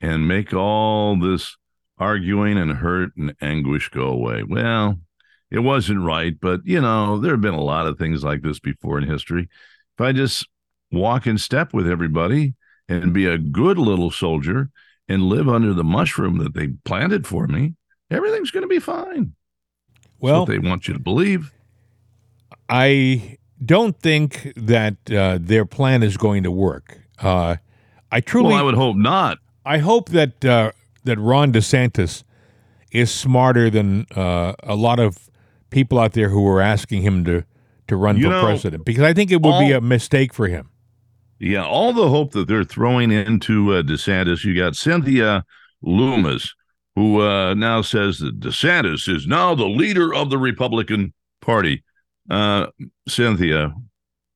and 0.00 0.26
make 0.28 0.52
all 0.54 1.16
this 1.18 1.56
arguing 1.98 2.56
and 2.58 2.72
hurt 2.72 3.16
and 3.16 3.34
anguish 3.40 3.88
go 3.90 4.08
away. 4.08 4.42
Well, 4.42 4.98
it 5.50 5.60
wasn't 5.60 6.00
right, 6.00 6.34
but 6.40 6.60
you 6.64 6.80
know, 6.80 7.18
there 7.18 7.32
have 7.32 7.40
been 7.40 7.54
a 7.54 7.60
lot 7.62 7.86
of 7.86 7.98
things 7.98 8.24
like 8.24 8.42
this 8.42 8.58
before 8.58 8.98
in 8.98 9.08
history. 9.08 9.48
If 9.96 10.00
I 10.00 10.12
just 10.12 10.48
walk 10.90 11.26
in 11.26 11.38
step 11.38 11.72
with 11.72 11.88
everybody 11.88 12.54
and 12.88 13.12
be 13.12 13.26
a 13.26 13.38
good 13.38 13.78
little 13.78 14.10
soldier 14.10 14.70
and 15.08 15.22
live 15.22 15.48
under 15.48 15.72
the 15.72 15.84
mushroom 15.84 16.38
that 16.38 16.54
they 16.54 16.68
planted 16.84 17.26
for 17.26 17.46
me, 17.46 17.74
everything's 18.10 18.50
going 18.50 18.62
to 18.62 18.68
be 18.68 18.78
fine. 18.78 19.34
Well, 20.18 20.40
what 20.40 20.48
they 20.48 20.58
want 20.58 20.88
you 20.88 20.94
to 20.94 21.00
believe. 21.00 21.52
I 22.68 23.38
don't 23.64 23.98
think 23.98 24.52
that 24.56 24.96
uh, 25.10 25.38
their 25.40 25.64
plan 25.64 26.02
is 26.02 26.16
going 26.16 26.42
to 26.44 26.50
work. 26.50 26.98
Uh, 27.20 27.56
I 28.10 28.20
truly, 28.20 28.48
Well, 28.48 28.56
I 28.58 28.62
would 28.62 28.74
hope 28.74 28.96
not. 28.96 29.38
I 29.66 29.78
hope 29.78 30.08
that 30.10 30.44
uh, 30.44 30.72
that 31.04 31.18
Ron 31.18 31.52
DeSantis 31.52 32.24
is 32.90 33.10
smarter 33.10 33.70
than 33.70 34.06
uh, 34.14 34.54
a 34.62 34.74
lot 34.74 34.98
of 34.98 35.30
people 35.70 35.98
out 35.98 36.12
there 36.12 36.30
who 36.30 36.46
are 36.48 36.60
asking 36.60 37.02
him 37.02 37.24
to 37.24 37.44
to 37.88 37.96
run 37.96 38.16
You 38.16 38.24
for 38.24 38.30
know, 38.30 38.44
president 38.44 38.84
because 38.84 39.02
I 39.02 39.12
think 39.12 39.30
it 39.30 39.42
would 39.42 39.58
be 39.60 39.72
a 39.72 39.80
mistake 39.80 40.32
for 40.32 40.48
him. 40.48 40.70
Yeah, 41.38 41.64
all 41.64 41.92
the 41.92 42.08
hope 42.08 42.32
that 42.32 42.48
they're 42.48 42.64
throwing 42.64 43.10
into 43.10 43.74
uh, 43.74 43.82
DeSantis. 43.82 44.44
You 44.44 44.56
got 44.56 44.76
Cynthia 44.76 45.44
Lummis, 45.82 46.54
who 46.94 47.20
uh, 47.20 47.54
now 47.54 47.82
says 47.82 48.18
that 48.18 48.40
DeSantis 48.40 49.08
is 49.08 49.26
now 49.26 49.54
the 49.54 49.66
leader 49.66 50.14
of 50.14 50.30
the 50.30 50.38
Republican 50.38 51.12
Party. 51.40 51.82
Uh, 52.30 52.68
Cynthia, 53.08 53.74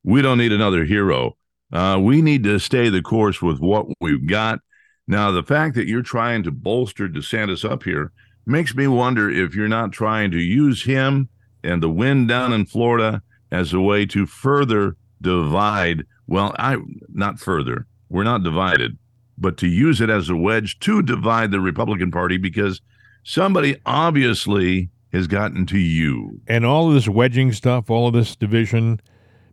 we 0.03 0.21
don't 0.21 0.37
need 0.37 0.51
another 0.51 0.85
hero. 0.85 1.35
Uh, 1.71 1.99
we 2.01 2.21
need 2.21 2.43
to 2.43 2.59
stay 2.59 2.89
the 2.89 3.01
course 3.01 3.41
with 3.41 3.59
what 3.59 3.87
we've 4.01 4.27
got. 4.27 4.59
Now, 5.07 5.31
the 5.31 5.43
fact 5.43 5.75
that 5.75 5.87
you're 5.87 6.03
trying 6.03 6.43
to 6.43 6.51
bolster 6.51 7.07
DeSantis 7.07 7.67
up 7.67 7.83
here 7.83 8.11
makes 8.45 8.75
me 8.75 8.87
wonder 8.87 9.29
if 9.29 9.55
you're 9.55 9.67
not 9.67 9.91
trying 9.91 10.31
to 10.31 10.39
use 10.39 10.83
him 10.83 11.29
and 11.63 11.81
the 11.81 11.89
wind 11.89 12.27
down 12.27 12.53
in 12.53 12.65
Florida 12.65 13.21
as 13.51 13.73
a 13.73 13.81
way 13.81 14.05
to 14.07 14.25
further 14.25 14.95
divide. 15.21 16.05
Well, 16.27 16.55
I 16.57 16.77
not 17.09 17.39
further. 17.39 17.87
We're 18.09 18.23
not 18.23 18.43
divided, 18.43 18.97
but 19.37 19.57
to 19.57 19.67
use 19.67 20.01
it 20.01 20.09
as 20.09 20.29
a 20.29 20.35
wedge 20.35 20.79
to 20.79 21.01
divide 21.01 21.51
the 21.51 21.59
Republican 21.59 22.11
Party 22.11 22.37
because 22.37 22.81
somebody 23.23 23.77
obviously 23.85 24.89
has 25.11 25.27
gotten 25.27 25.65
to 25.67 25.77
you. 25.77 26.41
And 26.47 26.65
all 26.65 26.87
of 26.87 26.93
this 26.93 27.07
wedging 27.07 27.51
stuff, 27.51 27.89
all 27.89 28.07
of 28.07 28.13
this 28.13 28.35
division 28.35 28.99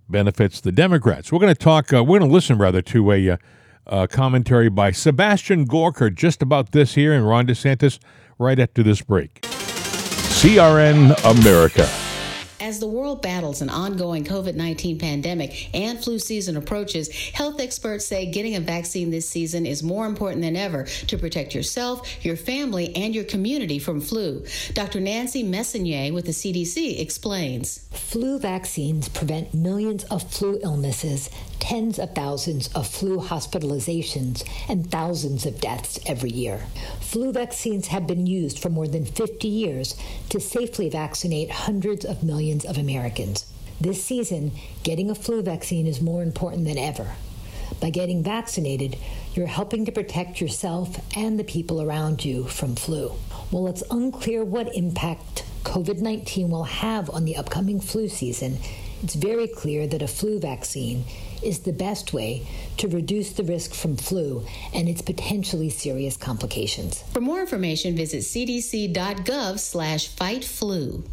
benefits 0.09 0.61
the 0.61 0.73
Democrats. 0.73 1.33
We're 1.33 1.39
going 1.39 1.55
to 1.55 1.59
talk, 1.59 1.93
uh, 1.93 2.05
we're 2.05 2.19
going 2.19 2.31
to 2.31 2.35
listen 2.35 2.59
rather 2.59 2.83
to 2.83 3.13
a 3.13 3.31
uh, 3.31 3.37
uh, 3.87 4.07
commentary 4.07 4.69
by 4.69 4.91
Sebastian 4.91 5.65
Gorka 5.65 6.11
just 6.11 6.43
about 6.43 6.73
this 6.73 6.95
here 6.95 7.13
and 7.13 7.27
Ron 7.27 7.47
DeSantis 7.47 7.99
right 8.39 8.59
after 8.59 8.83
this 8.83 9.03
break. 9.03 9.41
CRN 9.43 11.15
America. 11.25 12.06
As 12.59 12.81
the 12.81 12.87
world 12.87 13.21
battles 13.21 13.61
an 13.61 13.69
ongoing 13.69 14.25
COVID 14.25 14.55
19 14.55 14.99
pandemic 14.99 15.69
and 15.75 16.03
flu 16.03 16.19
season 16.19 16.57
approaches, 16.57 17.11
health 17.11 17.61
experts 17.61 18.07
say 18.07 18.25
getting 18.25 18.57
a 18.57 18.61
vaccine 18.61 19.11
this 19.11 19.29
season 19.29 19.67
is 19.67 19.83
more 19.83 20.07
important 20.07 20.41
than 20.41 20.57
ever 20.57 20.85
to 20.85 21.19
protect 21.19 21.55
yourself, 21.55 22.25
your 22.25 22.37
family, 22.37 22.97
and 22.97 23.15
your 23.15 23.25
community 23.25 23.79
from 23.79 24.01
flu. 24.01 24.43
Dr. 24.73 25.01
Nancy 25.01 25.43
Messonnier 25.43 26.15
with 26.15 26.25
the 26.25 26.33
CDC 26.33 26.99
explains. 26.99 27.87
Flu 27.93 28.39
vaccines 28.39 29.11
prevent 29.11 29.53
millions 29.53 30.05
of 30.05 30.23
flu 30.23 30.59
illnesses, 30.63 31.29
tens 31.59 31.99
of 31.99 32.15
thousands 32.15 32.69
of 32.69 32.87
flu 32.87 33.21
hospitalizations, 33.21 34.43
and 34.71 34.91
thousands 34.91 35.45
of 35.45 35.61
deaths 35.61 35.99
every 36.07 36.31
year. 36.31 36.63
Flu 37.01 37.33
vaccines 37.33 37.89
have 37.89 38.07
been 38.07 38.27
used 38.27 38.59
for 38.59 38.71
more 38.71 38.89
than 38.89 39.05
50 39.05 39.47
years 39.47 39.95
to 40.31 40.41
safely 40.41 40.89
vaccinate 40.89 41.51
hundreds 41.51 42.05
of 42.05 42.23
millions 42.23 42.46
of 42.65 42.79
Americans. 42.79 43.45
This 43.81 44.03
season, 44.03 44.53
getting 44.83 45.11
a 45.11 45.15
flu 45.15 45.43
vaccine 45.43 45.87
is 45.87 46.01
more 46.01 46.23
important 46.23 46.65
than 46.65 46.79
ever. 46.79 47.13
By 47.81 47.91
getting 47.91 48.23
vaccinated, 48.23 48.97
you're 49.35 49.47
helping 49.47 49.85
to 49.85 49.93
protect 49.93 50.41
yourself 50.41 50.99
and 51.17 51.39
the 51.39 51.45
people 51.45 51.83
around 51.83 52.25
you 52.25 52.45
from 52.45 52.77
flu. 52.77 53.09
While 53.51 53.67
it's 53.67 53.83
unclear 53.91 54.45
what 54.45 54.75
impact 54.75 55.45
COVID 55.65 55.99
19 55.99 56.49
will 56.51 56.65
have 56.65 57.11
on 57.11 57.25
the 57.25 57.37
upcoming 57.37 57.81
flu 57.81 58.09
season, 58.09 58.59
it's 59.03 59.15
very 59.15 59.47
clear 59.47 59.87
that 59.87 60.01
a 60.01 60.09
flu 60.09 60.39
vaccine 60.39 61.05
is 61.43 61.61
the 61.61 61.73
best 61.73 62.13
way 62.13 62.47
to 62.79 62.89
reduce 62.89 63.33
the 63.33 63.45
risk 63.45 63.75
from 63.75 63.97
flu 63.97 64.47
and 64.73 64.89
its 64.89 65.03
potentially 65.03 65.69
serious 65.69 66.17
complications. 66.17 67.03
For 67.13 67.21
more 67.21 67.41
information, 67.41 67.95
visit 67.95 68.23
cdc.gov 68.23 69.59
slash 69.59 70.09
fight 70.09 70.45
flu. 70.45 71.05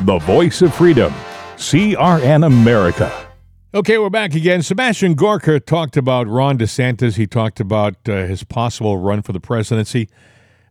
The 0.00 0.18
voice 0.18 0.60
of 0.60 0.74
freedom. 0.74 1.12
CRN 1.54 2.44
America. 2.44 3.28
Okay, 3.72 3.96
we're 3.96 4.10
back 4.10 4.34
again. 4.34 4.60
Sebastian 4.60 5.14
Gorka 5.14 5.60
talked 5.60 5.96
about 5.96 6.26
Ron 6.26 6.58
DeSantis. 6.58 7.14
He 7.14 7.28
talked 7.28 7.60
about 7.60 7.94
uh, 8.08 8.26
his 8.26 8.42
possible 8.42 8.98
run 8.98 9.22
for 9.22 9.32
the 9.32 9.38
presidency. 9.38 10.08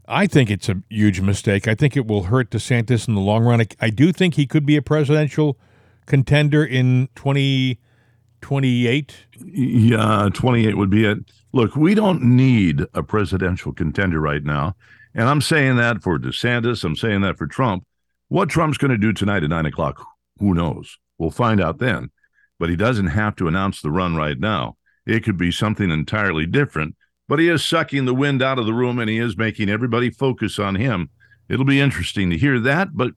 I 0.10 0.28
think 0.28 0.52
it's 0.52 0.68
a 0.68 0.84
huge 0.90 1.22
mistake. 1.22 1.70
I 1.70 1.76
think 1.76 1.96
it 1.96 2.06
will 2.06 2.24
hurt 2.24 2.50
DeSantis 2.50 3.08
in 3.08 3.16
the 3.16 3.22
long 3.22 3.46
run. 3.46 3.62
I, 3.62 3.68
I 3.80 3.90
do 3.90 4.12
think 4.12 4.34
he 4.34 4.46
could 4.46 4.66
be 4.66 4.76
a 4.76 4.82
presidential 4.82 5.58
contender 6.06 6.66
in 6.66 7.08
2028. 7.16 9.16
Yeah, 9.46 10.28
28 10.34 10.78
would 10.78 10.90
be 10.90 11.06
it. 11.06 11.20
Look, 11.54 11.78
we 11.78 11.96
don't 11.96 12.24
need 12.24 12.86
a 12.94 13.04
presidential 13.04 13.72
contender 13.72 14.20
right 14.20 14.44
now. 14.44 14.76
And 15.16 15.30
I'm 15.30 15.40
saying 15.40 15.78
that 15.78 16.04
for 16.04 16.20
DeSantis. 16.20 16.84
I'm 16.84 16.98
saying 16.98 17.22
that 17.22 17.38
for 17.38 17.48
Trump. 17.48 17.86
What 18.34 18.50
Trump's 18.50 18.80
going 18.80 18.90
to 18.90 18.98
do 18.98 19.14
tonight 19.14 19.44
at 19.44 19.52
nine 19.52 19.68
o'clock, 19.68 20.04
who 20.40 20.56
knows? 20.56 20.98
We'll 21.20 21.30
find 21.30 21.62
out 21.62 21.78
then. 21.78 22.10
But 22.58 22.72
he 22.72 22.76
doesn't 22.76 23.06
have 23.06 23.36
to 23.36 23.48
announce 23.48 23.80
the 23.80 23.92
run 23.92 24.16
right 24.16 24.40
now. 24.40 24.76
It 25.06 25.24
could 25.24 25.38
be 25.38 25.52
something 25.52 25.92
entirely 25.92 26.48
different. 26.48 26.96
But 27.28 27.38
he 27.38 27.48
is 27.48 27.64
sucking 27.64 28.06
the 28.06 28.14
wind 28.16 28.42
out 28.42 28.58
of 28.58 28.66
the 28.66 28.74
room 28.74 28.98
and 28.98 29.08
he 29.08 29.20
is 29.20 29.38
making 29.38 29.70
everybody 29.70 30.10
focus 30.10 30.58
on 30.58 30.74
him. 30.74 31.12
It'll 31.48 31.64
be 31.64 31.80
interesting 31.80 32.32
to 32.32 32.38
hear 32.40 32.60
that. 32.62 32.98
But 32.98 33.12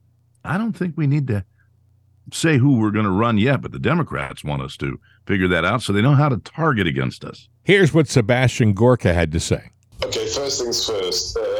I 0.45 0.59
don't 0.59 0.73
think 0.73 0.93
we 0.95 1.07
need 1.07 1.25
to 1.29 1.43
say 2.31 2.59
who 2.59 2.77
we're 2.77 2.91
going 2.91 3.05
to 3.05 3.09
run 3.09 3.39
yet. 3.39 3.63
But 3.63 3.71
the 3.71 3.79
Democrats 3.79 4.43
want 4.43 4.61
us 4.61 4.77
to 4.77 4.99
figure 5.25 5.47
that 5.47 5.65
out 5.65 5.81
so 5.81 5.93
they 5.93 6.03
know 6.03 6.13
how 6.13 6.29
to 6.29 6.37
target 6.37 6.85
against 6.85 7.25
us. 7.25 7.49
Here's 7.63 7.91
what 7.91 8.07
Sebastian 8.07 8.73
Gorka 8.73 9.15
had 9.15 9.31
to 9.31 9.39
say. 9.39 9.71
Okay, 10.03 10.27
first 10.27 10.61
things 10.61 10.85
first. 10.85 11.35
Uh, 11.35 11.56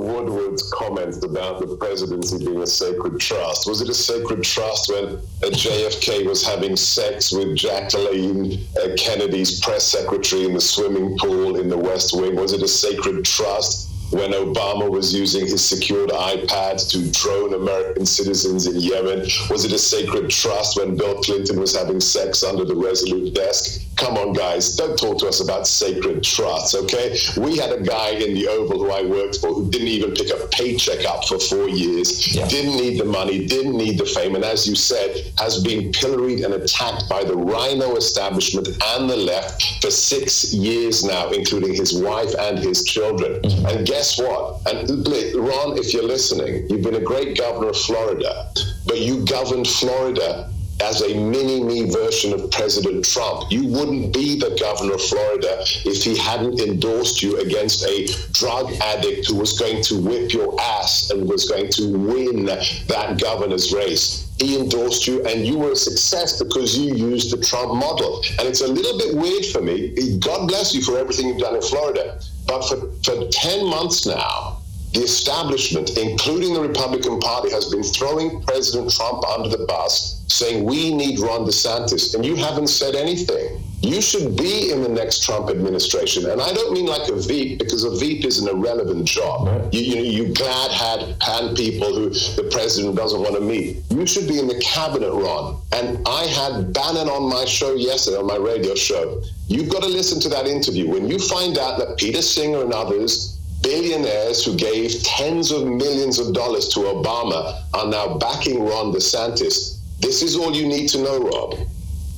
Woodward's 0.00 0.70
comment 0.72 1.22
about 1.22 1.60
the 1.60 1.76
presidency 1.76 2.38
being 2.38 2.62
a 2.62 2.66
sacred 2.66 3.20
trust. 3.20 3.68
Was 3.68 3.80
it 3.80 3.88
a 3.88 3.94
sacred 3.94 4.42
trust 4.42 4.90
when 4.92 5.18
JFK 5.52 6.26
was 6.26 6.44
having 6.44 6.76
sex 6.76 7.32
with 7.32 7.56
Jacqueline 7.56 8.66
uh, 8.82 8.88
Kennedy's 8.96 9.60
press 9.60 9.84
secretary 9.84 10.44
in 10.44 10.54
the 10.54 10.60
swimming 10.60 11.16
pool 11.18 11.56
in 11.56 11.68
the 11.68 11.78
West 11.78 12.16
Wing? 12.16 12.36
Was 12.36 12.52
it 12.52 12.62
a 12.62 12.68
sacred 12.68 13.24
trust? 13.24 13.90
when 14.10 14.32
Obama 14.32 14.90
was 14.90 15.14
using 15.14 15.46
his 15.46 15.64
secured 15.64 16.10
iPads 16.10 16.90
to 16.90 17.10
drone 17.12 17.54
American 17.54 18.04
citizens 18.04 18.66
in 18.66 18.80
Yemen? 18.80 19.20
Was 19.50 19.64
it 19.64 19.72
a 19.72 19.78
sacred 19.78 20.30
trust 20.30 20.78
when 20.78 20.96
Bill 20.96 21.22
Clinton 21.22 21.60
was 21.60 21.76
having 21.76 22.00
sex 22.00 22.42
under 22.42 22.64
the 22.64 22.74
Resolute 22.74 23.34
desk? 23.34 23.86
Come 24.00 24.16
on, 24.16 24.32
guys, 24.32 24.76
don't 24.76 24.98
talk 24.98 25.18
to 25.18 25.28
us 25.28 25.40
about 25.40 25.66
sacred 25.66 26.24
trusts, 26.24 26.74
okay? 26.74 27.16
We 27.36 27.56
had 27.56 27.72
a 27.72 27.80
guy 27.80 28.10
in 28.10 28.34
the 28.34 28.48
Oval 28.48 28.78
who 28.78 28.90
I 28.90 29.02
worked 29.02 29.38
for 29.38 29.48
who 29.48 29.70
didn't 29.70 29.88
even 29.88 30.12
pick 30.12 30.30
a 30.30 30.46
paycheck 30.48 31.04
up 31.06 31.26
for 31.26 31.38
four 31.38 31.68
years, 31.68 32.34
yeah. 32.34 32.48
didn't 32.48 32.76
need 32.76 32.98
the 32.98 33.04
money, 33.04 33.46
didn't 33.46 33.76
need 33.76 33.98
the 33.98 34.06
fame, 34.06 34.34
and 34.34 34.44
as 34.44 34.66
you 34.66 34.74
said, 34.74 35.32
has 35.38 35.62
been 35.62 35.92
pilloried 35.92 36.40
and 36.40 36.54
attacked 36.54 37.08
by 37.08 37.22
the 37.22 37.36
RINO 37.36 37.96
establishment 37.96 38.68
and 38.68 39.08
the 39.08 39.16
left 39.16 39.82
for 39.82 39.90
six 39.90 40.52
years 40.52 41.04
now, 41.04 41.30
including 41.30 41.74
his 41.74 41.94
wife 41.94 42.34
and 42.38 42.58
his 42.58 42.84
children. 42.84 43.40
Mm-hmm. 43.42 43.66
And 43.66 43.86
guess 43.86 44.00
guess 44.00 44.18
what? 44.18 44.66
And 44.66 44.88
Ron, 45.36 45.76
if 45.76 45.92
you're 45.92 46.02
listening, 46.06 46.66
you've 46.70 46.82
been 46.82 46.94
a 46.94 47.00
great 47.04 47.36
governor 47.36 47.68
of 47.68 47.76
Florida, 47.76 48.50
but 48.86 48.98
you 48.98 49.24
governed 49.26 49.68
Florida 49.68 50.50
as 50.82 51.02
a 51.02 51.14
mini 51.14 51.62
me 51.62 51.90
version 51.90 52.32
of 52.32 52.50
President 52.50 53.04
Trump. 53.04 53.50
You 53.50 53.66
wouldn't 53.66 54.12
be 54.12 54.38
the 54.38 54.56
governor 54.60 54.94
of 54.94 55.02
Florida 55.02 55.58
if 55.84 56.02
he 56.02 56.16
hadn't 56.16 56.60
endorsed 56.60 57.22
you 57.22 57.38
against 57.38 57.84
a 57.84 58.06
drug 58.32 58.72
addict 58.80 59.28
who 59.28 59.36
was 59.36 59.58
going 59.58 59.82
to 59.84 60.00
whip 60.00 60.32
your 60.32 60.60
ass 60.60 61.10
and 61.10 61.28
was 61.28 61.48
going 61.48 61.70
to 61.72 61.98
win 61.98 62.44
that 62.46 63.18
governor's 63.20 63.72
race. 63.72 64.28
He 64.38 64.58
endorsed 64.58 65.06
you, 65.06 65.24
and 65.26 65.46
you 65.46 65.58
were 65.58 65.72
a 65.72 65.76
success 65.76 66.42
because 66.42 66.76
you 66.76 66.94
used 66.94 67.30
the 67.30 67.44
Trump 67.44 67.74
model. 67.74 68.22
And 68.38 68.48
it's 68.48 68.62
a 68.62 68.66
little 68.66 68.96
bit 68.96 69.14
weird 69.14 69.44
for 69.46 69.60
me. 69.60 70.18
God 70.18 70.48
bless 70.48 70.74
you 70.74 70.80
for 70.80 70.96
everything 70.96 71.28
you've 71.28 71.38
done 71.38 71.56
in 71.56 71.62
Florida. 71.62 72.18
But 72.46 72.62
for, 72.66 72.76
for 73.04 73.28
10 73.28 73.66
months 73.66 74.06
now, 74.06 74.60
the 74.92 75.00
establishment, 75.00 75.96
including 75.96 76.54
the 76.54 76.60
Republican 76.60 77.20
Party, 77.20 77.50
has 77.50 77.70
been 77.70 77.82
throwing 77.82 78.42
President 78.42 78.90
Trump 78.90 79.24
under 79.28 79.48
the 79.48 79.64
bus, 79.66 80.19
saying 80.30 80.64
we 80.64 80.94
need 80.94 81.18
Ron 81.18 81.40
DeSantis, 81.40 82.14
and 82.14 82.24
you 82.24 82.36
haven't 82.36 82.68
said 82.68 82.94
anything. 82.94 83.62
You 83.82 84.02
should 84.02 84.36
be 84.36 84.70
in 84.70 84.82
the 84.82 84.90
next 84.90 85.24
Trump 85.24 85.48
administration, 85.48 86.28
and 86.28 86.40
I 86.40 86.52
don't 86.52 86.72
mean 86.72 86.86
like 86.86 87.08
a 87.08 87.16
VP 87.16 87.56
because 87.56 87.82
a 87.84 87.90
VP 87.96 88.26
is 88.26 88.38
an 88.38 88.48
irrelevant 88.48 89.06
job. 89.06 89.48
Right. 89.48 89.74
You, 89.74 89.80
you, 89.80 90.24
you 90.26 90.34
glad 90.34 90.70
had 90.70 91.22
hand 91.22 91.56
people 91.56 91.94
who 91.94 92.10
the 92.10 92.48
president 92.52 92.94
doesn't 92.94 93.20
want 93.20 93.36
to 93.36 93.40
meet. 93.40 93.78
You 93.88 94.06
should 94.06 94.28
be 94.28 94.38
in 94.38 94.48
the 94.48 94.60
cabinet, 94.60 95.10
Ron. 95.10 95.62
And 95.72 96.06
I 96.06 96.24
had 96.24 96.74
Bannon 96.74 97.08
on 97.08 97.30
my 97.30 97.46
show 97.46 97.74
yesterday 97.74 98.18
on 98.18 98.26
my 98.26 98.36
radio 98.36 98.74
show. 98.74 99.22
You've 99.48 99.70
got 99.70 99.82
to 99.82 99.88
listen 99.88 100.20
to 100.20 100.28
that 100.28 100.46
interview. 100.46 100.90
When 100.90 101.08
you 101.08 101.18
find 101.18 101.56
out 101.56 101.78
that 101.78 101.96
Peter 101.96 102.22
Singer 102.22 102.62
and 102.62 102.74
others 102.74 103.38
billionaires 103.62 104.44
who 104.44 104.56
gave 104.56 105.02
tens 105.02 105.50
of 105.50 105.66
millions 105.66 106.18
of 106.18 106.32
dollars 106.32 106.68
to 106.68 106.80
Obama 106.80 107.62
are 107.74 107.86
now 107.86 108.16
backing 108.18 108.64
Ron 108.64 108.92
DeSantis. 108.92 109.79
This 110.00 110.22
is 110.22 110.36
all 110.36 110.52
you 110.52 110.66
need 110.66 110.88
to 110.90 110.98
know, 110.98 111.18
Rob. 111.18 111.58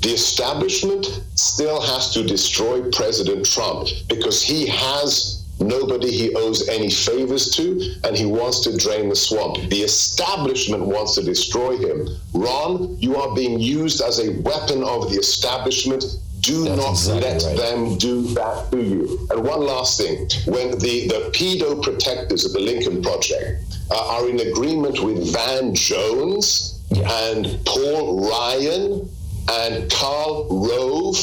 The 0.03 0.11
establishment 0.11 1.07
still 1.35 1.81
has 1.81 2.13
to 2.15 2.25
destroy 2.25 2.91
President 2.91 3.47
Trump 3.47 3.89
because 4.09 4.43
he 4.43 4.67
has 4.67 5.45
nobody 5.61 6.11
he 6.11 6.35
owes 6.35 6.69
any 6.69 6.91
favors 6.91 7.55
to 7.57 7.95
and 8.05 8.17
he 8.17 8.27
wants 8.27 8.61
to 8.61 8.77
drain 8.77 9.09
the 9.09 9.17
swamp. 9.17 9.57
The 9.69 9.83
establishment 9.83 10.85
wants 10.85 11.15
to 11.15 11.23
destroy 11.23 11.77
him. 11.77 12.09
Ron, 12.33 12.97
you 12.99 13.17
are 13.17 13.35
being 13.35 13.61
used 13.61 14.01
as 14.01 14.19
a 14.19 14.41
weapon 14.41 14.83
of 14.83 15.11
the 15.11 15.19
establishment 15.19 16.05
do 16.41 16.65
That's 16.65 16.77
not 16.77 16.91
exactly 16.91 17.23
let 17.23 17.45
right. 17.45 17.57
them 17.57 17.99
do 17.99 18.23
that 18.35 18.71
to 18.73 18.83
you. 18.83 19.29
And 19.31 19.45
one 19.45 19.61
last 19.61 19.99
thing 19.99 20.29
when 20.47 20.73
the, 20.79 21.07
the 21.07 21.31
pedo 21.33 21.81
protectors 21.81 22.45
of 22.45 22.53
the 22.53 22.59
Lincoln 22.59 23.01
Project 23.01 23.63
uh, 23.93 24.17
are 24.17 24.29
in 24.29 24.41
agreement 24.41 25.01
with 25.01 25.33
Van 25.33 25.73
Jones 25.73 26.72
yeah. 26.97 27.31
and 27.31 27.65
Paul 27.65 28.29
Ryan 28.29 29.09
and 29.51 29.91
Karl 29.91 30.49
Rove 30.51 31.17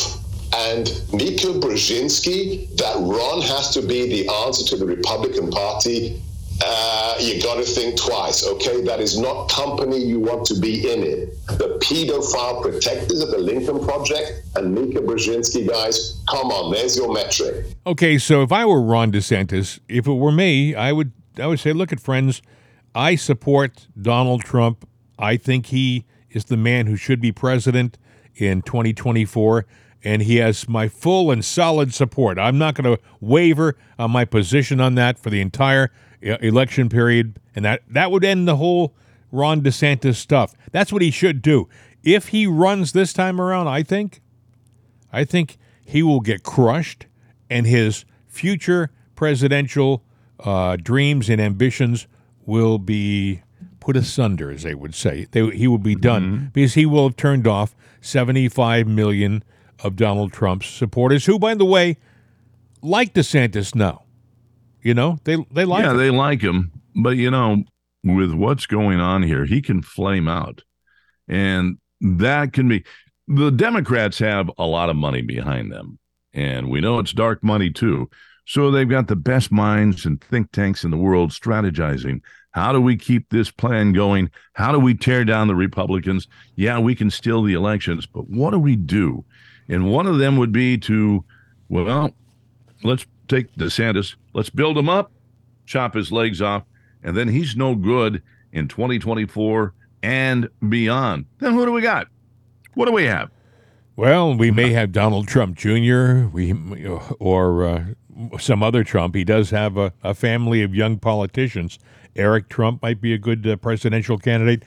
and 0.55 0.87
Mika 1.13 1.47
Brzezinski 1.47 2.75
that 2.77 2.95
Ron 2.97 3.41
has 3.41 3.73
to 3.73 3.81
be 3.81 4.07
the 4.07 4.29
answer 4.45 4.65
to 4.65 4.77
the 4.77 4.85
Republican 4.85 5.49
Party 5.51 6.21
uh, 6.61 7.15
you 7.19 7.41
got 7.41 7.55
to 7.55 7.63
think 7.63 7.97
twice, 7.97 8.45
okay? 8.45 8.81
That 8.81 8.99
is 8.99 9.17
not 9.17 9.49
company 9.49 9.97
you 9.97 10.19
want 10.19 10.45
to 10.47 10.59
be 10.59 10.91
in 10.91 11.03
it. 11.03 11.33
The 11.47 11.79
pedophile 11.81 12.61
protectors 12.61 13.21
of 13.21 13.31
the 13.31 13.37
Lincoln 13.37 13.79
Project 13.79 14.43
and 14.55 14.73
Mika 14.73 14.99
Brzezinski 14.99 15.67
guys, 15.67 16.21
come 16.29 16.47
on, 16.47 16.73
there's 16.73 16.97
your 16.97 17.13
metric. 17.13 17.65
Okay, 17.87 18.17
so 18.17 18.41
if 18.41 18.51
I 18.51 18.65
were 18.65 18.81
Ron 18.81 19.11
DeSantis, 19.11 19.79
if 19.87 20.07
it 20.07 20.13
were 20.13 20.31
me, 20.31 20.75
I 20.75 20.91
would 20.91 21.11
I 21.39 21.47
would 21.47 21.59
say, 21.59 21.71
look 21.71 21.93
at 21.93 22.01
friends, 22.01 22.41
I 22.93 23.15
support 23.15 23.87
Donald 23.99 24.43
Trump. 24.43 24.85
I 25.19 25.37
think 25.37 25.67
he 25.67 26.05
is 26.31 26.45
the 26.45 26.57
man 26.57 26.87
who 26.87 26.95
should 26.95 27.21
be 27.21 27.31
president 27.31 27.97
in 28.35 28.61
2024 28.63 29.65
and 30.03 30.21
he 30.21 30.37
has 30.37 30.67
my 30.67 30.87
full 30.87 31.29
and 31.31 31.43
solid 31.43 31.93
support. 31.93 32.39
I'm 32.39 32.57
not 32.57 32.75
going 32.75 32.95
to 32.95 33.01
waver 33.19 33.75
on 33.97 34.11
my 34.11 34.25
position 34.25 34.79
on 34.79 34.95
that 34.95 35.19
for 35.19 35.29
the 35.29 35.41
entire 35.41 35.91
election 36.21 36.89
period, 36.89 37.39
and 37.55 37.65
that 37.65 37.81
that 37.89 38.11
would 38.11 38.23
end 38.23 38.47
the 38.47 38.57
whole 38.57 38.93
Ron 39.31 39.61
DeSantis 39.61 40.15
stuff. 40.15 40.53
That's 40.71 40.91
what 40.91 41.01
he 41.01 41.11
should 41.11 41.41
do. 41.41 41.67
If 42.03 42.29
he 42.29 42.47
runs 42.47 42.93
this 42.93 43.13
time 43.13 43.39
around, 43.39 43.67
I 43.67 43.83
think, 43.83 44.21
I 45.11 45.23
think 45.23 45.57
he 45.83 46.01
will 46.01 46.21
get 46.21 46.43
crushed, 46.43 47.05
and 47.49 47.65
his 47.65 48.05
future 48.27 48.91
presidential 49.15 50.03
uh, 50.39 50.77
dreams 50.77 51.29
and 51.29 51.41
ambitions 51.41 52.07
will 52.45 52.79
be 52.79 53.41
put 53.89 53.97
asunder, 53.97 54.51
as 54.51 54.61
they 54.61 54.75
would 54.75 54.93
say. 54.93 55.25
They, 55.31 55.49
he 55.49 55.67
will 55.67 55.79
be 55.79 55.95
done 55.95 56.23
mm-hmm. 56.23 56.45
because 56.53 56.75
he 56.75 56.85
will 56.85 57.07
have 57.07 57.15
turned 57.15 57.47
off 57.47 57.75
75 58.01 58.85
million 58.85 59.43
of 59.83 59.95
Donald 59.95 60.31
Trump's 60.31 60.67
supporters, 60.67 61.25
who, 61.25 61.39
by 61.39 61.55
the 61.55 61.65
way, 61.65 61.97
like 62.83 63.15
DeSantis 63.15 63.73
now. 63.73 64.03
You 64.83 64.93
know, 64.93 65.17
they 65.23 65.43
they 65.51 65.65
like 65.65 65.83
yeah, 65.83 65.91
him. 65.91 65.97
they 65.97 66.11
like 66.11 66.41
him, 66.41 66.71
but 66.95 67.17
you 67.17 67.31
know, 67.31 67.63
with 68.03 68.31
what's 68.31 68.67
going 68.67 68.99
on 68.99 69.23
here, 69.23 69.45
he 69.45 69.59
can 69.59 69.81
flame 69.81 70.27
out, 70.27 70.63
and 71.27 71.79
that 71.99 72.53
can 72.53 72.69
be. 72.69 72.85
The 73.27 73.49
Democrats 73.49 74.19
have 74.19 74.51
a 74.57 74.65
lot 74.65 74.89
of 74.89 74.95
money 74.95 75.21
behind 75.23 75.71
them, 75.71 75.97
and 76.31 76.69
we 76.69 76.79
know 76.79 76.99
it's 76.99 77.11
dark 77.11 77.43
money 77.43 77.71
too. 77.71 78.07
So 78.45 78.69
they've 78.69 78.87
got 78.87 79.07
the 79.07 79.15
best 79.15 79.51
minds 79.51 80.05
and 80.05 80.21
think 80.21 80.51
tanks 80.51 80.83
in 80.83 80.91
the 80.91 80.97
world 80.97 81.31
strategizing. 81.31 82.21
How 82.51 82.71
do 82.71 82.81
we 82.81 82.97
keep 82.97 83.29
this 83.29 83.51
plan 83.51 83.93
going? 83.93 84.31
How 84.53 84.71
do 84.71 84.79
we 84.79 84.95
tear 84.95 85.23
down 85.23 85.47
the 85.47 85.55
Republicans? 85.55 86.27
Yeah, 86.55 86.79
we 86.79 86.95
can 86.95 87.11
steal 87.11 87.43
the 87.43 87.53
elections, 87.53 88.05
but 88.05 88.29
what 88.29 88.51
do 88.51 88.59
we 88.59 88.75
do? 88.75 89.23
And 89.67 89.91
one 89.91 90.07
of 90.07 90.17
them 90.17 90.37
would 90.37 90.51
be 90.51 90.77
to, 90.79 91.23
well, 91.69 92.11
let's 92.83 93.05
take 93.27 93.53
DeSantis, 93.55 94.15
let's 94.33 94.49
build 94.49 94.77
him 94.77 94.89
up, 94.89 95.11
chop 95.67 95.93
his 95.93 96.11
legs 96.11 96.41
off, 96.41 96.63
and 97.03 97.15
then 97.15 97.27
he's 97.27 97.55
no 97.55 97.75
good 97.75 98.21
in 98.51 98.67
2024 98.67 99.73
and 100.01 100.49
beyond. 100.67 101.25
Then 101.37 101.53
who 101.53 101.65
do 101.65 101.71
we 101.71 101.81
got? 101.81 102.07
What 102.73 102.85
do 102.85 102.91
we 102.91 103.05
have? 103.05 103.29
Well, 103.95 104.35
we 104.35 104.49
may 104.49 104.71
have 104.71 104.91
Donald 104.91 105.27
Trump 105.27 105.57
Jr. 105.57 106.27
We 106.27 106.53
or 107.19 107.65
uh, 107.65 107.85
some 108.39 108.63
other 108.63 108.83
Trump. 108.83 109.13
He 109.13 109.25
does 109.25 109.49
have 109.49 109.75
a, 109.75 109.91
a, 110.03 110.13
family 110.13 110.63
of 110.63 110.73
young 110.73 110.97
politicians. 110.97 111.79
Eric 112.19 112.49
Trump 112.49 112.81
might 112.81 113.01
be 113.01 113.13
a 113.13 113.17
good 113.17 113.47
uh, 113.47 113.55
presidential 113.55 114.17
candidate. 114.17 114.63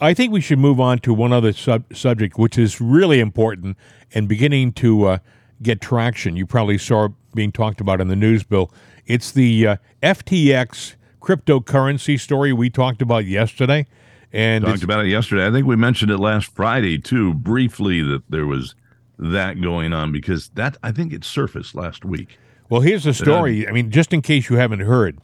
I 0.00 0.14
think 0.14 0.32
we 0.32 0.40
should 0.40 0.58
move 0.58 0.80
on 0.80 0.98
to 1.00 1.14
one 1.14 1.32
other 1.32 1.52
sub- 1.52 1.94
subject, 1.94 2.38
which 2.38 2.58
is 2.58 2.80
really 2.80 3.20
important 3.20 3.76
and 4.12 4.28
beginning 4.28 4.72
to 4.74 5.04
uh, 5.06 5.18
get 5.62 5.80
traction. 5.80 6.36
You 6.36 6.46
probably 6.46 6.78
saw 6.78 7.06
it 7.06 7.12
being 7.34 7.52
talked 7.52 7.80
about 7.80 8.00
in 8.00 8.08
the 8.08 8.16
news, 8.16 8.42
Bill. 8.42 8.70
It's 9.06 9.32
the 9.32 9.66
uh, 9.66 9.76
FTX 10.02 10.96
cryptocurrency 11.20 12.18
story 12.18 12.52
we 12.52 12.68
talked 12.68 13.00
about 13.00 13.24
yesterday. 13.24 13.86
And 14.32 14.64
talked 14.64 14.82
about 14.82 15.04
it 15.04 15.08
yesterday. 15.08 15.46
I 15.46 15.52
think 15.52 15.66
we 15.66 15.76
mentioned 15.76 16.10
it 16.10 16.18
last 16.18 16.52
Friday 16.54 16.98
too, 16.98 17.34
briefly 17.34 18.02
that 18.02 18.22
there 18.28 18.46
was 18.46 18.74
that 19.18 19.60
going 19.60 19.92
on 19.92 20.10
because 20.10 20.48
that 20.54 20.76
I 20.82 20.90
think 20.90 21.12
it 21.12 21.24
surfaced 21.24 21.74
last 21.74 22.04
week. 22.04 22.38
Well, 22.68 22.80
here's 22.80 23.04
the 23.04 23.12
story. 23.12 23.68
I 23.68 23.72
mean, 23.72 23.90
just 23.90 24.12
in 24.12 24.22
case 24.22 24.48
you 24.48 24.56
haven't 24.56 24.80
heard, 24.80 25.18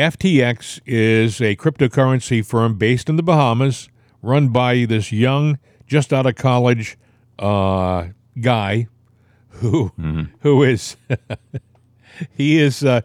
FTX 0.00 0.80
is 0.86 1.40
a 1.40 1.56
cryptocurrency 1.56 2.44
firm 2.44 2.76
based 2.76 3.08
in 3.08 3.16
the 3.16 3.22
Bahamas, 3.22 3.88
run 4.22 4.48
by 4.48 4.84
this 4.86 5.12
young, 5.12 5.58
just 5.86 6.12
out 6.12 6.26
of 6.26 6.34
college 6.36 6.98
uh, 7.38 8.08
guy, 8.40 8.88
who 9.48 9.90
Mm-hmm. 9.98 10.22
who 10.40 10.62
is 10.62 10.96
he 12.34 12.58
is 12.58 12.84
uh, 12.84 13.00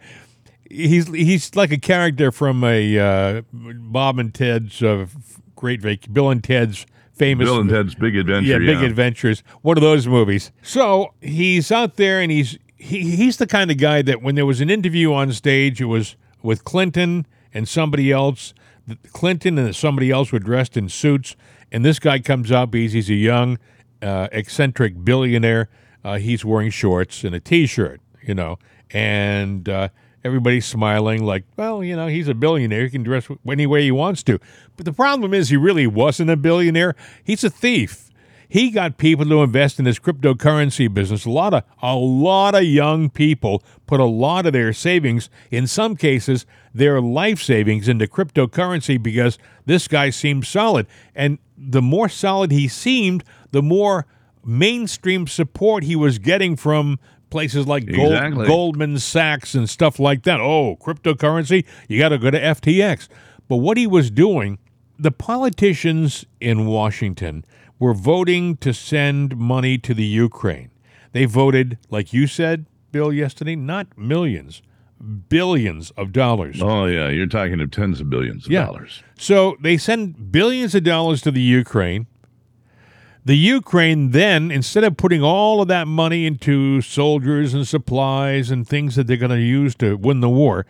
he's 0.70 1.08
he's 1.10 1.56
like 1.56 1.72
a 1.72 1.78
character 1.78 2.32
from 2.32 2.64
a 2.64 2.98
uh, 3.00 3.42
Bob 3.52 4.20
and 4.20 4.34
Ted's 4.34 4.82
uh, 4.82 5.06
Great 5.56 5.82
Vac, 5.82 6.12
Bill 6.12 6.30
and 6.30 6.44
Ted's 6.44 6.86
famous 7.14 7.46
Bill 7.46 7.60
and 7.60 7.70
Ted's 7.70 7.96
Big 7.96 8.16
Adventure. 8.16 8.48
yeah, 8.48 8.58
Big 8.58 8.84
Adventures. 8.84 9.44
One 9.62 9.78
of 9.78 9.82
those 9.82 10.08
movies. 10.08 10.52
So 10.62 11.14
he's 11.22 11.72
out 11.72 11.96
there 11.96 12.20
and 12.22 12.32
he's 12.32 12.58
he, 12.76 13.16
he's 13.16 13.38
the 13.38 13.48
kind 13.48 13.72
of 13.72 13.78
guy 13.78 14.02
that 14.04 14.22
when 14.22 14.36
there 14.36 14.46
was 14.46 14.62
an 14.62 14.70
interview 14.70 15.14
on 15.14 15.32
stage, 15.34 15.82
it 15.82 15.86
was 15.86 16.16
with 16.46 16.64
Clinton 16.64 17.26
and 17.54 17.68
somebody 17.68 18.12
else. 18.12 18.54
Clinton 19.12 19.58
and 19.58 19.76
somebody 19.76 20.12
else 20.12 20.32
were 20.32 20.40
dressed 20.40 20.78
in 20.78 20.90
suits, 20.90 21.36
and 21.72 21.84
this 21.84 22.00
guy 22.00 22.20
comes 22.20 22.52
up. 22.52 22.74
He's 22.74 22.94
he's 22.94 23.10
a 23.10 23.16
young, 23.16 23.58
uh, 24.02 24.28
eccentric 24.32 25.04
billionaire. 25.04 25.70
Uh, 26.04 26.20
he's 26.20 26.46
wearing 26.46 26.70
shorts 26.70 27.24
and 27.24 27.34
a 27.34 27.40
t-shirt, 27.40 28.00
you 28.22 28.36
know, 28.36 28.60
and 28.92 29.68
uh, 29.68 29.90
everybody's 30.24 30.68
smiling 30.68 31.24
like, 31.24 31.46
well, 31.58 31.84
you 31.84 31.96
know, 31.96 32.06
he's 32.06 32.28
a 32.28 32.36
billionaire. 32.36 32.84
He 32.84 32.92
can 32.92 33.02
dress 33.02 33.28
any 33.48 33.66
way 33.66 33.82
he 33.82 33.92
wants 33.92 34.22
to. 34.24 34.40
But 34.78 34.86
the 34.86 34.94
problem 34.94 35.34
is, 35.34 35.50
he 35.50 35.58
really 35.58 35.88
wasn't 35.88 36.30
a 36.30 36.38
billionaire. 36.38 36.96
He's 37.24 37.44
a 37.44 37.50
thief. 37.50 38.12
He 38.48 38.70
got 38.70 38.98
people 38.98 39.26
to 39.26 39.44
invest 39.44 39.80
in 39.80 39.86
this 39.86 40.00
cryptocurrency 40.00 40.94
business. 40.94 41.26
A 41.26 41.30
lot 41.30 41.54
of 41.54 41.64
a 41.82 41.96
lot 41.96 42.56
of 42.56 42.64
young 42.64 43.10
people 43.10 43.64
put 43.88 44.00
a 44.00 44.06
lot 44.06 44.46
of 44.46 44.54
their 44.54 44.74
savings, 44.74 45.30
in 45.52 45.68
some 45.68 45.96
cases, 45.96 46.46
their 46.74 47.02
life 47.02 47.42
savings 47.42 47.88
into 47.88 48.08
cryptocurrency 48.08 49.02
because 49.02 49.38
this 49.66 49.88
guy 49.88 50.10
seemed 50.10 50.46
solid. 50.46 50.88
And 51.16 51.40
the 51.58 51.82
more 51.82 52.10
solid 52.10 52.52
he 52.52 52.68
seemed, 52.68 53.24
the 53.52 53.62
more 53.62 54.06
mainstream 54.44 55.28
support 55.28 55.84
he 55.84 55.96
was 55.96 56.20
getting 56.20 56.56
from 56.56 57.00
places 57.30 57.68
like 57.68 57.86
Gold, 57.86 58.14
Exactly. 58.14 58.48
Goldman 58.48 59.00
Sachs 59.00 59.56
and 59.56 59.70
stuff 59.70 60.00
like 60.00 60.24
that. 60.24 60.40
Oh, 60.40 60.78
cryptocurrency, 60.80 61.66
you 61.88 62.00
got 62.00 62.10
to 62.10 62.18
go 62.18 62.32
to 62.32 62.40
FTX. 62.40 63.08
But 63.48 63.58
what 63.58 63.78
he 63.78 63.88
was 63.88 64.12
doing, 64.12 64.60
the 64.98 65.12
politicians 65.12 66.26
in 66.40 66.66
Washington 66.66 67.44
were 67.80 67.94
voting 67.94 68.58
to 68.58 68.74
send 68.74 69.36
money 69.38 69.78
to 69.80 69.94
the 69.94 70.06
Ukraine. 70.06 70.72
They 71.12 71.26
voted, 71.26 71.78
like 71.90 72.14
you 72.14 72.28
said, 72.28 72.66
Bill, 72.92 73.12
yesterday, 73.12 73.56
not 73.56 73.88
millions, 73.98 74.62
billions 75.30 75.92
of 75.92 76.12
dollars. 76.12 76.62
Oh 76.62 76.86
yeah, 76.86 77.10
you're 77.10 77.28
talking 77.28 77.60
of 77.62 77.72
tens 77.72 78.00
of 78.02 78.10
billions 78.10 78.46
of 78.46 78.52
Yeah. 78.52 78.66
dollars. 78.66 79.04
So 79.18 79.58
they 79.62 79.78
send 79.78 80.32
billions 80.32 80.74
of 80.76 80.84
dollars 80.84 81.22
to 81.24 81.32
the 81.32 81.42
Ukraine. 81.42 82.08
The 83.26 83.36
Ukraine 83.36 84.12
then, 84.12 84.52
instead 84.52 84.84
of 84.84 84.98
putting 84.98 85.24
all 85.24 85.62
of 85.62 85.68
that 85.68 85.88
money 85.88 86.26
into 86.28 86.80
soldiers 86.82 87.54
and 87.56 87.68
supplies 87.68 88.52
and 88.52 88.68
things 88.68 88.96
that 88.96 89.08
they're 89.08 89.18
going 89.18 89.32
to 89.32 89.40
use 89.42 89.74
to 89.76 89.98
win 89.98 90.20
the 90.22 90.30
war, 90.30 90.66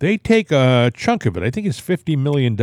they 0.00 0.18
take 0.18 0.50
a 0.50 0.90
chunk 0.92 1.24
of 1.24 1.36
it. 1.36 1.42
I 1.44 1.50
think 1.50 1.66
it's 1.68 1.80
$50 1.80 2.18
million. 2.18 2.60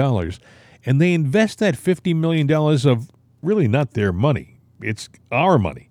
And 0.85 0.99
they 1.01 1.13
invest 1.13 1.59
that 1.59 1.75
$50 1.75 2.13
million 2.15 2.51
of 2.51 3.09
really 3.41 3.67
not 3.67 3.91
their 3.91 4.11
money, 4.11 4.59
it's 4.81 5.09
our 5.31 5.57
money. 5.57 5.89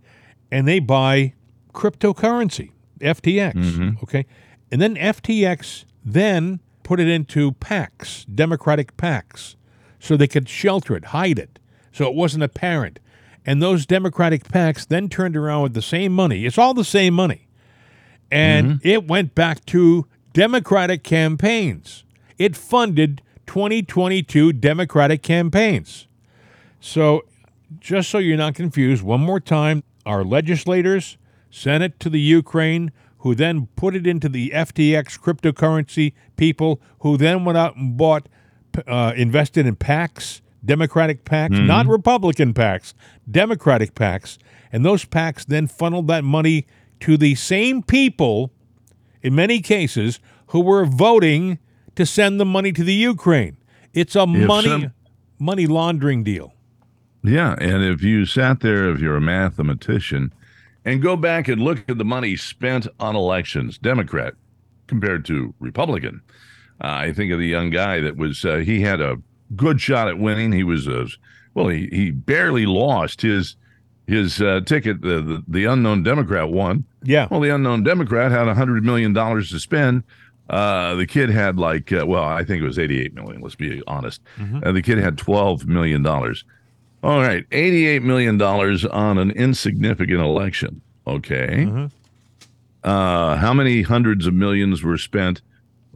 And 0.51 0.67
they 0.67 0.79
buy 0.79 1.35
cryptocurrency, 1.75 2.71
FTX. 3.01 3.55
Mm-hmm. 3.55 3.91
Okay. 4.03 4.27
And 4.71 4.81
then 4.81 4.97
FTX 4.97 5.85
then 6.05 6.61
put 6.83 7.01
it 7.01 7.09
into 7.09 7.53
PACs, 7.53 8.25
Democratic 8.33 8.97
PACs, 8.97 9.57
so 9.99 10.17
they 10.17 10.29
could 10.29 10.49
shelter 10.49 10.97
it, 10.97 11.07
hide 11.07 11.39
it, 11.39 11.59
so 11.93 12.07
it 12.07 12.15
wasn't 12.15 12.45
apparent. 12.45 13.01
And 13.45 13.63
those 13.63 13.87
Democratic 13.87 14.45
PACs 14.45 14.87
then 14.87 15.09
turned 15.09 15.37
around 15.37 15.63
with 15.63 15.75
the 15.75 15.83
same 15.83 16.13
money. 16.13 16.47
It's 16.47 16.59
all 16.59 16.75
the 16.75 16.85
same 16.85 17.15
money. 17.15 17.49
And 18.31 18.67
mm-hmm. 18.67 18.89
it 18.89 19.07
went 19.07 19.35
back 19.35 19.65
to 19.67 20.07
Democratic 20.33 21.03
campaigns. 21.03 22.05
It 22.39 22.57
funded 22.57 23.23
2022 23.47 24.53
Democratic 24.53 25.23
campaigns. 25.23 26.07
So, 26.81 27.25
just 27.81 28.11
so 28.11 28.19
you're 28.19 28.37
not 28.37 28.55
confused, 28.55 29.03
one 29.03 29.21
more 29.21 29.41
time, 29.41 29.83
our 30.05 30.25
legislators 30.25 31.19
sent 31.51 31.83
it 31.83 31.99
to 32.01 32.11
the 32.11 32.21
Ukraine, 32.21 32.93
who 33.19 33.35
then 33.35 33.67
put 33.77 33.97
it 33.97 34.07
into 34.07 34.29
the 34.29 34.51
FTX 34.55 35.19
cryptocurrency 35.19 36.13
people, 36.37 36.81
who 37.01 37.17
then 37.17 37.45
went 37.45 37.59
out 37.59 37.77
and 37.77 37.97
bought, 37.97 38.29
uh, 38.87 39.13
invested 39.17 39.67
in 39.67 39.75
PACs, 39.77 40.41
Democratic 40.65 41.25
PACs, 41.25 41.67
not 41.67 41.87
Republican 41.87 42.53
PACs, 42.55 42.95
Democratic 43.31 43.95
PACs. 43.95 44.39
And 44.73 44.85
those 44.85 45.05
PACs 45.05 45.45
then 45.47 45.67
funneled 45.67 46.07
that 46.09 46.25
money 46.25 46.67
to 47.01 47.17
the 47.17 47.35
same 47.35 47.83
people, 47.83 48.53
in 49.23 49.35
many 49.35 49.61
cases, 49.61 50.21
who 50.49 50.61
were 50.61 50.85
voting 50.85 51.59
to 51.97 52.05
send 52.07 52.39
the 52.39 52.45
money 52.45 52.73
to 52.73 52.85
the 52.85 52.95
Ukraine. 52.95 53.57
It's 53.95 54.15
a 54.15 54.27
money 54.27 54.69
some- 54.69 54.93
money 55.39 55.67
laundering 55.67 56.23
deal. 56.25 56.53
Yeah, 57.27 57.57
and 57.59 57.83
if 57.83 58.03
you 58.03 58.25
sat 58.25 58.61
there, 58.61 58.89
if 58.91 59.01
you're 59.01 59.17
a 59.17 59.21
mathematician, 59.21 60.33
and 60.85 61.03
go 61.03 61.17
back 61.17 61.49
and 61.49 61.61
look 61.61 61.85
at 61.89 61.99
the 61.99 62.05
money 62.05 62.37
spent 62.37 62.87
on 63.01 63.17
elections, 63.17 63.79
Democrat 63.79 64.35
compared 64.87 65.25
to 65.27 65.53
Republican, 65.59 66.23
uh, 66.81 66.87
I 66.87 67.13
think 67.13 67.33
of 67.33 67.39
the 67.39 67.47
young 67.47 67.71
guy 67.71 68.01
that 68.01 68.17
was 68.17 68.45
uh, 68.45 68.59
he 68.59 68.81
had 68.83 69.01
a 69.01 69.17
good 69.57 69.81
shot 69.81 70.09
at 70.09 70.19
winning. 70.19 70.53
He 70.53 70.63
was 70.63 70.87
uh, 70.87 71.07
well, 71.55 71.69
he 71.69 71.89
he 71.91 72.11
barely 72.11 72.67
lost 72.67 73.23
his 73.23 73.57
his 74.07 74.41
uh, 74.41 74.61
ticket. 74.65 75.01
The, 75.01 75.21
the 75.21 75.45
the 75.49 75.65
unknown 75.65 76.03
Democrat 76.03 76.51
won. 76.51 76.85
Yeah. 77.03 77.27
Well, 77.31 77.41
the 77.41 77.55
unknown 77.55 77.83
Democrat 77.83 78.31
had 78.31 78.47
a 78.47 78.55
hundred 78.55 78.85
million 78.85 79.13
dollars 79.13 79.51
to 79.51 79.59
spend. 79.59 80.05
Uh, 80.49 80.95
the 80.95 81.07
kid 81.07 81.29
had 81.29 81.59
like, 81.59 81.93
uh, 81.93 82.05
well, 82.07 82.23
I 82.23 82.45
think 82.45 82.63
it 82.63 82.67
was 82.67 82.79
eighty-eight 82.79 83.15
million. 83.15 83.41
Let's 83.41 83.57
be 83.57 83.83
honest. 83.89 84.21
Uh, 84.63 84.71
the 84.71 84.83
kid 84.83 84.99
had 84.99 85.19
twelve 85.19 85.67
million 85.67 86.03
dollars. 86.03 86.45
All 87.07 87.21
right, 87.21 87.45
eighty-eight 87.53 88.03
million 88.03 88.37
dollars 88.37 88.85
on 88.85 89.17
an 89.19 89.31
insignificant 89.31 90.21
election. 90.21 90.81
Okay. 91.07 91.89
Uh, 92.83 93.37
how 93.37 93.55
many 93.55 93.83
hundreds 93.83 94.27
of 94.27 94.35
millions 94.35 94.83
were 94.83 94.99
spent? 94.99 95.41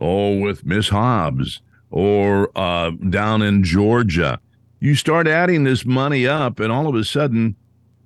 Oh, 0.01 0.39
with 0.39 0.65
Miss 0.65 0.89
Hobbs 0.91 1.63
or 1.91 2.51
uh, 2.57 2.91
down 3.09 3.43
in 3.43 3.65
Georgia. 3.65 4.39
You 4.79 4.95
start 4.95 5.27
adding 5.27 5.65
this 5.65 5.85
money 5.85 6.27
up, 6.27 6.61
and 6.61 6.71
all 6.73 6.87
of 6.87 6.95
a 6.95 7.05
sudden, 7.05 7.57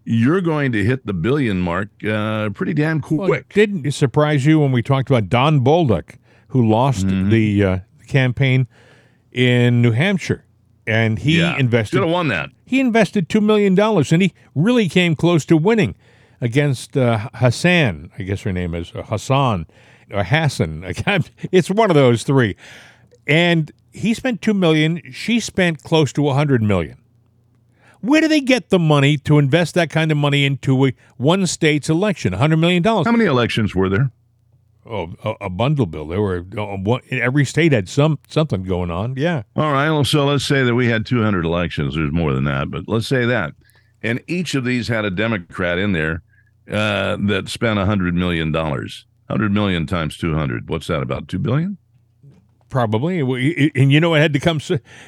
you're 0.04 0.40
going 0.40 0.72
to 0.72 0.82
hit 0.82 1.04
the 1.06 1.12
billion 1.12 1.60
mark 1.60 1.88
uh, 2.04 2.48
pretty 2.50 2.72
damn 2.74 3.00
quick. 3.02 3.28
Well, 3.28 3.40
didn't 3.52 3.84
it 3.86 3.92
surprise 3.92 4.44
you 4.46 4.58
when 4.60 4.72
we 4.72 4.82
talked 4.82 5.10
about 5.10 5.28
Don 5.28 5.60
Bolduc, 5.60 6.16
who 6.48 6.66
lost 6.66 7.06
Mm-hmm. 7.06 7.28
the 7.30 7.64
uh, 7.64 7.78
campaign 8.08 8.66
in 9.30 9.82
New 9.82 9.92
Hampshire, 9.92 10.44
and 10.86 11.18
he 11.18 11.38
Yeah, 11.38 11.56
invested. 11.58 11.96
should 11.96 12.02
have 12.04 12.12
won 12.12 12.28
that. 12.28 12.50
He 12.66 12.80
invested 12.80 13.28
two 13.28 13.40
million 13.40 13.74
dollars, 13.74 14.12
and 14.12 14.22
he 14.22 14.32
really 14.54 14.88
came 14.88 15.14
close 15.16 15.44
to 15.46 15.56
winning 15.56 15.94
against 16.40 16.96
uh, 16.96 17.28
Hassan. 17.34 18.10
I 18.18 18.22
guess 18.22 18.42
her 18.42 18.52
name 18.52 18.74
is 18.74 18.90
Hassan 18.90 19.66
or 20.12 20.24
Hassan. 20.24 20.84
It's 21.52 21.70
one 21.70 21.90
of 21.90 21.94
those 21.94 22.22
three, 22.22 22.56
and 23.26 23.72
he 23.92 24.12
spent 24.14 24.42
two 24.42 24.54
million. 24.54 25.00
She 25.12 25.40
spent 25.40 25.82
close 25.82 26.12
to 26.14 26.28
a 26.28 26.34
hundred 26.34 26.62
million. 26.62 26.98
Where 28.00 28.20
do 28.20 28.28
they 28.28 28.42
get 28.42 28.68
the 28.68 28.78
money 28.78 29.16
to 29.18 29.38
invest 29.38 29.74
that 29.76 29.88
kind 29.88 30.12
of 30.12 30.18
money 30.18 30.44
into 30.44 30.84
a, 30.86 30.92
one 31.16 31.46
state's 31.46 31.88
election? 31.88 32.34
$100 32.34 32.58
million. 32.58 32.84
How 32.84 33.02
many 33.04 33.24
elections 33.24 33.74
were 33.74 33.88
there? 33.88 34.10
Oh, 34.86 35.14
a, 35.24 35.46
a 35.46 35.50
bundle 35.50 35.86
bill. 35.86 36.06
There 36.08 36.20
were 36.20 36.44
uh, 36.58 36.76
one, 36.76 37.00
every 37.10 37.44
state 37.44 37.72
had 37.72 37.88
some 37.88 38.18
something 38.28 38.64
going 38.64 38.90
on. 38.90 39.14
Yeah. 39.16 39.42
All 39.56 39.72
right. 39.72 39.90
Well, 39.90 40.04
so 40.04 40.26
let's 40.26 40.44
say 40.44 40.62
that 40.62 40.74
we 40.74 40.88
had 40.88 41.06
200 41.06 41.44
elections. 41.44 41.94
There's 41.94 42.12
more 42.12 42.32
than 42.34 42.44
that, 42.44 42.70
but 42.70 42.84
let's 42.86 43.06
say 43.06 43.24
that. 43.24 43.54
And 44.02 44.22
each 44.26 44.54
of 44.54 44.64
these 44.64 44.88
had 44.88 45.06
a 45.06 45.10
Democrat 45.10 45.78
in 45.78 45.92
there 45.92 46.22
uh, 46.70 47.16
that 47.28 47.48
spent 47.48 47.78
$100 47.78 48.12
million. 48.14 48.52
100 48.52 49.52
million 49.52 49.86
times 49.86 50.18
200. 50.18 50.68
What's 50.68 50.88
that, 50.88 51.00
about 51.00 51.28
2 51.28 51.38
billion? 51.38 51.78
Probably, 52.68 53.20
and 53.76 53.92
you 53.92 54.00
know 54.00 54.14
it 54.14 54.20
had 54.20 54.32
to 54.32 54.40
come. 54.40 54.60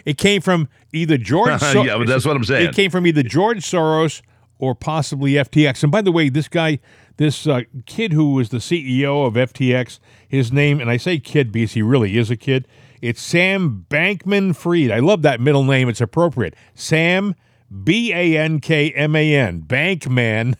It 0.04 0.18
came 0.18 0.40
from 0.40 0.68
either 0.92 1.18
George. 1.18 1.60
So- 1.60 1.82
yeah, 1.82 1.98
but 1.98 2.06
that's 2.06 2.24
what 2.24 2.36
I'm 2.36 2.44
saying. 2.44 2.68
It 2.68 2.74
came 2.74 2.90
from 2.90 3.06
either 3.06 3.22
George 3.22 3.58
Soros 3.58 4.22
or 4.58 4.74
possibly 4.74 5.32
FTX. 5.32 5.82
And 5.82 5.92
by 5.92 6.00
the 6.00 6.12
way, 6.12 6.28
this 6.28 6.48
guy, 6.48 6.78
this 7.16 7.46
uh, 7.46 7.62
kid 7.86 8.12
who 8.12 8.32
was 8.34 8.50
the 8.50 8.58
CEO 8.58 9.26
of 9.26 9.34
FTX, 9.34 9.98
his 10.28 10.52
name, 10.52 10.80
and 10.80 10.90
I 10.90 10.96
say 10.96 11.18
kid 11.18 11.52
because 11.52 11.72
he 11.72 11.82
really 11.82 12.18
is 12.18 12.30
a 12.30 12.36
kid. 12.36 12.68
It's 13.00 13.20
Sam 13.20 13.86
Bankman 13.88 14.54
Fried. 14.54 14.90
I 14.90 14.98
love 14.98 15.22
that 15.22 15.40
middle 15.40 15.64
name. 15.64 15.88
It's 15.88 16.00
appropriate. 16.00 16.54
Sam 16.74 17.34
B 17.82 18.12
A 18.12 18.36
N 18.36 18.60
K 18.60 18.90
M 18.92 19.14
A 19.16 19.34
N 19.34 19.62
Bankman 19.62 20.56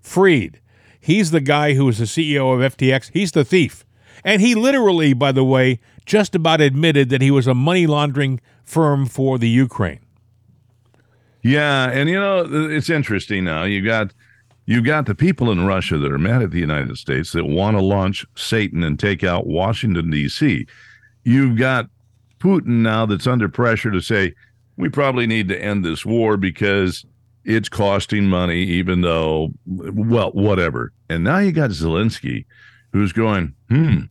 Fried. 0.00 0.60
He's 1.00 1.30
the 1.30 1.40
guy 1.40 1.74
who 1.74 1.86
was 1.86 1.98
the 1.98 2.04
CEO 2.04 2.54
of 2.54 2.76
FTX. 2.76 3.10
He's 3.12 3.32
the 3.32 3.44
thief. 3.44 3.84
And 4.22 4.42
he 4.42 4.54
literally, 4.54 5.14
by 5.14 5.32
the 5.32 5.44
way, 5.44 5.80
just 6.04 6.34
about 6.34 6.60
admitted 6.60 7.08
that 7.08 7.22
he 7.22 7.30
was 7.30 7.46
a 7.46 7.54
money 7.54 7.86
laundering 7.86 8.40
firm 8.64 9.06
for 9.06 9.38
the 9.38 9.48
Ukraine. 9.48 10.00
Yeah, 11.42 11.90
and 11.90 12.08
you 12.10 12.20
know 12.20 12.46
it's 12.50 12.90
interesting 12.90 13.44
now. 13.44 13.64
You 13.64 13.82
got 13.82 14.12
you 14.70 14.80
got 14.80 15.06
the 15.06 15.16
people 15.16 15.50
in 15.50 15.66
Russia 15.66 15.98
that 15.98 16.12
are 16.12 16.18
mad 16.18 16.42
at 16.42 16.52
the 16.52 16.60
United 16.60 16.96
States 16.96 17.32
that 17.32 17.44
want 17.44 17.76
to 17.76 17.82
launch 17.82 18.24
Satan 18.36 18.84
and 18.84 19.00
take 19.00 19.24
out 19.24 19.48
Washington 19.48 20.10
D.C. 20.10 20.64
You've 21.24 21.58
got 21.58 21.90
Putin 22.38 22.78
now 22.82 23.04
that's 23.04 23.26
under 23.26 23.48
pressure 23.48 23.90
to 23.90 24.00
say 24.00 24.32
we 24.76 24.88
probably 24.88 25.26
need 25.26 25.48
to 25.48 25.60
end 25.60 25.84
this 25.84 26.06
war 26.06 26.36
because 26.36 27.04
it's 27.44 27.68
costing 27.68 28.26
money, 28.26 28.62
even 28.62 29.00
though 29.00 29.50
well, 29.66 30.30
whatever. 30.30 30.92
And 31.08 31.24
now 31.24 31.38
you 31.38 31.50
got 31.50 31.70
Zelensky, 31.70 32.44
who's 32.92 33.12
going, 33.12 33.56
hmm, 33.68 34.02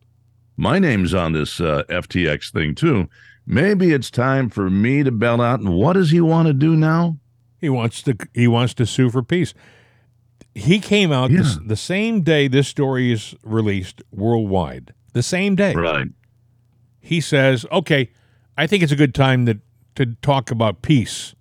my 0.58 0.78
name's 0.78 1.14
on 1.14 1.32
this 1.32 1.58
uh, 1.58 1.84
FTX 1.88 2.52
thing 2.52 2.74
too. 2.74 3.08
Maybe 3.46 3.92
it's 3.92 4.10
time 4.10 4.50
for 4.50 4.68
me 4.68 5.04
to 5.04 5.10
bail 5.10 5.40
out. 5.40 5.60
And 5.60 5.72
what 5.72 5.94
does 5.94 6.10
he 6.10 6.20
want 6.20 6.48
to 6.48 6.52
do 6.52 6.76
now? 6.76 7.16
He 7.62 7.70
wants 7.70 8.02
to 8.02 8.14
he 8.34 8.46
wants 8.46 8.74
to 8.74 8.84
sue 8.84 9.08
for 9.08 9.22
peace. 9.22 9.54
He 10.60 10.78
came 10.78 11.12
out 11.12 11.30
Yeah. 11.30 11.42
the, 11.42 11.60
the 11.68 11.76
same 11.76 12.22
day 12.22 12.48
this 12.48 12.68
story 12.68 13.12
is 13.12 13.34
released 13.42 14.02
worldwide. 14.12 14.92
The 15.12 15.22
same 15.22 15.56
day. 15.56 15.74
Right. 15.74 16.08
He 17.00 17.20
says, 17.20 17.66
"Okay, 17.72 18.10
I 18.56 18.66
think 18.66 18.82
it's 18.82 18.92
a 18.92 18.96
good 18.96 19.14
time 19.14 19.46
to 19.46 19.58
to 19.96 20.06
talk 20.22 20.50
about 20.50 20.82
peace." 20.82 21.34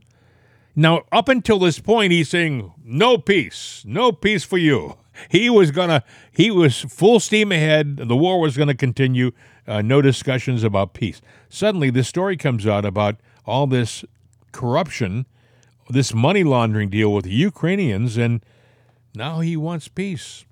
Now, 0.76 1.04
up 1.12 1.28
until 1.28 1.60
this 1.60 1.80
point, 1.80 2.12
he's 2.12 2.30
saying, 2.30 2.72
"No 2.84 3.18
peace, 3.18 3.84
no 3.86 4.12
peace 4.12 4.44
for 4.44 4.58
you." 4.58 4.96
He 5.30 5.50
was 5.50 5.72
gonna, 5.72 6.04
he 6.32 6.50
was 6.50 6.80
full 6.80 7.20
steam 7.20 7.52
ahead. 7.52 7.98
The 7.98 8.16
war 8.16 8.40
was 8.40 8.56
gonna 8.56 8.74
continue. 8.74 9.32
Uh, 9.68 9.82
no 9.82 10.02
discussions 10.02 10.64
about 10.64 10.94
peace. 10.94 11.22
Suddenly, 11.50 11.90
this 11.90 12.08
story 12.08 12.38
comes 12.38 12.66
out 12.66 12.86
about 12.86 13.18
all 13.46 13.68
this 13.68 14.06
corruption, 14.54 15.26
this 15.90 16.14
money 16.14 16.44
laundering 16.46 16.90
deal 16.90 17.14
with 17.14 17.26
the 17.26 17.34
Ukrainians, 17.34 18.18
and 18.18 18.42
now 19.16 19.40
he 19.40 19.56
wants 19.58 19.88
peace. 19.88 20.46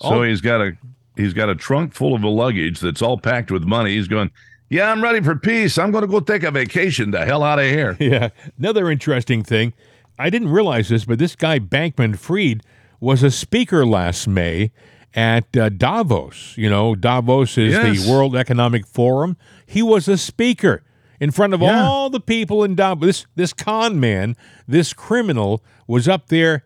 So 0.00 0.20
Oh. 0.20 0.22
he's 0.22 0.40
got 0.40 0.60
a 0.60 0.72
he's 1.16 1.32
got 1.32 1.48
a 1.48 1.54
trunk 1.54 1.94
full 1.94 2.14
of 2.14 2.22
luggage 2.24 2.80
that's 2.80 3.00
all 3.02 3.18
packed 3.18 3.50
with 3.50 3.64
money. 3.64 3.94
He's 3.96 4.08
going, 4.08 4.30
yeah, 4.68 4.90
I'm 4.90 5.02
ready 5.02 5.20
for 5.20 5.36
peace. 5.36 5.78
I'm 5.78 5.90
going 5.92 6.02
to 6.02 6.08
go 6.08 6.18
take 6.20 6.42
a 6.42 6.50
vacation. 6.50 7.10
The 7.12 7.24
hell 7.24 7.42
out 7.42 7.58
of 7.60 7.66
here. 7.66 7.96
Yeah. 8.00 8.30
Another 8.58 8.90
interesting 8.90 9.42
thing, 9.44 9.72
I 10.18 10.30
didn't 10.30 10.48
realize 10.48 10.88
this, 10.88 11.04
but 11.04 11.18
this 11.18 11.36
guy 11.36 11.58
Bankman 11.60 12.18
Fried 12.18 12.62
was 13.00 13.22
a 13.22 13.30
speaker 13.30 13.86
last 13.86 14.26
May 14.26 14.72
at 15.14 15.56
uh, 15.56 15.68
Davos. 15.68 16.54
You 16.56 16.68
know, 16.70 16.94
Davos 16.96 17.56
is 17.56 17.74
Yes. 17.74 18.04
the 18.04 18.10
World 18.10 18.34
Economic 18.34 18.86
Forum. 18.86 19.36
He 19.66 19.82
was 19.82 20.08
a 20.08 20.18
speaker 20.18 20.82
in 21.20 21.30
front 21.30 21.54
of 21.54 21.60
Yeah. 21.60 21.84
all 21.84 22.10
the 22.10 22.18
people 22.20 22.64
in 22.64 22.74
Davos. 22.74 23.06
This 23.06 23.26
this 23.36 23.52
con 23.52 24.00
man, 24.00 24.34
this 24.66 24.92
criminal, 24.92 25.62
was 25.86 26.08
up 26.08 26.28
there 26.28 26.64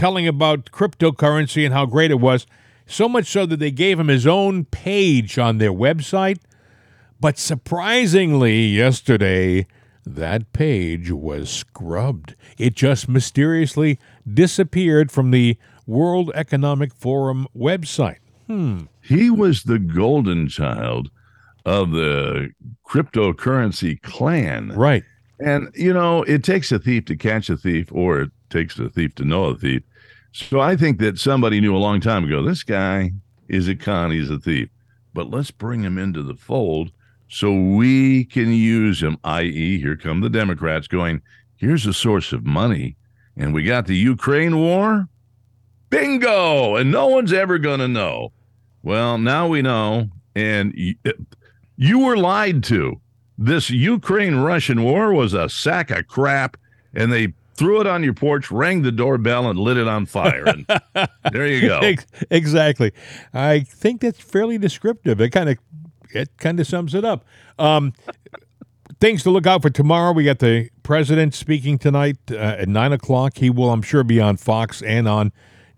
telling 0.00 0.26
about 0.26 0.70
cryptocurrency 0.70 1.62
and 1.62 1.74
how 1.74 1.84
great 1.84 2.10
it 2.10 2.18
was. 2.18 2.46
So 2.86 3.06
much 3.06 3.26
so 3.26 3.44
that 3.44 3.58
they 3.58 3.70
gave 3.70 4.00
him 4.00 4.08
his 4.08 4.26
own 4.26 4.64
page 4.64 5.38
on 5.38 5.58
their 5.58 5.74
website. 5.74 6.38
But 7.20 7.36
surprisingly, 7.36 8.62
yesterday, 8.62 9.66
that 10.06 10.54
page 10.54 11.10
was 11.10 11.50
scrubbed. 11.50 12.34
It 12.56 12.74
just 12.74 13.10
mysteriously 13.10 13.98
disappeared 14.26 15.12
from 15.12 15.32
the 15.32 15.58
World 15.86 16.30
Economic 16.34 16.94
Forum 16.94 17.46
website. 17.54 18.20
Hmm. 18.46 18.84
He 19.02 19.28
was 19.28 19.64
the 19.64 19.78
golden 19.78 20.48
child 20.48 21.10
of 21.66 21.90
the 21.90 22.48
cryptocurrency 22.88 24.00
clan. 24.00 24.72
Right. 24.72 25.04
And, 25.38 25.68
you 25.74 25.92
know, 25.92 26.22
it 26.22 26.42
takes 26.42 26.72
a 26.72 26.78
thief 26.78 27.04
to 27.04 27.16
catch 27.16 27.50
a 27.50 27.56
thief, 27.58 27.92
or 27.92 28.22
it 28.22 28.30
takes 28.48 28.78
a 28.78 28.88
thief 28.88 29.14
to 29.16 29.26
know 29.26 29.44
a 29.44 29.56
thief. 29.56 29.82
So 30.32 30.60
I 30.60 30.76
think 30.76 30.98
that 31.00 31.18
somebody 31.18 31.60
knew 31.60 31.74
a 31.74 31.78
long 31.78 32.00
time 32.00 32.24
ago 32.24 32.42
this 32.42 32.62
guy 32.62 33.12
is 33.48 33.68
a 33.68 33.74
con, 33.74 34.10
he's 34.10 34.30
a 34.30 34.38
thief. 34.38 34.68
But 35.12 35.30
let's 35.30 35.50
bring 35.50 35.82
him 35.82 35.98
into 35.98 36.22
the 36.22 36.36
fold 36.36 36.92
so 37.28 37.52
we 37.52 38.24
can 38.24 38.52
use 38.52 39.02
him, 39.02 39.16
i.e., 39.22 39.80
here 39.80 39.96
come 39.96 40.20
the 40.20 40.28
Democrats 40.28 40.88
going, 40.88 41.22
here's 41.56 41.86
a 41.86 41.92
source 41.92 42.32
of 42.32 42.44
money. 42.44 42.96
And 43.36 43.54
we 43.54 43.62
got 43.62 43.86
the 43.86 43.96
Ukraine 43.96 44.58
war. 44.58 45.08
Bingo! 45.90 46.74
And 46.74 46.90
no 46.90 47.06
one's 47.06 47.32
ever 47.32 47.58
going 47.58 47.78
to 47.78 47.88
know. 47.88 48.32
Well, 48.82 49.16
now 49.16 49.46
we 49.46 49.62
know. 49.62 50.10
And 50.34 50.74
you, 50.74 50.96
uh, 51.06 51.12
you 51.76 52.00
were 52.00 52.16
lied 52.16 52.64
to. 52.64 53.00
This 53.38 53.70
Ukraine 53.70 54.36
Russian 54.36 54.82
war 54.82 55.14
was 55.14 55.32
a 55.32 55.48
sack 55.48 55.90
of 55.90 56.08
crap, 56.08 56.56
and 56.94 57.12
they 57.12 57.32
threw 57.60 57.80
it 57.80 57.86
on 57.86 58.02
your 58.02 58.14
porch, 58.14 58.50
rang 58.50 58.82
the 58.82 58.90
doorbell, 58.90 59.48
and 59.48 59.56
lit 59.58 59.76
it 59.76 59.86
on 59.86 60.06
fire. 60.06 60.44
And 60.46 60.66
there 61.32 61.46
you 61.46 61.68
go. 61.68 61.80
Exactly. 62.30 62.92
I 63.32 63.60
think 63.60 64.00
that's 64.00 64.18
fairly 64.18 64.58
descriptive. 64.58 65.20
It 65.20 65.30
kind 65.30 65.48
of 65.50 65.58
it 66.12 66.30
kind 66.38 66.58
of 66.58 66.66
sums 66.66 66.94
it 66.94 67.04
up. 67.04 67.24
Um, 67.58 67.92
things 69.00 69.22
to 69.22 69.30
look 69.30 69.46
out 69.46 69.62
for 69.62 69.70
tomorrow. 69.70 70.12
We 70.12 70.24
got 70.24 70.38
the 70.40 70.70
president 70.82 71.34
speaking 71.34 71.78
tonight 71.78 72.16
uh, 72.30 72.36
at 72.36 72.68
nine 72.68 72.92
o'clock. 72.92 73.36
He 73.36 73.50
will, 73.50 73.70
I'm 73.70 73.82
sure, 73.82 74.02
be 74.02 74.20
on 74.20 74.36
Fox 74.36 74.82
and 74.82 75.06
on 75.06 75.32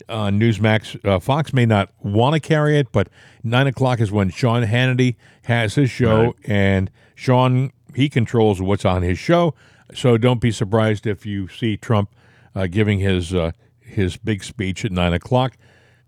uh, 0.09 0.27
Newsmax. 0.27 1.03
Uh, 1.05 1.19
Fox 1.19 1.53
may 1.53 1.65
not 1.65 1.89
want 2.01 2.33
to 2.33 2.39
carry 2.39 2.77
it, 2.79 2.91
but 2.91 3.09
nine 3.43 3.67
o'clock 3.67 3.99
is 3.99 4.11
when 4.11 4.29
Sean 4.29 4.63
Hannity 4.63 5.15
has 5.43 5.75
his 5.75 5.89
show, 5.91 6.23
Right. 6.23 6.35
and 6.45 6.89
Sean 7.15 7.71
he 7.93 8.09
controls 8.09 8.59
what's 8.61 8.85
on 8.85 9.03
his 9.03 9.19
show. 9.19 9.53
So 9.93 10.17
don't 10.17 10.41
be 10.41 10.51
surprised 10.51 11.05
if 11.05 11.25
you 11.25 11.47
see 11.47 11.77
Trump 11.77 12.09
uh, 12.55 12.67
giving 12.67 12.99
his 12.99 13.33
uh, 13.33 13.51
his 13.79 14.17
big 14.17 14.43
speech 14.43 14.85
at 14.85 14.91
nine 14.91 15.13
o'clock. 15.13 15.57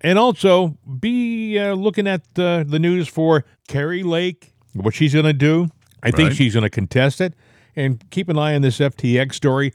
And 0.02 0.20
also 0.20 0.78
be 1.00 1.58
uh, 1.58 1.74
looking 1.74 2.08
at 2.08 2.22
uh, 2.38 2.64
the 2.64 2.80
news 2.80 3.08
for 3.08 3.46
Kari 3.68 4.04
Lake, 4.04 4.54
what 4.74 4.94
she's 4.94 5.14
going 5.14 5.26
to 5.26 5.34
do. 5.34 5.70
I 6.04 6.12
think 6.12 6.34
she's 6.34 6.54
going 6.54 6.64
to 6.64 6.70
contest 6.70 7.22
it. 7.22 7.34
And 7.76 8.08
keep 8.12 8.30
an 8.30 8.38
eye 8.38 8.56
on 8.56 8.62
this 8.62 8.80
FTX 8.80 9.34
story. 9.34 9.74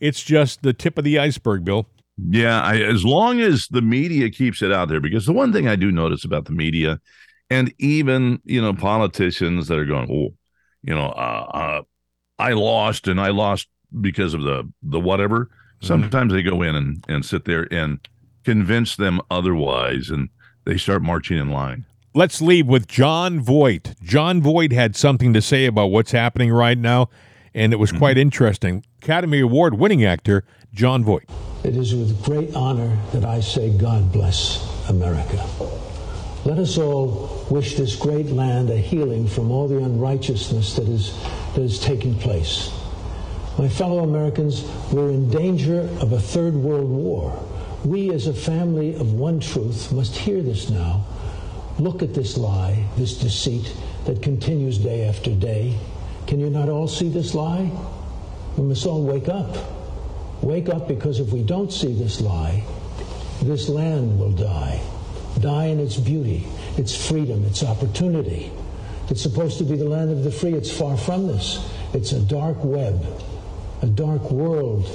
It's 0.00 0.22
just 0.22 0.62
the 0.62 0.72
tip 0.72 0.98
of 0.98 1.04
the 1.04 1.18
iceberg, 1.18 1.64
Bill. 1.64 1.86
Yeah, 2.18 2.60
I, 2.60 2.78
as 2.78 3.04
long 3.04 3.40
as 3.40 3.68
the 3.68 3.82
media 3.82 4.30
keeps 4.30 4.62
it 4.62 4.72
out 4.72 4.88
there, 4.88 5.00
because 5.00 5.26
the 5.26 5.32
one 5.32 5.52
thing 5.52 5.68
I 5.68 5.76
do 5.76 5.90
notice 5.90 6.24
about 6.24 6.46
the 6.46 6.52
media, 6.52 7.00
and 7.50 7.72
even 7.78 8.40
you 8.44 8.60
know 8.60 8.72
politicians 8.72 9.68
that 9.68 9.78
are 9.78 9.84
going, 9.84 10.08
oh, 10.10 10.34
you 10.82 10.94
know, 10.94 11.08
uh, 11.08 11.50
uh, 11.52 11.82
I 12.38 12.52
lost 12.52 13.08
and 13.08 13.20
I 13.20 13.28
lost 13.28 13.68
because 14.00 14.34
of 14.34 14.42
the 14.42 14.70
the 14.82 15.00
whatever. 15.00 15.46
Mm-hmm. 15.46 15.86
Sometimes 15.86 16.32
they 16.32 16.42
go 16.42 16.62
in 16.62 16.74
and 16.74 17.04
and 17.08 17.24
sit 17.24 17.44
there 17.44 17.66
and 17.72 18.06
convince 18.44 18.96
them 18.96 19.20
otherwise, 19.30 20.10
and 20.10 20.28
they 20.64 20.76
start 20.76 21.02
marching 21.02 21.38
in 21.38 21.50
line. 21.50 21.84
Let's 22.14 22.40
leave 22.40 22.66
with 22.66 22.86
Jon 22.86 23.40
Voight. 23.40 23.94
Jon 24.02 24.40
Voight 24.40 24.72
had 24.72 24.96
something 24.96 25.34
to 25.34 25.42
say 25.42 25.66
about 25.66 25.88
what's 25.88 26.12
happening 26.12 26.50
right 26.50 26.78
now, 26.78 27.10
and 27.54 27.72
it 27.72 27.76
was 27.76 27.90
mm-hmm. 27.90 27.98
quite 27.98 28.18
interesting. 28.18 28.84
Academy 29.02 29.40
Award 29.40 29.74
winning 29.74 30.04
actor 30.04 30.44
Jon 30.72 31.04
Voight. 31.04 31.28
It 31.64 31.76
is 31.76 31.94
with 31.94 32.22
great 32.24 32.54
honor 32.54 32.96
that 33.12 33.24
I 33.24 33.40
say, 33.40 33.76
God 33.76 34.12
bless 34.12 34.64
America. 34.88 35.44
Let 36.46 36.58
us 36.60 36.78
all 36.78 37.44
wish 37.50 37.74
this 37.74 37.96
great 37.96 38.26
land 38.26 38.70
a 38.70 38.76
healing 38.76 39.26
from 39.26 39.50
all 39.50 39.66
the 39.66 39.82
unrighteousness 39.82 40.76
that 40.76 40.88
is, 40.88 41.12
that 41.56 41.60
is 41.60 41.80
taking 41.80 42.14
place. 42.14 42.70
My 43.58 43.68
fellow 43.68 44.04
Americans, 44.04 44.62
we're 44.92 45.10
in 45.10 45.28
danger 45.28 45.80
of 46.00 46.12
a 46.12 46.20
third 46.20 46.54
world 46.54 46.88
war. 46.88 47.36
We, 47.84 48.12
as 48.12 48.28
a 48.28 48.32
family 48.32 48.94
of 48.94 49.14
one 49.14 49.40
truth, 49.40 49.90
must 49.90 50.14
hear 50.14 50.40
this 50.40 50.70
now. 50.70 51.04
Look 51.80 52.04
at 52.04 52.14
this 52.14 52.36
lie, 52.36 52.86
this 52.96 53.18
deceit 53.18 53.74
that 54.04 54.22
continues 54.22 54.78
day 54.78 55.08
after 55.08 55.34
day. 55.34 55.76
Can 56.28 56.38
you 56.38 56.48
not 56.48 56.68
all 56.68 56.86
see 56.86 57.08
this 57.08 57.34
lie? 57.34 57.72
We 58.56 58.62
must 58.62 58.86
all 58.86 59.02
wake 59.02 59.28
up. 59.28 59.56
Wake 60.42 60.68
up 60.68 60.86
because 60.86 61.18
if 61.18 61.32
we 61.32 61.42
don't 61.42 61.72
see 61.72 61.92
this 61.92 62.20
lie, 62.20 62.62
this 63.42 63.68
land 63.68 64.20
will 64.20 64.30
die. 64.30 64.80
Die 65.40 65.66
in 65.66 65.80
its 65.80 65.96
beauty, 65.96 66.46
its 66.76 66.94
freedom, 66.94 67.44
its 67.44 67.62
opportunity. 67.62 68.50
It's 69.08 69.22
supposed 69.22 69.58
to 69.58 69.64
be 69.64 69.76
the 69.76 69.84
land 69.84 70.10
of 70.10 70.24
the 70.24 70.30
free. 70.30 70.54
It's 70.54 70.70
far 70.70 70.96
from 70.96 71.28
this. 71.28 71.68
It's 71.92 72.12
a 72.12 72.20
dark 72.20 72.62
web, 72.64 73.04
a 73.82 73.86
dark 73.86 74.30
world, 74.30 74.88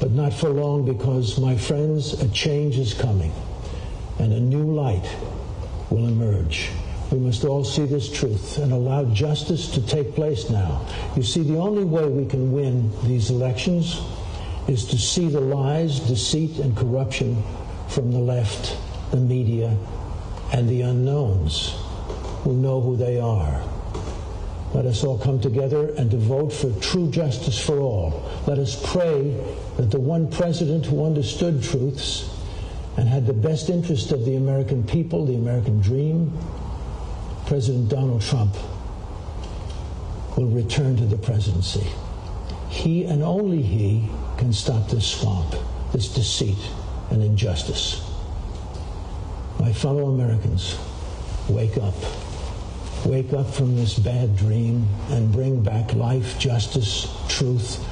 but 0.00 0.10
not 0.10 0.32
for 0.32 0.50
long 0.50 0.84
because, 0.84 1.38
my 1.38 1.56
friends, 1.56 2.12
a 2.22 2.28
change 2.28 2.78
is 2.78 2.94
coming 2.94 3.32
and 4.18 4.32
a 4.32 4.40
new 4.40 4.72
light 4.72 5.08
will 5.90 6.06
emerge. 6.06 6.70
We 7.10 7.18
must 7.18 7.44
all 7.44 7.64
see 7.64 7.84
this 7.84 8.10
truth 8.10 8.58
and 8.58 8.72
allow 8.72 9.04
justice 9.04 9.68
to 9.70 9.86
take 9.86 10.14
place 10.14 10.50
now. 10.50 10.86
You 11.16 11.22
see, 11.22 11.42
the 11.42 11.58
only 11.58 11.84
way 11.84 12.06
we 12.06 12.26
can 12.26 12.52
win 12.52 12.90
these 13.04 13.30
elections 13.30 14.00
is 14.68 14.84
to 14.86 14.98
see 14.98 15.28
the 15.28 15.40
lies, 15.40 16.00
deceit, 16.00 16.58
and 16.58 16.76
corruption 16.76 17.42
from 17.88 18.10
the 18.12 18.18
left, 18.18 18.76
the 19.14 19.20
media, 19.20 19.76
and 20.52 20.68
the 20.68 20.82
unknowns 20.82 21.72
who 22.42 22.52
know 22.52 22.80
who 22.80 22.96
they 22.96 23.20
are. 23.20 23.62
Let 24.74 24.86
us 24.86 25.04
all 25.04 25.18
come 25.18 25.40
together 25.40 25.94
and 25.94 26.10
to 26.10 26.16
vote 26.16 26.52
for 26.52 26.72
true 26.80 27.08
justice 27.12 27.64
for 27.64 27.78
all. 27.78 28.28
Let 28.48 28.58
us 28.58 28.74
pray 28.90 29.40
that 29.76 29.92
the 29.92 30.00
one 30.00 30.28
president 30.28 30.84
who 30.84 31.06
understood 31.06 31.62
truths 31.62 32.28
and 32.96 33.08
had 33.08 33.24
the 33.24 33.32
best 33.32 33.70
interest 33.70 34.10
of 34.10 34.24
the 34.24 34.34
American 34.34 34.82
people, 34.82 35.24
the 35.26 35.36
American 35.36 35.80
dream, 35.80 36.36
President 37.46 37.88
Donald 37.88 38.20
Trump, 38.20 38.56
will 40.36 40.46
return 40.46 40.96
to 40.96 41.04
the 41.04 41.18
presidency. 41.18 41.86
He 42.68 43.04
and 43.04 43.22
only 43.22 43.62
he 43.62 44.08
can 44.38 44.52
stop 44.52 44.88
this 44.88 45.06
swamp, 45.06 45.54
this 45.92 46.12
deceit 46.12 46.58
and 47.10 47.22
injustice. 47.22 48.10
My 49.58 49.72
fellow 49.72 50.08
Americans, 50.08 50.78
wake 51.48 51.76
up. 51.78 51.94
Wake 53.04 53.32
up 53.32 53.52
from 53.52 53.76
this 53.76 53.98
bad 53.98 54.36
dream 54.36 54.86
and 55.10 55.30
bring 55.30 55.62
back 55.62 55.94
life, 55.94 56.38
justice, 56.38 57.08
truth 57.28 57.84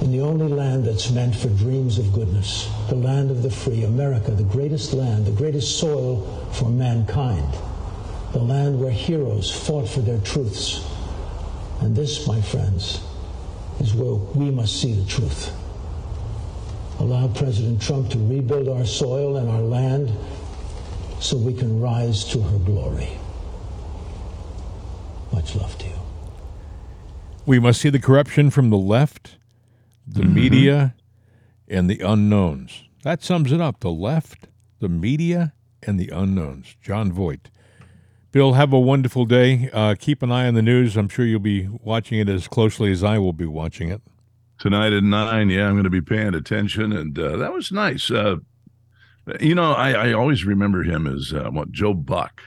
in 0.00 0.12
the 0.12 0.20
only 0.20 0.46
land 0.46 0.84
that's 0.84 1.10
meant 1.10 1.34
for 1.34 1.48
dreams 1.48 1.98
of 1.98 2.12
goodness, 2.12 2.70
the 2.88 2.94
land 2.94 3.30
of 3.30 3.42
the 3.42 3.50
free, 3.50 3.82
America, 3.82 4.30
the 4.30 4.44
greatest 4.44 4.92
land, 4.92 5.26
the 5.26 5.32
greatest 5.32 5.78
soil 5.78 6.22
for 6.52 6.68
mankind, 6.68 7.52
the 8.32 8.38
land 8.38 8.80
where 8.80 8.92
heroes 8.92 9.50
fought 9.50 9.88
for 9.88 10.00
their 10.00 10.20
truths. 10.20 10.86
And 11.80 11.96
this, 11.96 12.26
my 12.28 12.40
friends, 12.40 13.00
is 13.80 13.92
where 13.94 14.14
we 14.14 14.50
must 14.50 14.80
see 14.80 14.92
the 14.92 15.06
truth. 15.06 15.52
Allow 17.00 17.28
President 17.28 17.82
Trump 17.82 18.10
to 18.10 18.18
rebuild 18.18 18.68
our 18.68 18.84
soil 18.84 19.36
and 19.36 19.48
our 19.48 19.60
land 19.60 20.12
so 21.20 21.36
we 21.36 21.54
can 21.54 21.80
rise 21.80 22.24
to 22.26 22.40
her 22.40 22.58
glory. 22.58 23.08
Much 25.32 25.54
love 25.54 25.76
to 25.78 25.86
you. 25.86 25.92
We 27.46 27.58
must 27.58 27.80
see 27.80 27.90
the 27.90 27.98
corruption 27.98 28.50
from 28.50 28.70
the 28.70 28.76
left, 28.78 29.36
the 30.06 30.22
Mm-hmm. 30.22 30.34
media, 30.34 30.94
and 31.68 31.88
the 31.90 32.00
unknowns. 32.00 32.84
That 33.02 33.22
sums 33.22 33.52
it 33.52 33.60
up. 33.60 33.80
The 33.80 33.90
left, 33.90 34.48
the 34.80 34.88
media, 34.88 35.52
and 35.82 35.98
the 35.98 36.08
unknowns. 36.08 36.76
Jon 36.82 37.12
Voight. 37.12 37.50
Bill, 38.32 38.54
have 38.54 38.72
a 38.72 38.80
wonderful 38.80 39.24
day. 39.24 39.70
Uh, 39.72 39.94
keep 39.98 40.22
an 40.22 40.30
eye 40.30 40.46
on 40.46 40.54
the 40.54 40.62
news. 40.62 40.96
I'm 40.96 41.08
sure 41.08 41.24
you'll 41.24 41.40
be 41.40 41.68
watching 41.82 42.18
it 42.18 42.28
as 42.28 42.46
closely 42.48 42.90
as 42.92 43.02
I 43.02 43.18
will 43.18 43.32
be 43.32 43.46
watching 43.46 43.90
it. 43.90 44.02
tonight 44.58 44.92
at 44.92 45.02
nine. 45.02 45.48
Yeah, 45.50 45.66
I'm 45.66 45.74
going 45.74 45.84
to 45.84 45.90
be 45.90 46.00
paying 46.02 46.34
attention, 46.34 46.92
and 46.92 47.18
uh, 47.18 47.36
that 47.36 47.52
was 47.52 47.70
nice. 47.72 48.10
Uh, 48.10 48.36
you 49.40 49.54
know, 49.54 49.72
I, 49.72 49.90
I 50.08 50.12
always 50.12 50.44
remember 50.44 50.82
him 50.82 51.06
as 51.06 51.32
uh, 51.32 51.50
what 51.50 51.70
Joe 51.72 51.94
Buck. 51.94 52.42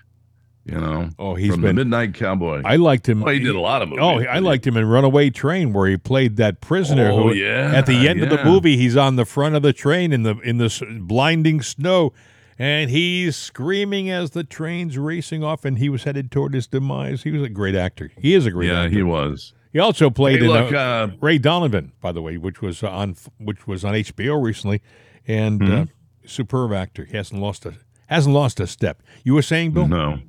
You 0.63 0.79
know, 0.79 1.09
Oh, 1.17 1.33
he's 1.33 1.51
from 1.53 1.61
been- 1.61 1.75
the 1.75 1.85
Midnight 1.85 2.13
Cowboy. 2.13 2.61
I 2.63 2.75
liked 2.75 3.09
him. 3.09 3.21
Well, 3.21 3.33
he 3.33 3.39
did 3.39 3.55
a 3.55 3.59
lot 3.59 3.81
of 3.81 3.89
movies. 3.89 4.03
Oh, 4.03 4.19
I 4.31 4.37
liked 4.37 4.65
him 4.67 4.77
in 4.77 4.85
Runaway 4.85 5.31
Train, 5.31 5.73
where 5.73 5.87
he 5.89 5.97
played 5.97 6.35
that 6.37 6.61
prisoner. 6.61 7.09
Oh, 7.09 7.29
who, 7.29 7.33
yeah, 7.33 7.71
At 7.73 7.87
the 7.87 8.07
end 8.07 8.21
of 8.21 8.29
the 8.29 8.43
movie, 8.45 8.77
he's 8.77 8.95
on 8.95 9.15
the 9.15 9.25
front 9.25 9.55
of 9.55 9.63
the 9.63 9.73
train 9.73 10.13
in 10.13 10.21
the 10.21 10.37
in 10.41 10.59
the 10.59 10.69
blinding 11.01 11.63
snow, 11.63 12.13
and 12.59 12.91
he's 12.91 13.35
screaming 13.35 14.11
as 14.11 14.31
the 14.31 14.43
train's 14.43 14.99
racing 14.99 15.43
off, 15.43 15.65
and 15.65 15.79
he 15.79 15.89
was 15.89 16.03
headed 16.03 16.29
toward 16.31 16.53
his 16.53 16.67
demise. 16.67 17.23
He 17.23 17.31
was 17.31 17.41
a 17.41 17.49
great 17.49 17.73
actor. 17.75 18.11
He 18.19 18.35
is 18.35 18.45
a 18.45 18.51
great 18.51 18.69
Yeah, 18.69 18.83
actor. 18.83 18.95
he 18.97 19.01
was. 19.03 19.53
He 19.73 19.79
also 19.79 20.11
played 20.11 20.39
Hey, 20.41 20.45
in 20.45 20.51
look, 20.51 20.73
uh, 20.73 20.77
uh, 20.77 21.07
Ray 21.21 21.39
Donovan, 21.39 21.91
by 22.01 22.11
the 22.11 22.21
way, 22.21 22.37
which 22.37 22.61
was 22.61 22.83
on 22.83 23.15
which 23.39 23.65
was 23.65 23.83
on 23.83 23.95
HBO 23.95 24.39
recently, 24.39 24.83
and 25.27 25.59
uh, 25.63 25.65
Mhm. 25.65 25.89
Superb 26.31 26.73
actor. 26.73 27.05
He 27.05 27.17
hasn't 27.17 27.41
lost 27.41 27.65
a 27.65 27.73
hasn't 28.07 28.35
lost 28.35 28.59
a 28.59 28.67
step. 28.67 29.01
You 29.23 29.33
were 29.33 29.41
saying, 29.41 29.71
Bill? 29.71 29.87
No. 29.87 30.19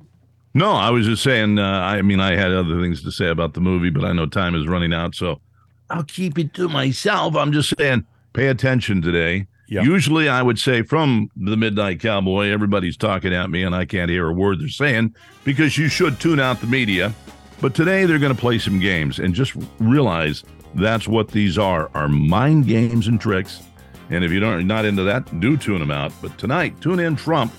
No, 0.53 0.71
I 0.73 0.91
was 0.91 1.07
just 1.07 1.23
saying. 1.23 1.57
Uh, 1.57 1.63
I 1.63 2.01
mean, 2.01 2.19
I 2.19 2.35
had 2.35 2.51
other 2.51 2.79
things 2.79 3.03
to 3.03 3.11
say 3.11 3.29
about 3.29 3.55
the 3.55 3.61
movie, 3.61 3.89
but 3.89 4.05
I 4.05 4.13
know 4.13 4.27
time 4.27 4.55
is 4.55 4.67
running 4.67 4.93
out, 4.93 5.15
so 5.15 5.41
I'll 5.89 6.03
keep 6.03 6.37
it 6.37 6.53
to 6.55 6.69
myself. 6.69 7.35
I'm 7.35 7.51
just 7.51 7.75
saying, 7.77 8.05
pay 8.33 8.47
attention 8.47 9.01
today. 9.01 9.47
Usually, 9.67 10.29
I 10.29 10.43
would 10.43 10.59
say 10.59 10.83
from 10.83 11.31
the 11.35 11.57
Midnight 11.57 11.99
Cowboy, 11.99 12.49
everybody's 12.49 12.97
talking 12.97 13.33
at 13.33 13.49
me, 13.49 13.63
and 13.63 13.73
I 13.73 13.85
can't 13.85 14.11
hear 14.11 14.29
a 14.29 14.33
word 14.33 14.59
they're 14.59 14.67
saying 14.67 15.15
because 15.43 15.77
you 15.77 15.87
should 15.87 16.19
tune 16.19 16.39
out 16.39 16.61
the 16.61 16.67
media. 16.67 17.13
But 17.59 17.73
today, 17.73 18.05
they're 18.05 18.19
going 18.19 18.35
to 18.35 18.39
play 18.39 18.59
some 18.59 18.79
games, 18.79 19.17
and 19.17 19.33
just 19.33 19.55
realize 19.79 20.43
that's 20.75 21.07
what 21.07 21.29
these 21.29 21.57
are: 21.57 21.89
are 21.95 22.07
mind 22.07 22.67
games 22.67 23.07
and 23.07 23.19
tricks. 23.19 23.63
And 24.09 24.23
if 24.23 24.31
you 24.31 24.39
don't, 24.39 24.65
not 24.67 24.85
into 24.85 25.03
that, 25.03 25.39
do 25.39 25.57
tune 25.57 25.79
them 25.79 25.91
out. 25.91 26.11
But 26.21 26.37
tonight, 26.37 26.79
tune 26.81 26.99
in 26.99 27.15
Trump 27.15 27.53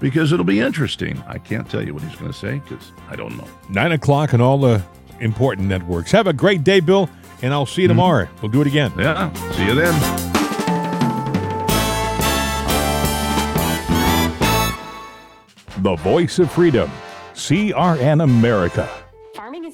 because 0.00 0.32
it'll 0.32 0.44
be 0.44 0.60
interesting. 0.60 1.22
I 1.26 1.38
can't 1.38 1.68
tell 1.70 1.84
you 1.84 1.94
what 1.94 2.02
he's 2.02 2.16
going 2.16 2.30
to 2.32 2.38
say 2.38 2.58
because 2.58 2.92
I 3.08 3.16
don't 3.16 3.36
know. 3.36 3.48
Nine 3.68 3.92
o'clock 3.92 4.34
on 4.34 4.40
all 4.40 4.58
the 4.58 4.82
important 5.20 5.68
networks. 5.68 6.10
Have 6.12 6.26
a 6.26 6.32
great 6.32 6.64
day, 6.64 6.80
Bill, 6.80 7.08
and 7.42 7.52
I'll 7.52 7.66
see 7.66 7.82
you 7.82 7.88
mm-hmm. 7.88 7.96
tomorrow. 7.96 8.28
We'll 8.42 8.50
do 8.50 8.60
it 8.60 8.66
again. 8.66 8.92
Yeah. 8.98 9.32
See 9.52 9.66
you 9.66 9.74
then. 9.74 9.94
The 15.82 15.96
voice 15.96 16.38
of 16.38 16.50
freedom. 16.50 16.90
CRN 17.34 18.22
America. 18.22 19.03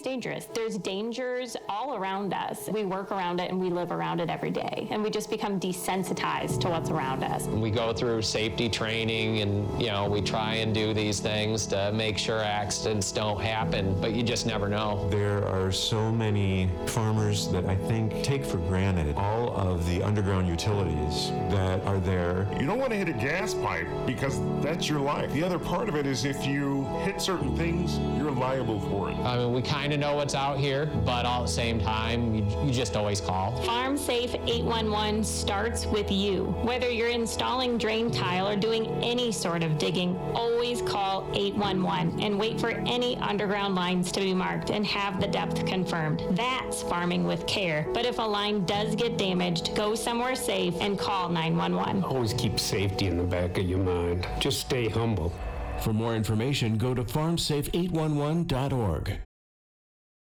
Farming 0.01 0.20
is 0.20 0.22
dangerous. 0.22 0.48
There's 0.55 0.78
dangers 0.78 1.57
all 1.68 1.96
around 1.96 2.32
us. 2.32 2.68
We 2.68 2.84
work 2.84 3.11
around 3.12 3.40
it 3.40 3.51
and 3.51 3.61
we 3.61 3.70
live 3.70 3.92
around 3.92 4.20
it 4.20 4.30
every 4.30 4.51
day. 4.51 4.88
And 4.90 5.03
we 5.03 5.11
just 5.11 5.30
become 5.30 5.59
desensitized 5.59 6.61
to 6.61 6.68
what's 6.68 6.90
around 6.90 7.22
us. 7.22 7.46
We 7.46 7.70
go 7.70 7.92
through 7.92 8.22
safety 8.22 8.68
training 8.68 9.40
and, 9.40 9.80
you 9.80 9.88
know, 9.88 10.09
we 10.09 10.20
try 10.22 10.57
and 10.57 10.74
do 10.74 10.94
these 10.94 11.20
things 11.20 11.66
to 11.68 11.92
make 11.92 12.18
sure 12.18 12.40
accidents 12.40 13.12
don't 13.12 13.40
happen, 13.40 13.98
but 14.01 14.12
you 14.12 14.22
just 14.22 14.46
never 14.46 14.68
know. 14.68 15.09
There 15.11 15.46
are 15.46 15.72
so 15.72 16.11
many 16.11 16.70
farmers 16.86 17.48
that 17.48 17.66
I 17.66 17.76
think 17.76 18.22
take 18.22 18.44
for 18.44 18.59
granted 18.59 19.16
all 19.16 19.55
of 19.57 19.86
the 19.86 20.03
underground 20.03 20.48
utilities 20.48 21.30
that 21.51 21.84
are 21.86 21.98
there. 21.98 22.48
You 22.59 22.66
don't 22.66 22.78
want 22.78 22.90
to 22.90 22.96
hit 22.96 23.09
a 23.09 23.12
gas 23.12 23.55
pipe 23.55 23.88
because 24.07 24.40
that's 24.62 24.88
your 24.88 25.01
life. 25.01 25.32
The 25.32 25.42
other 25.42 25.59
part 25.59 25.88
of 25.88 25.96
it 25.96 26.07
is 26.07 26.24
if 26.24 26.46
you 26.46 26.79
hit 27.01 27.20
certain 27.20 27.57
things, 27.57 27.98
you're 28.18 28.30
liable 28.30 28.80
for 28.80 29.11
it. 29.11 29.16
I 29.18 29.38
mean, 29.38 29.53
we 29.53 29.62
kind 29.62 29.92
of 29.92 30.01
know 30.01 30.14
what's 30.14 30.34
out 30.34 30.59
here, 30.59 30.86
but 31.05 31.24
all 31.24 31.42
at 31.42 31.46
the 31.46 31.53
same 31.53 31.80
time, 31.80 32.34
you, 32.34 32.46
you 32.64 32.72
just 32.72 32.96
always 32.96 33.20
call. 33.20 33.61
Farm 33.62 33.96
Safe 33.96 34.34
811 34.34 35.24
starts 35.24 35.86
with 35.86 36.11
you. 36.11 36.44
Whether 36.62 36.90
you're 36.90 37.09
installing 37.09 37.78
drain 37.78 38.11
tile 38.11 38.48
or 38.48 38.57
doing 38.57 38.86
any 39.03 39.32
sort 39.32 39.62
of 39.62 39.78
digging, 39.78 40.16
always 40.34 40.82
call 40.82 41.28
811 41.32 42.20
and 42.20 42.38
wait 42.38 42.61
for 42.61 42.70
any 42.70 43.16
underground 43.18 43.74
lines 43.74 44.12
to 44.12 44.20
be 44.20 44.34
marked 44.34 44.70
and 44.70 44.86
have 44.86 45.20
the 45.20 45.26
depth 45.26 45.64
confirmed. 45.66 46.22
That's 46.30 46.82
farming 46.82 47.24
with 47.24 47.46
care. 47.46 47.86
But 47.92 48.07
if 48.07 48.18
a 48.18 48.22
line 48.22 48.64
does 48.64 48.94
get 48.94 49.16
damaged, 49.16 49.74
go 49.74 49.94
somewhere 49.94 50.34
safe 50.34 50.74
and 50.80 50.98
call 50.98 51.28
911. 51.28 52.05
Always 52.05 52.34
keep 52.34 52.61
safety 52.61 53.07
in 53.07 53.16
the 53.16 53.24
back 53.24 53.59
of 53.59 53.64
your 53.64 53.78
mind. 53.78 54.26
Just 54.38 54.61
stay 54.61 54.88
humble. 54.88 55.32
For 55.82 55.92
more 55.92 56.14
information, 56.14 56.76
go 56.76 56.94
to 56.94 57.04
farmsafe811.org. 57.04 59.29